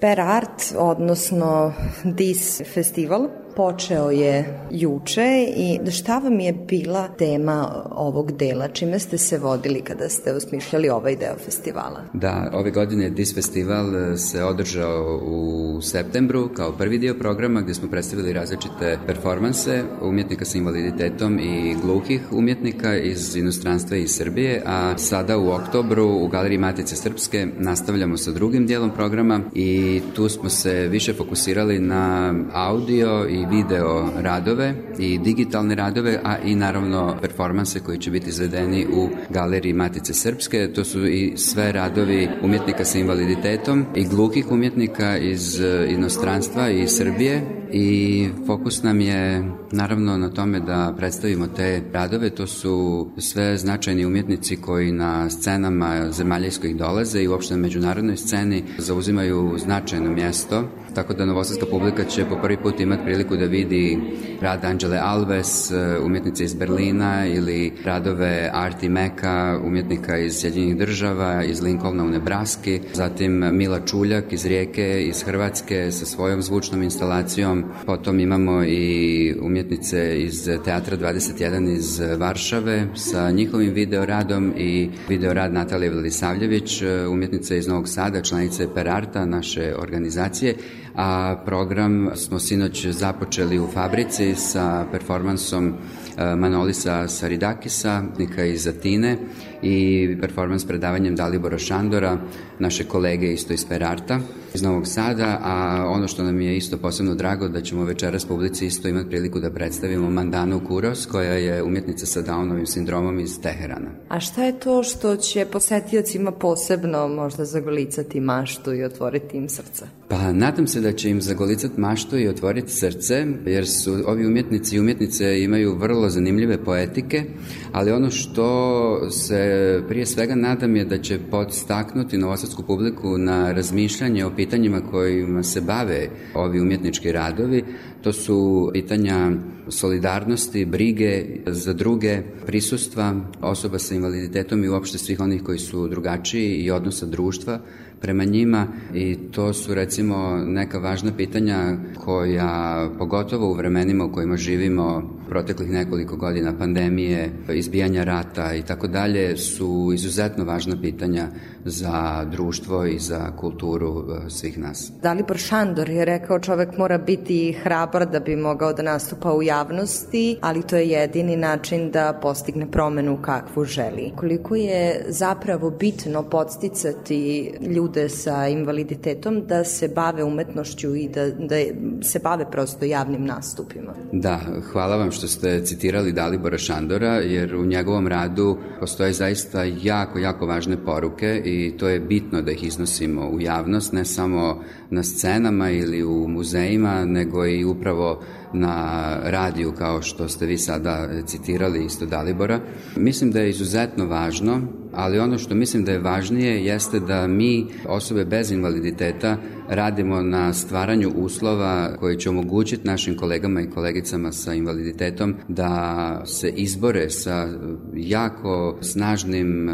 Per 0.00 0.16
Art, 0.20 0.74
odnosno 0.76 1.74
DIS 2.04 2.62
festival, 2.62 3.47
počeo 3.58 4.10
je 4.10 4.60
juče 4.70 5.46
i 5.56 5.90
šta 5.90 6.18
vam 6.18 6.40
je 6.40 6.52
bila 6.52 7.08
tema 7.08 7.84
ovog 7.90 8.32
dela? 8.32 8.68
Čime 8.68 8.98
ste 8.98 9.18
se 9.18 9.38
vodili 9.38 9.80
kada 9.80 10.08
ste 10.08 10.32
osmišljali 10.32 10.88
ovaj 10.88 11.16
deo 11.16 11.34
festivala? 11.44 12.00
Da, 12.12 12.50
ove 12.54 12.70
godine 12.70 13.10
DIS 13.10 13.34
festival 13.34 14.16
se 14.16 14.44
održao 14.44 15.20
u 15.24 15.78
septembru 15.82 16.48
kao 16.54 16.72
prvi 16.72 16.98
dio 16.98 17.14
programa 17.14 17.60
gde 17.60 17.74
smo 17.74 17.90
predstavili 17.90 18.32
različite 18.32 18.98
performanse 19.06 19.82
umjetnika 20.02 20.44
sa 20.44 20.58
invaliditetom 20.58 21.38
i 21.38 21.76
gluhih 21.82 22.20
umjetnika 22.32 22.96
iz 22.96 23.36
inostranstva 23.36 23.96
i 23.96 24.08
Srbije, 24.08 24.62
a 24.66 24.98
sada 24.98 25.38
u 25.38 25.50
oktobru 25.50 26.06
u 26.06 26.28
Galeriji 26.28 26.58
Matice 26.58 26.96
Srpske 26.96 27.46
nastavljamo 27.58 28.16
sa 28.16 28.30
drugim 28.30 28.66
dijelom 28.66 28.90
programa 28.90 29.40
i 29.54 30.00
tu 30.14 30.28
smo 30.28 30.48
se 30.48 30.88
više 30.88 31.12
fokusirali 31.12 31.78
na 31.78 32.34
audio 32.52 33.26
i 33.28 33.47
video 33.50 34.08
radove 34.16 34.74
i 34.98 35.18
digitalne 35.18 35.74
radove, 35.74 36.20
a 36.24 36.38
i 36.38 36.54
naravno 36.54 37.16
performanse 37.20 37.80
koji 37.80 37.98
će 37.98 38.10
biti 38.10 38.28
izvedeni 38.28 38.86
u 38.92 39.08
Galeriji 39.30 39.72
Matice 39.72 40.14
Srpske. 40.14 40.72
To 40.74 40.84
su 40.84 41.06
i 41.06 41.32
sve 41.36 41.72
radovi 41.72 42.28
umjetnika 42.42 42.84
sa 42.84 42.98
invaliditetom 42.98 43.84
i 43.94 44.04
glukih 44.04 44.50
umjetnika 44.50 45.18
iz 45.18 45.60
inostranstva 45.88 46.70
i 46.70 46.88
Srbije 46.88 47.42
i 47.72 48.28
fokus 48.46 48.82
nam 48.82 49.00
je 49.00 49.44
naravno 49.72 50.18
na 50.18 50.30
tome 50.30 50.60
da 50.60 50.94
predstavimo 50.96 51.46
te 51.46 51.82
radove. 51.92 52.30
To 52.30 52.46
su 52.46 53.06
sve 53.18 53.56
značajni 53.56 54.06
umjetnici 54.06 54.56
koji 54.56 54.92
na 54.92 55.30
scenama 55.30 56.12
zemalja 56.12 56.46
iz 56.46 56.60
kojih 56.60 56.76
dolaze 56.76 57.22
i 57.22 57.28
uopšte 57.28 57.54
na 57.54 57.60
međunarodnoj 57.60 58.16
sceni 58.16 58.64
zauzimaju 58.78 59.54
značajno 59.58 60.10
mjesto. 60.10 60.64
Tako 60.98 61.14
da 61.14 61.24
novosadska 61.24 61.66
publika 61.70 62.04
će 62.04 62.24
po 62.24 62.36
prvi 62.42 62.56
put 62.56 62.80
imati 62.80 63.04
priliku 63.04 63.36
da 63.36 63.44
vidi 63.44 63.98
rad 64.40 64.64
Angele 64.64 64.98
Alves, 65.02 65.72
umjetnice 66.04 66.44
iz 66.44 66.54
Berlina 66.54 67.26
ili 67.26 67.72
radove 67.84 68.50
Arti 68.52 68.88
Meka, 68.88 69.60
umjetnika 69.64 70.18
iz 70.18 70.34
Sjedinjenih 70.34 70.76
država, 70.76 71.44
iz 71.44 71.62
Lincolna 71.62 72.04
u 72.04 72.08
Nebraski, 72.08 72.80
zatim 72.94 73.32
Mila 73.32 73.80
Čuljak 73.80 74.32
iz 74.32 74.46
Rijeke, 74.46 75.04
iz 75.04 75.22
Hrvatske 75.22 75.92
sa 75.92 76.06
svojom 76.06 76.42
zvučnom 76.42 76.82
instalacijom. 76.82 77.64
Potom 77.86 78.20
imamo 78.20 78.64
i 78.64 79.34
umjetnice 79.42 80.22
iz 80.22 80.48
Teatra 80.64 80.96
21 80.96 81.72
iz 81.72 82.00
Varšave 82.18 82.86
sa 82.94 83.30
njihovim 83.30 83.72
videoradom 83.72 84.54
i 84.56 84.90
videorad 85.08 85.52
Natalije 85.52 85.90
Vladisavljević, 85.90 86.82
umjetnica 87.10 87.54
iz 87.54 87.68
Novog 87.68 87.88
Sada, 87.88 88.22
članice 88.22 88.68
Perarta, 88.74 89.24
naše 89.24 89.74
organizacije, 89.78 90.54
a 91.00 91.36
program 91.44 92.10
smo 92.14 92.38
sinoć 92.38 92.86
započeli 92.86 93.58
u 93.58 93.66
fabrici 93.66 94.34
sa 94.34 94.86
performansom 94.92 95.68
e, 95.68 96.34
Manolisa 96.36 97.08
Saridakisa, 97.08 98.02
nika 98.18 98.44
iz 98.44 98.66
Atine 98.66 99.18
i 99.62 100.08
performans 100.20 100.64
predavanjem 100.64 101.16
Dalibora 101.16 101.58
Šandora, 101.58 102.18
naše 102.58 102.84
kolege 102.84 103.32
isto 103.32 103.52
iz 103.52 103.66
Perarta 103.68 104.20
iz 104.54 104.62
Novog 104.62 104.86
Sada, 104.86 105.38
a 105.42 105.84
ono 105.88 106.08
što 106.08 106.22
nam 106.22 106.40
je 106.40 106.56
isto 106.56 106.78
posebno 106.78 107.14
drago 107.14 107.48
da 107.48 107.60
ćemo 107.60 107.84
večeras 107.84 108.24
publici 108.24 108.66
isto 108.66 108.88
imati 108.88 109.08
priliku 109.08 109.40
da 109.40 109.50
predstavimo 109.50 110.10
Mandanu 110.10 110.60
Kuros, 110.66 111.06
koja 111.06 111.32
je 111.32 111.62
umjetnica 111.62 112.06
sa 112.06 112.22
Downovim 112.22 112.66
sindromom 112.66 113.20
iz 113.20 113.40
Teherana. 113.40 113.90
A 114.08 114.20
šta 114.20 114.44
je 114.44 114.60
to 114.60 114.82
što 114.82 115.16
će 115.16 115.46
posetiocima 115.52 116.32
posebno 116.32 117.08
možda 117.08 117.44
zagolicati 117.44 118.20
maštu 118.20 118.74
i 118.74 118.84
otvoriti 118.84 119.36
im 119.36 119.48
srce? 119.48 119.84
Pa 120.08 120.32
nadam 120.32 120.66
se 120.66 120.80
da 120.80 120.92
će 120.92 121.10
im 121.10 121.20
zagolicati 121.20 121.80
maštu 121.80 122.18
i 122.18 122.28
otvoriti 122.28 122.72
srce, 122.72 123.26
jer 123.46 123.66
su 123.66 123.96
ovi 124.06 124.26
umjetnici 124.26 124.76
i 124.76 124.80
umjetnice 124.80 125.42
imaju 125.42 125.76
vrlo 125.78 126.08
zanimljive 126.08 126.64
poetike, 126.64 127.24
ali 127.72 127.92
ono 127.92 128.10
što 128.10 129.10
se 129.10 129.47
prije 129.88 130.06
svega 130.06 130.34
nadam 130.34 130.76
je 130.76 130.84
da 130.84 130.98
će 130.98 131.18
podstaknuti 131.30 132.18
novosadsku 132.18 132.62
publiku 132.62 133.18
na 133.18 133.52
razmišljanje 133.52 134.24
o 134.24 134.34
pitanjima 134.36 134.80
kojima 134.80 135.42
se 135.42 135.60
bave 135.60 136.08
ovi 136.34 136.60
umjetnički 136.60 137.12
radovi. 137.12 137.64
To 138.02 138.12
su 138.12 138.70
pitanja 138.72 139.30
solidarnosti, 139.68 140.64
brige 140.64 141.24
za 141.46 141.72
druge, 141.72 142.22
prisustva 142.46 143.14
osoba 143.40 143.78
sa 143.78 143.94
invaliditetom 143.94 144.64
i 144.64 144.68
uopšte 144.68 144.98
svih 144.98 145.20
onih 145.20 145.42
koji 145.42 145.58
su 145.58 145.88
drugačiji 145.88 146.54
i 146.54 146.70
odnosa 146.70 147.06
društva 147.06 147.60
prema 148.00 148.24
njima 148.24 148.66
i 148.94 149.18
to 149.32 149.52
su 149.52 149.74
recimo 149.74 150.36
neka 150.46 150.78
važna 150.78 151.12
pitanja 151.16 151.76
koja 152.04 152.88
pogotovo 152.98 153.50
u 153.50 153.54
vremenima 153.54 154.04
u 154.04 154.12
kojima 154.12 154.36
živimo 154.36 155.18
proteklih 155.28 155.70
nekoliko 155.70 156.16
godina 156.16 156.58
pandemije, 156.58 157.30
izbijanja 157.54 158.04
rata 158.04 158.54
i 158.54 158.62
tako 158.62 158.86
dalje 158.86 159.36
su 159.36 159.90
izuzetno 159.94 160.44
važna 160.44 160.76
pitanja 160.80 161.28
za 161.64 162.24
društvo 162.30 162.86
i 162.86 162.98
za 162.98 163.36
kulturu 163.36 164.04
e, 164.26 164.30
svih 164.30 164.58
nas. 164.58 164.92
Dalibor 165.02 165.36
Šandor 165.36 165.90
je 165.90 166.04
rekao 166.04 166.38
čovek 166.38 166.78
mora 166.78 166.98
biti 166.98 167.52
hrabar 167.52 168.06
da 168.10 168.20
bi 168.20 168.36
mogao 168.36 168.72
da 168.72 168.82
nastupa 168.82 169.32
u 169.32 169.42
javnosti, 169.42 170.38
ali 170.40 170.62
to 170.62 170.76
je 170.76 170.88
jedini 170.88 171.36
način 171.36 171.90
da 171.90 172.18
postigne 172.22 172.70
promenu 172.70 173.18
kakvu 173.22 173.64
želi. 173.64 174.12
Koliko 174.16 174.56
je 174.56 175.04
zapravo 175.08 175.70
bitno 175.70 176.22
podsticati 176.22 177.52
ljude 177.88 178.08
sa 178.08 178.48
invaliditetom 178.48 179.46
da 179.46 179.64
se 179.64 179.88
bave 179.88 180.24
umetnošću 180.24 180.94
i 180.94 181.08
da, 181.08 181.30
da 181.30 181.56
se 182.02 182.18
bave 182.18 182.50
prosto 182.50 182.84
javnim 182.84 183.24
nastupima? 183.24 183.94
Da, 184.12 184.40
hvala 184.72 184.96
vam 184.96 185.10
što 185.10 185.28
ste 185.28 185.64
citirali 185.64 186.12
Dalibora 186.12 186.58
Šandora, 186.58 187.14
jer 187.14 187.54
u 187.54 187.64
njegovom 187.64 188.06
radu 188.06 188.58
postoje 188.80 189.12
zaista 189.12 189.64
jako, 189.64 190.18
jako 190.18 190.46
važne 190.46 190.84
poruke 190.84 191.42
i 191.44 191.76
to 191.78 191.88
je 191.88 192.00
bitno 192.00 192.42
da 192.42 192.50
ih 192.50 192.64
iznosimo 192.64 193.28
u 193.28 193.40
javnost, 193.40 193.92
ne 193.92 194.04
samo 194.04 194.62
na 194.90 195.02
scenama 195.02 195.70
ili 195.70 196.02
u 196.04 196.28
muzejima, 196.28 197.04
nego 197.04 197.46
i 197.46 197.64
upravo 197.64 198.22
na 198.52 199.16
radiju 199.24 199.72
kao 199.72 200.02
što 200.02 200.28
ste 200.28 200.46
vi 200.46 200.58
sada 200.58 201.08
citirali 201.26 201.84
isto 201.84 202.06
Dalibora. 202.06 202.60
Mislim 202.96 203.30
da 203.30 203.40
je 203.40 203.50
izuzetno 203.50 204.06
važno, 204.06 204.60
ali 204.92 205.18
ono 205.18 205.38
što 205.38 205.54
mislim 205.54 205.84
da 205.84 205.92
je 205.92 205.98
važnije 205.98 206.64
jeste 206.64 207.00
da 207.00 207.26
mi, 207.26 207.66
osobe 207.86 208.24
bez 208.24 208.50
invaliditeta, 208.50 209.36
radimo 209.68 210.22
na 210.22 210.52
stvaranju 210.52 211.12
uslova 211.16 211.96
koji 211.96 212.16
će 212.16 212.30
omogućiti 212.30 212.86
našim 212.86 213.16
kolegama 213.16 213.60
i 213.60 213.70
kolegicama 213.70 214.32
sa 214.32 214.54
invaliditetom 214.54 215.34
da 215.48 216.22
se 216.26 216.48
izbore 216.48 217.10
sa 217.10 217.48
jako 217.94 218.78
snažnim 218.80 219.68
e, 219.68 219.72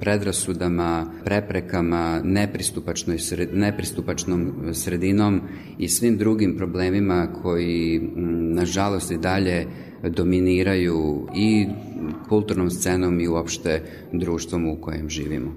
predrasudama, 0.00 1.06
preprekama, 1.24 2.20
nepristupačnom 3.54 4.52
sredinom 4.72 5.40
i 5.78 5.88
svim 5.88 6.18
drugim 6.18 6.56
problemima 6.56 7.28
koji 7.42 7.83
nažalost 8.54 9.10
i 9.10 9.18
dalje 9.18 9.66
dominiraju 10.02 11.28
i 11.34 11.66
kulturnom 12.28 12.70
scenom 12.70 13.20
i 13.20 13.28
uopšte 13.28 13.82
društvom 14.12 14.68
u 14.68 14.80
kojem 14.80 15.08
živimo. 15.10 15.56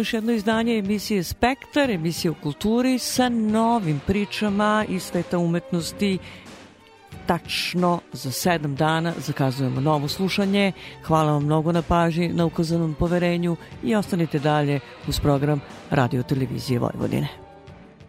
Još 0.00 0.14
jedno 0.14 0.32
izdanje 0.32 0.78
emisije 0.78 1.24
Spektar, 1.24 1.90
emisije 1.90 2.30
o 2.30 2.34
kulturi 2.42 2.98
sa 2.98 3.28
novim 3.28 4.00
pričama 4.06 4.84
iz 4.88 5.02
sveta 5.02 5.38
umetnosti. 5.38 6.18
Tačno 7.26 8.00
za 8.12 8.30
sedam 8.30 8.74
dana 8.74 9.12
zakazujemo 9.18 9.80
novo 9.80 10.08
slušanje. 10.08 10.72
Hvala 11.04 11.32
vam 11.32 11.44
mnogo 11.44 11.72
na 11.72 11.82
pažnji, 11.82 12.28
na 12.28 12.46
ukazanom 12.46 12.94
poverenju 12.94 13.56
i 13.82 13.94
ostanite 13.94 14.38
dalje 14.38 14.80
uz 15.08 15.20
program 15.20 15.60
Radio 15.90 16.22
Televizije 16.22 16.78
Vojvodine. 16.78 17.49